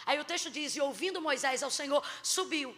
[0.05, 2.75] Aí o texto diz: e ouvindo Moisés ao Senhor, subiu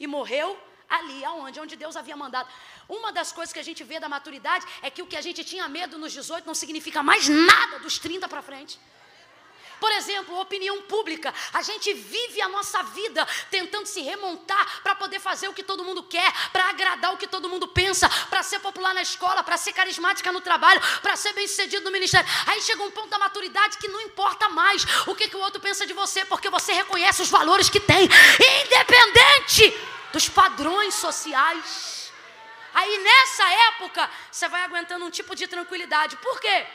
[0.00, 0.48] e morreu
[0.88, 1.60] ali, aonde?
[1.60, 2.48] Onde Deus havia mandado.
[2.88, 5.44] Uma das coisas que a gente vê da maturidade é que o que a gente
[5.44, 8.80] tinha medo nos 18 não significa mais nada dos 30 para frente.
[9.84, 11.34] Por exemplo, opinião pública.
[11.52, 15.84] A gente vive a nossa vida tentando se remontar para poder fazer o que todo
[15.84, 19.58] mundo quer, para agradar o que todo mundo pensa, para ser popular na escola, para
[19.58, 22.26] ser carismática no trabalho, para ser bem-sucedido no ministério.
[22.46, 25.60] Aí chega um ponto da maturidade que não importa mais o que, que o outro
[25.60, 28.08] pensa de você, porque você reconhece os valores que tem,
[28.64, 29.78] independente
[30.14, 32.10] dos padrões sociais.
[32.72, 36.16] Aí nessa época, você vai aguentando um tipo de tranquilidade.
[36.16, 36.66] Por quê?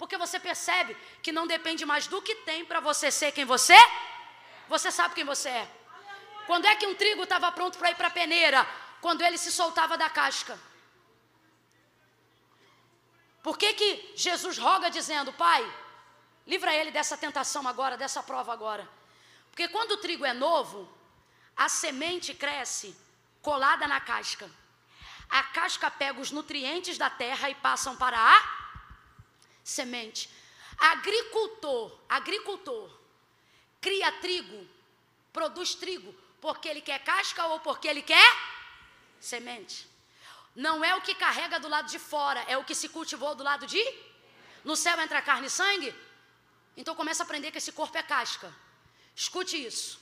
[0.00, 3.74] Porque você percebe que não depende mais do que tem para você ser quem você
[3.74, 3.86] é.
[4.66, 5.70] Você sabe quem você é.
[6.46, 8.66] Quando é que um trigo estava pronto para ir para a peneira?
[9.02, 10.58] Quando ele se soltava da casca.
[13.42, 15.62] Por que, que Jesus roga dizendo, Pai,
[16.46, 18.88] livra ele dessa tentação agora, dessa prova agora?
[19.50, 20.90] Porque quando o trigo é novo,
[21.54, 22.96] a semente cresce
[23.42, 24.50] colada na casca.
[25.28, 28.59] A casca pega os nutrientes da terra e passam para a
[29.64, 30.28] semente.
[30.78, 32.90] Agricultor, agricultor,
[33.80, 34.66] cria trigo,
[35.32, 38.36] produz trigo, porque ele quer casca ou porque ele quer
[39.20, 39.88] semente.
[40.56, 43.44] Não é o que carrega do lado de fora, é o que se cultivou do
[43.44, 43.82] lado de.
[44.64, 45.94] No céu entra carne e sangue?
[46.76, 48.52] Então começa a aprender que esse corpo é casca.
[49.14, 50.00] Escute isso.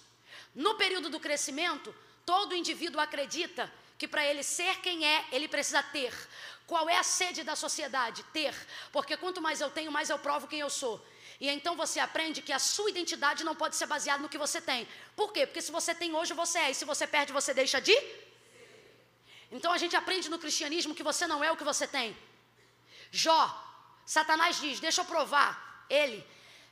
[0.54, 1.94] No período do crescimento,
[2.24, 6.14] todo indivíduo acredita que para ele ser quem é, ele precisa ter.
[6.66, 8.22] Qual é a sede da sociedade?
[8.32, 8.54] Ter.
[8.92, 11.04] Porque quanto mais eu tenho, mais eu provo quem eu sou.
[11.40, 14.60] E então você aprende que a sua identidade não pode ser baseada no que você
[14.60, 14.86] tem.
[15.16, 15.46] Por quê?
[15.46, 16.70] Porque se você tem hoje, você é.
[16.70, 17.96] E se você perde, você deixa de?
[19.50, 22.16] Então a gente aprende no cristianismo que você não é o que você tem.
[23.10, 23.42] Jó,
[24.04, 26.24] Satanás diz: Deixa eu provar ele.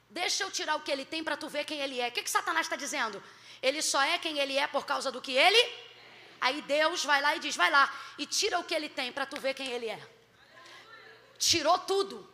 [0.08, 2.08] Deixa eu tirar o que ele tem para tu ver quem ele é.
[2.08, 3.22] O que, que Satanás está dizendo?
[3.62, 5.85] Ele só é quem ele é por causa do que ele
[6.40, 9.26] Aí Deus vai lá e diz: vai lá e tira o que ele tem para
[9.26, 10.00] tu ver quem ele é.
[11.38, 12.28] Tirou tudo.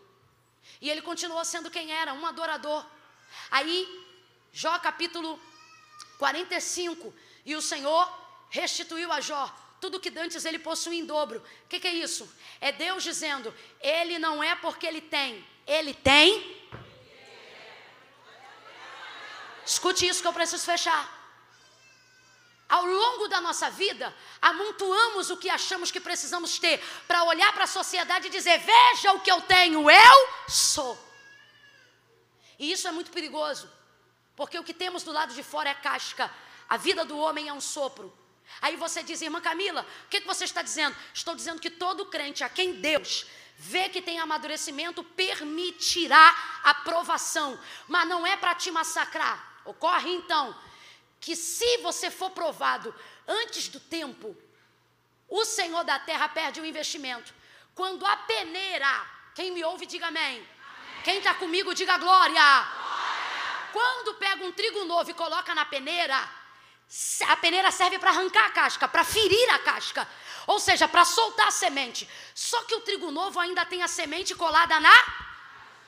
[0.80, 2.84] E ele continuou sendo quem era, um adorador.
[3.50, 4.06] Aí,
[4.52, 5.40] Jó capítulo
[6.18, 7.14] 45.
[7.44, 8.10] E o Senhor
[8.50, 11.40] restituiu a Jó tudo que dantes ele possuía em dobro.
[11.64, 12.32] O que, que é isso?
[12.60, 16.60] É Deus dizendo: Ele não é porque ele tem, ele tem.
[19.64, 21.21] Escute isso que eu preciso fechar
[22.72, 27.64] ao longo da nossa vida, amontoamos o que achamos que precisamos ter para olhar para
[27.64, 30.98] a sociedade e dizer: veja o que eu tenho, eu sou.
[32.58, 33.70] E isso é muito perigoso,
[34.34, 36.32] porque o que temos do lado de fora é casca,
[36.66, 38.10] a vida do homem é um sopro.
[38.62, 40.96] Aí você diz, irmã Camila, o que, que você está dizendo?
[41.12, 43.26] Estou dizendo que todo crente a quem Deus
[43.58, 46.34] vê que tem amadurecimento permitirá
[46.64, 49.60] aprovação, mas não é para te massacrar.
[49.66, 50.56] Ocorre então
[51.22, 52.92] que se você for provado
[53.26, 54.36] antes do tempo,
[55.28, 57.32] o Senhor da terra perde o investimento.
[57.76, 60.38] Quando a peneira, quem me ouve, diga amém.
[60.38, 60.48] amém.
[61.04, 62.34] Quem está comigo, diga glória.
[62.34, 62.68] glória.
[63.72, 66.28] Quando pega um trigo novo e coloca na peneira,
[67.28, 70.06] a peneira serve para arrancar a casca, para ferir a casca,
[70.48, 72.06] ou seja, para soltar a semente.
[72.34, 74.92] Só que o trigo novo ainda tem a semente colada na.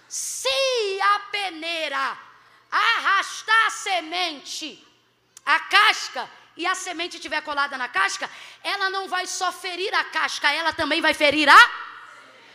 [0.09, 2.17] Se a peneira
[2.71, 4.94] arrastar a semente
[5.45, 8.31] a casca e a semente estiver colada na casca,
[8.63, 11.71] ela não vai só ferir a casca, ela também vai ferir a.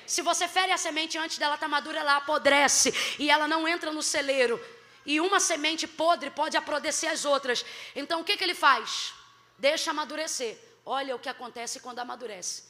[0.07, 3.68] Se você fere a semente antes dela estar tá madura, ela apodrece e ela não
[3.68, 4.60] entra no celeiro.
[5.06, 7.66] E uma semente podre pode apodrecer as outras.
[7.95, 9.14] Então o que, que ele faz?
[9.57, 10.57] Deixa amadurecer.
[10.86, 12.64] Olha o que acontece quando amadurece.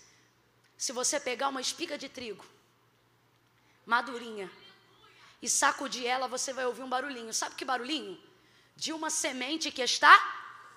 [0.78, 2.46] Se você pegar uma espiga de trigo,
[3.86, 4.50] madurinha,
[5.42, 7.34] e sacudir ela, você vai ouvir um barulhinho.
[7.34, 8.22] Sabe que barulhinho?
[8.80, 10.18] De uma semente que está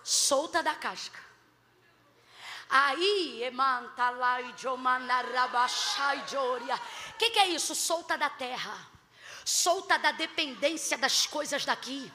[0.02, 1.20] solta da casca.
[2.68, 3.42] Aí,
[7.12, 7.74] o que, que é isso?
[7.74, 8.92] Solta da terra
[9.44, 12.10] solta da dependência das coisas daqui,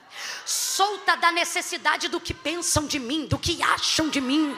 [0.45, 4.55] solta da necessidade do que pensam de mim, do que acham de mim,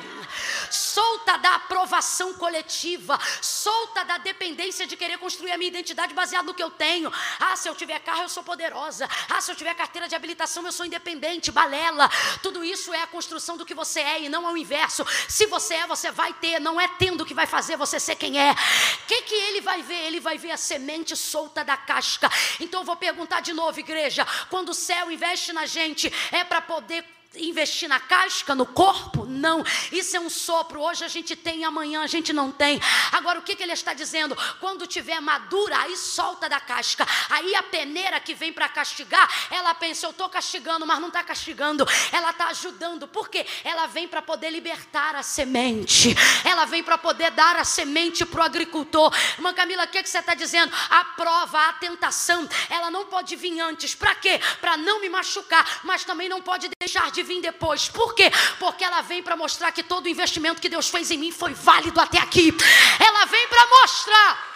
[0.70, 6.54] solta da aprovação coletiva, solta da dependência de querer construir a minha identidade baseada no
[6.54, 7.12] que eu tenho.
[7.40, 9.08] Ah, se eu tiver carro, eu sou poderosa.
[9.30, 12.10] Ah, se eu tiver carteira de habilitação, eu sou independente, balela.
[12.42, 15.06] Tudo isso é a construção do que você é e não é o inverso.
[15.28, 18.40] Se você é, você vai ter, não é tendo que vai fazer você ser quem
[18.40, 18.52] é.
[18.52, 20.06] O que, que ele vai ver?
[20.06, 22.30] Ele vai ver a semente solta da casca.
[22.60, 26.62] Então eu vou perguntar de novo, igreja: quando o céu investe na gente, é para
[26.62, 29.26] poder investir na casca, no corpo?
[29.26, 29.64] Não.
[29.92, 30.82] Isso é um sopro.
[30.82, 32.82] Hoje a gente tem, amanhã a gente não tem.
[33.12, 34.36] Agora, o que, que ele está dizendo?
[34.60, 37.08] Quando tiver madura, aí solta da casca.
[37.30, 41.24] Aí a peneira que vem para castigar, ela pensa: eu estou castigando, mas não está
[41.24, 41.86] castigando.
[42.12, 43.08] Ela está ajudando.
[43.08, 43.46] Por quê?
[43.64, 46.16] Ela vem para poder libertar a semente.
[46.44, 49.14] Ela vem para poder dar a semente para o agricultor.
[49.36, 50.74] Irmã Camila, o que, que você está dizendo?
[50.90, 53.94] A prova, a tentação, ela não pode vir antes.
[53.94, 54.40] Para quê?
[54.60, 57.90] Para não me machucar, mas também não pode deixar de vir depois.
[57.90, 58.32] Por quê?
[58.60, 61.54] Porque ela vem para mostrar que todo o investimento que Deus fez em mim foi
[61.54, 62.52] válido até aqui.
[63.00, 64.50] Ela vem para mostrar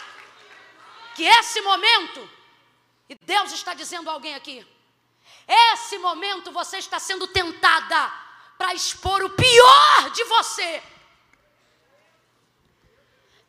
[1.15, 2.29] que esse momento,
[3.09, 4.65] e Deus está dizendo a alguém aqui,
[5.47, 8.11] esse momento você está sendo tentada
[8.57, 10.81] para expor o pior de você.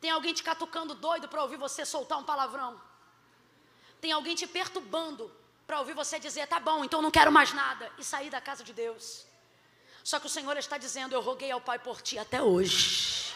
[0.01, 2.81] Tem alguém te catucando doido para ouvir você soltar um palavrão.
[4.01, 5.35] Tem alguém te perturbando
[5.67, 8.63] para ouvir você dizer, tá bom, então não quero mais nada, e sair da casa
[8.63, 9.27] de Deus.
[10.03, 13.35] Só que o Senhor está dizendo, eu roguei ao Pai por ti até hoje.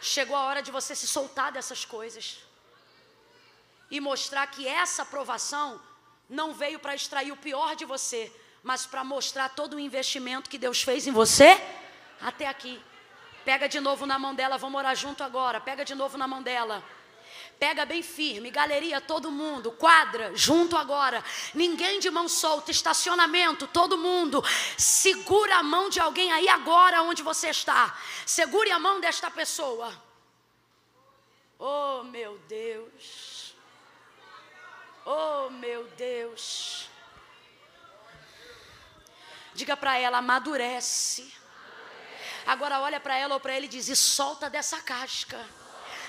[0.00, 2.38] Chegou a hora de você se soltar dessas coisas
[3.90, 5.80] e mostrar que essa aprovação
[6.28, 8.32] não veio para extrair o pior de você,
[8.62, 11.60] mas para mostrar todo o investimento que Deus fez em você
[12.20, 12.80] até aqui.
[13.44, 15.60] Pega de novo na mão dela, vamos orar junto agora.
[15.60, 16.82] Pega de novo na mão dela.
[17.58, 21.24] Pega bem firme, galeria, todo mundo, quadra, junto agora.
[21.54, 24.44] Ninguém de mão solta, estacionamento, todo mundo.
[24.76, 27.98] Segura a mão de alguém aí agora onde você está.
[28.26, 29.90] Segure a mão desta pessoa.
[31.58, 33.54] Oh, meu Deus.
[35.06, 36.90] Oh, meu Deus.
[39.54, 41.32] Diga para ela, amadurece.
[42.46, 45.42] Agora olha para ela ou para ele e diz: e solta dessa casca.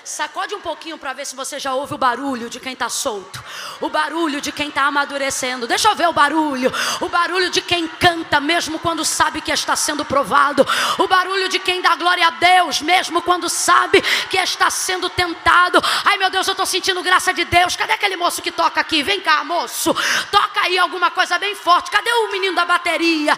[0.08, 3.44] Sacode um pouquinho para ver se você já ouve o barulho de quem está solto,
[3.78, 5.66] o barulho de quem está amadurecendo.
[5.66, 6.72] Deixa eu ver o barulho,
[7.02, 10.66] o barulho de quem canta mesmo quando sabe que está sendo provado,
[10.96, 15.78] o barulho de quem dá glória a Deus mesmo quando sabe que está sendo tentado.
[16.06, 17.76] Ai meu Deus, eu estou sentindo graça de Deus.
[17.76, 19.02] Cadê aquele moço que toca aqui?
[19.02, 19.94] Vem cá, moço,
[20.30, 21.90] toca aí alguma coisa bem forte.
[21.90, 23.36] Cadê o menino da bateria?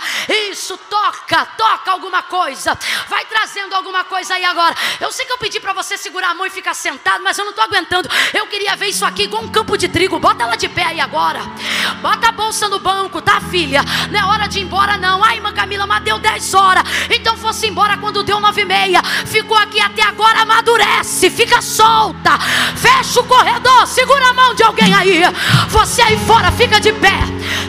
[0.48, 2.78] Isso, toca, toca alguma coisa.
[3.08, 4.76] Vai trazendo alguma coisa aí agora.
[5.00, 7.44] Eu sei que eu pedi para você segurar a mão e ficar sentado, mas eu
[7.44, 8.08] não estou aguentando.
[8.34, 10.18] Eu queria ver isso aqui igual um campo de trigo.
[10.18, 11.40] Bota ela de pé aí agora.
[12.02, 13.82] Bota a bolsa no banco, tá, filha?
[14.10, 15.24] Não é hora de ir embora, não.
[15.24, 16.84] Ai, irmã Camila, mas deu 10 horas.
[17.10, 19.02] Então fosse embora quando deu 9 e meia.
[19.02, 22.38] Ficou aqui até agora, amadurece, fica solta.
[22.76, 25.22] Fecha o corredor, segura a mão de alguém aí.
[25.68, 27.20] Você aí fora, fica de pé.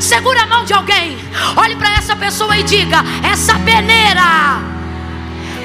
[0.01, 1.17] Segura a mão de alguém.
[1.55, 4.59] Olhe para essa pessoa e diga: essa peneira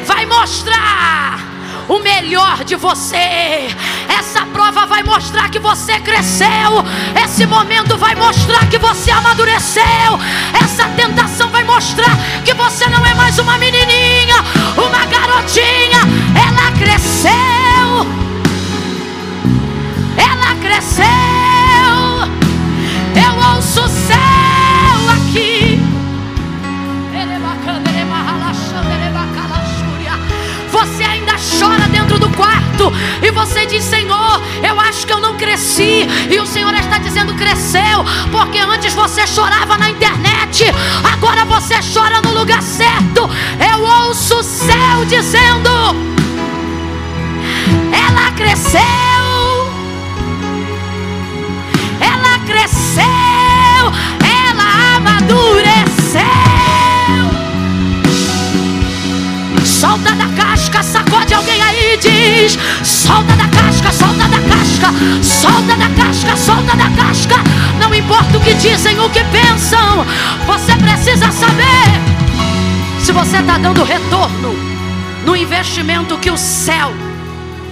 [0.06, 1.45] vai mostrar
[1.88, 3.68] o melhor de você.
[4.08, 6.84] Essa prova vai mostrar que você cresceu.
[7.24, 10.18] Esse momento vai mostrar que você amadureceu.
[10.62, 14.36] Essa tentação vai mostrar que você não é mais uma menininha,
[14.76, 16.00] uma garotinha.
[16.34, 18.06] Ela cresceu.
[20.16, 21.06] Ela cresceu.
[23.14, 25.55] Eu ouço o céu aqui.
[31.58, 32.92] Chora dentro do quarto
[33.22, 36.06] e você diz: Senhor, eu acho que eu não cresci.
[36.30, 40.64] E o Senhor está dizendo: cresceu, porque antes você chorava na internet,
[41.12, 43.28] agora você chora no lugar certo.
[43.60, 45.70] Eu ouço o céu dizendo:
[47.92, 48.80] Ela cresceu,
[52.00, 53.04] ela cresceu,
[54.22, 56.26] ela amadureceu.
[59.64, 60.35] Solta da
[61.26, 64.92] sacode alguém aí diz: Solta da casca, solta da casca,
[65.22, 67.34] solta da casca, solta da casca.
[67.80, 70.04] Não importa o que dizem, o que pensam,
[70.46, 74.54] você precisa saber se você está dando retorno
[75.24, 76.92] no investimento que o céu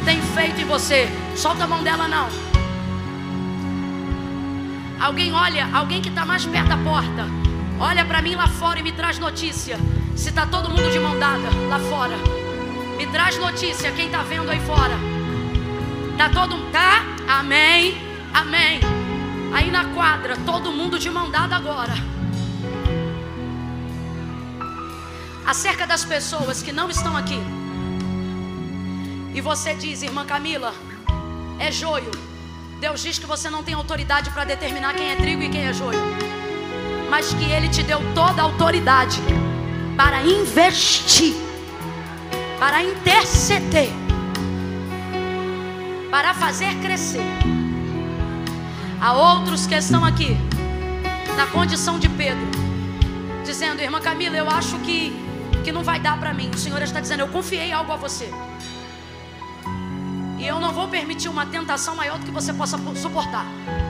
[0.04, 1.08] tem feito em você.
[1.36, 2.28] Solta a mão dela, não.
[5.00, 7.26] Alguém olha, alguém que está mais perto da porta,
[7.78, 9.78] olha para mim lá fora e me traz notícia.
[10.16, 12.16] Se está todo mundo de mão dada lá fora,
[12.96, 14.94] me traz notícia quem está vendo aí fora.
[16.16, 17.02] Tá todo mundo, tá?
[17.28, 17.96] Amém,
[18.32, 18.80] amém.
[19.52, 22.14] Aí na quadra, todo mundo de mão dada agora.
[25.44, 27.38] acerca das pessoas que não estão aqui.
[29.34, 30.72] E você diz, irmã Camila,
[31.58, 32.10] é joio.
[32.80, 35.72] Deus diz que você não tem autoridade para determinar quem é trigo e quem é
[35.72, 36.00] joio.
[37.10, 39.20] Mas que Ele te deu toda a autoridade
[39.96, 41.34] para investir,
[42.58, 43.90] para interceder,
[46.10, 47.22] para fazer crescer.
[49.00, 50.36] Há outros que estão aqui,
[51.36, 52.46] na condição de Pedro,
[53.44, 55.12] dizendo: Irmã Camila, eu acho que,
[55.62, 56.50] que não vai dar para mim.
[56.54, 58.30] O Senhor está dizendo: Eu confiei algo a você.
[60.38, 63.46] E eu não vou permitir uma tentação maior do que você possa suportar.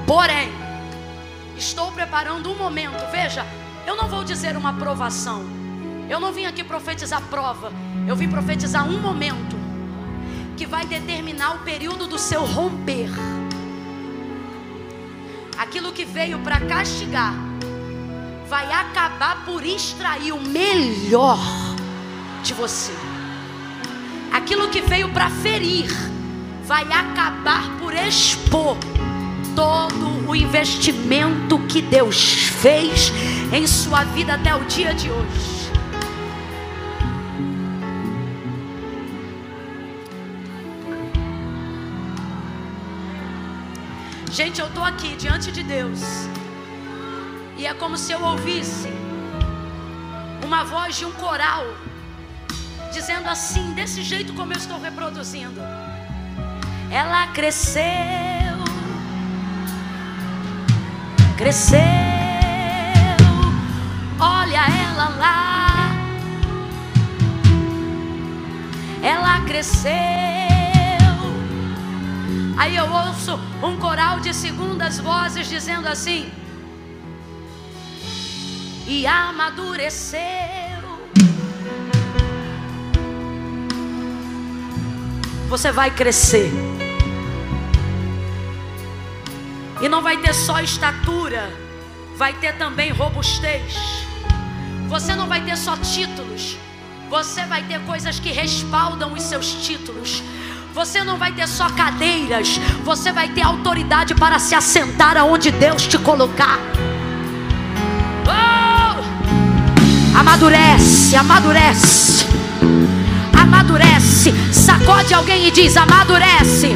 [0.07, 0.53] Porém,
[1.57, 3.11] estou preparando um momento.
[3.11, 3.45] Veja,
[3.87, 5.45] eu não vou dizer uma provação.
[6.09, 7.73] Eu não vim aqui profetizar prova.
[8.07, 9.57] Eu vim profetizar um momento
[10.57, 13.09] que vai determinar o período do seu romper.
[15.57, 17.35] Aquilo que veio para castigar
[18.49, 21.39] vai acabar por extrair o melhor
[22.43, 22.93] de você.
[24.33, 25.91] Aquilo que veio para ferir
[26.65, 28.77] vai acabar por expor
[29.57, 33.13] todo o investimento que Deus fez
[33.53, 35.64] em sua vida até o dia de hoje.
[44.35, 46.01] Gente, eu estou aqui diante de Deus.
[47.57, 48.89] E é como se eu ouvisse
[50.45, 51.65] uma voz de um coral
[52.93, 55.61] dizendo assim, desse jeito como eu estou reproduzindo.
[56.91, 58.57] Ela cresceu,
[61.37, 61.79] cresceu.
[64.19, 65.93] Olha ela lá,
[69.01, 70.44] ela cresceu.
[72.57, 76.31] Aí eu ouço um coral de segundas vozes dizendo assim:
[78.87, 80.21] e amadureceu.
[85.49, 86.51] Você vai crescer.
[89.81, 91.51] E não vai ter só estatura,
[92.17, 93.75] vai ter também robustez.
[94.89, 96.57] Você não vai ter só títulos,
[97.11, 100.23] você vai ter coisas que respaldam os seus títulos.
[100.75, 105.87] Você não vai ter só cadeiras, você vai ter autoridade para se assentar aonde Deus
[105.87, 106.59] te colocar.
[108.27, 110.19] Oh!
[110.19, 112.27] Amadurece, amadurece,
[113.41, 114.35] amadurece.
[114.53, 116.73] Sacode alguém e diz: amadurece,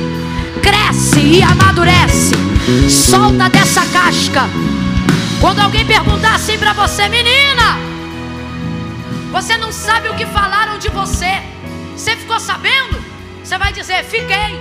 [0.62, 2.36] cresce e amadurece.
[2.88, 4.48] Solta dessa casca.
[5.40, 7.76] Quando alguém perguntar assim para você, menina,
[9.32, 11.42] você não sabe o que falaram de você.
[11.96, 13.07] Você ficou sabendo?
[13.48, 14.60] Você vai dizer, fiquei.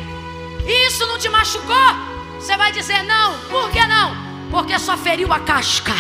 [0.66, 1.76] E isso não te machucou?
[2.40, 3.34] Você vai dizer, não.
[3.50, 4.16] Por que não?
[4.50, 5.92] Porque só feriu a casca,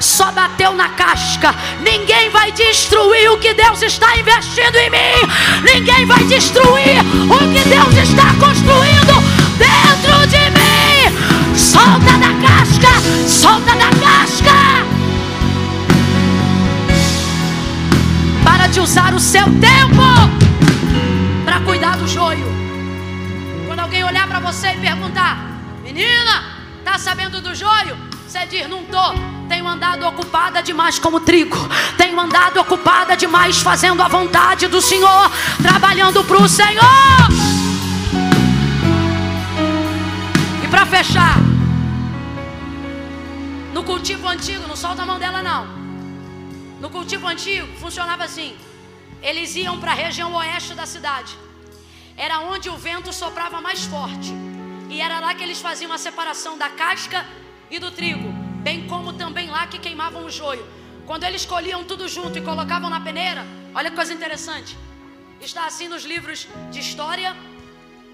[0.00, 1.54] só bateu na casca.
[1.80, 5.32] Ninguém vai destruir o que Deus está investindo em mim.
[5.62, 9.14] Ninguém vai destruir o que Deus está construindo
[9.56, 11.56] dentro de mim.
[11.56, 14.54] Solta da casca, solta da casca.
[18.42, 20.47] Para de usar o seu tempo
[21.58, 22.46] para cuidar do joio.
[23.66, 25.38] Quando alguém olhar para você e perguntar:
[25.82, 26.44] Menina,
[26.84, 27.96] tá sabendo do joio?
[28.26, 29.38] Você diz: Não tô.
[29.48, 31.56] Tenho andado ocupada demais como trigo.
[31.96, 35.30] Tenho andado ocupada demais fazendo a vontade do Senhor,
[35.60, 37.28] trabalhando para o Senhor.
[40.62, 41.38] E para fechar,
[43.72, 45.66] no cultivo antigo, não solta a mão dela não.
[46.80, 48.54] No cultivo antigo funcionava assim:
[49.20, 51.47] eles iam para a região oeste da cidade
[52.18, 54.32] era onde o vento soprava mais forte.
[54.90, 57.24] E era lá que eles faziam a separação da casca
[57.70, 60.66] e do trigo, bem como também lá que queimavam o joio.
[61.06, 64.76] Quando eles colhiam tudo junto e colocavam na peneira, olha que coisa interessante.
[65.40, 67.36] Está assim nos livros de história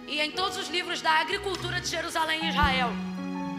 [0.06, 2.93] e em todos os livros da agricultura de Jerusalém e Israel.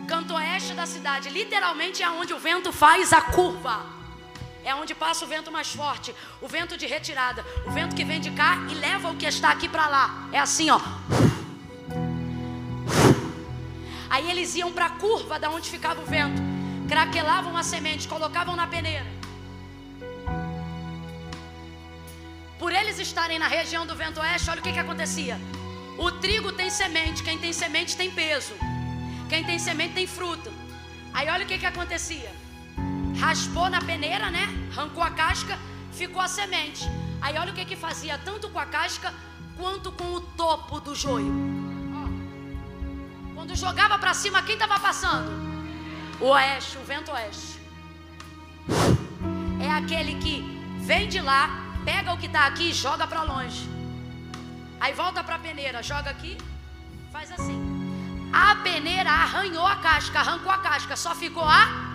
[0.07, 3.94] Canto oeste da cidade, literalmente é onde o vento faz a curva
[4.65, 8.19] é onde passa o vento mais forte, o vento de retirada, o vento que vem
[8.19, 10.27] de cá e leva o que está aqui para lá.
[10.31, 10.79] É assim, ó.
[14.09, 16.41] Aí eles iam para a curva da onde ficava o vento,
[16.89, 19.05] craquelavam a semente, colocavam na peneira.
[22.57, 25.39] Por eles estarem na região do vento oeste, olha o que, que acontecia.
[25.95, 28.53] O trigo tem semente, quem tem semente tem peso.
[29.29, 30.51] Quem tem semente tem fruto.
[31.13, 32.44] Aí olha o que, que acontecia
[33.19, 34.47] raspou na peneira, né?
[34.71, 35.57] Arrancou a casca,
[35.91, 36.83] ficou a semente.
[37.21, 39.13] Aí olha o que que fazia tanto com a casca
[39.57, 41.33] quanto com o topo do joio.
[43.33, 45.29] Quando jogava para cima, quem estava passando?
[46.19, 47.59] O oeste, o vento oeste.
[49.61, 50.35] É aquele que
[50.79, 51.49] vem de lá,
[51.83, 53.69] pega o que está aqui e joga para longe.
[54.79, 56.37] Aí volta para a peneira, joga aqui,
[57.11, 57.59] faz assim.
[58.31, 61.94] A peneira arranhou a casca, arrancou a casca, só ficou a.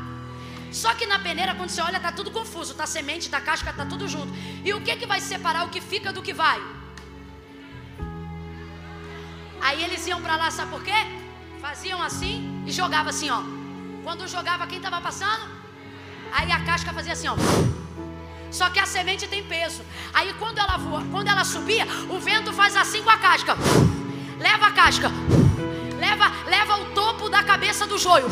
[0.72, 3.84] Só que na peneira, quando você olha, tá tudo confuso, tá semente, tá casca, tá
[3.84, 4.32] tudo junto.
[4.64, 6.60] E o que que vai separar o que fica do que vai?
[9.60, 10.94] Aí eles iam para lá, sabe por quê?
[11.60, 13.42] Faziam assim e jogavam assim, ó.
[14.02, 15.44] Quando jogava, quem estava passando?
[16.32, 17.36] Aí a casca fazia assim, ó.
[18.50, 19.82] Só que a semente tem peso.
[20.12, 23.56] Aí quando ela voa, quando ela subia, o vento faz assim com a casca.
[24.38, 25.10] Leva a casca.
[25.98, 28.26] Leva, leva o topo da cabeça do joio.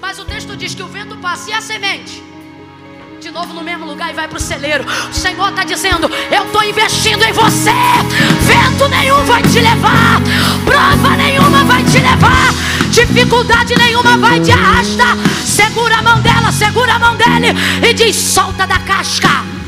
[0.00, 2.30] Mas o texto diz que o vento passa e a semente
[3.20, 4.84] de novo no mesmo lugar e vai para o celeiro.
[5.10, 7.70] O Senhor está dizendo: Eu estou investindo em você.
[8.40, 10.20] Vento nenhum vai te levar,
[10.64, 12.52] prova nenhuma vai te levar,
[12.90, 15.16] dificuldade nenhuma vai te arrastar.
[15.44, 17.54] Segura a mão dela, segura a mão dele
[17.86, 19.59] e diz: Solta da casca.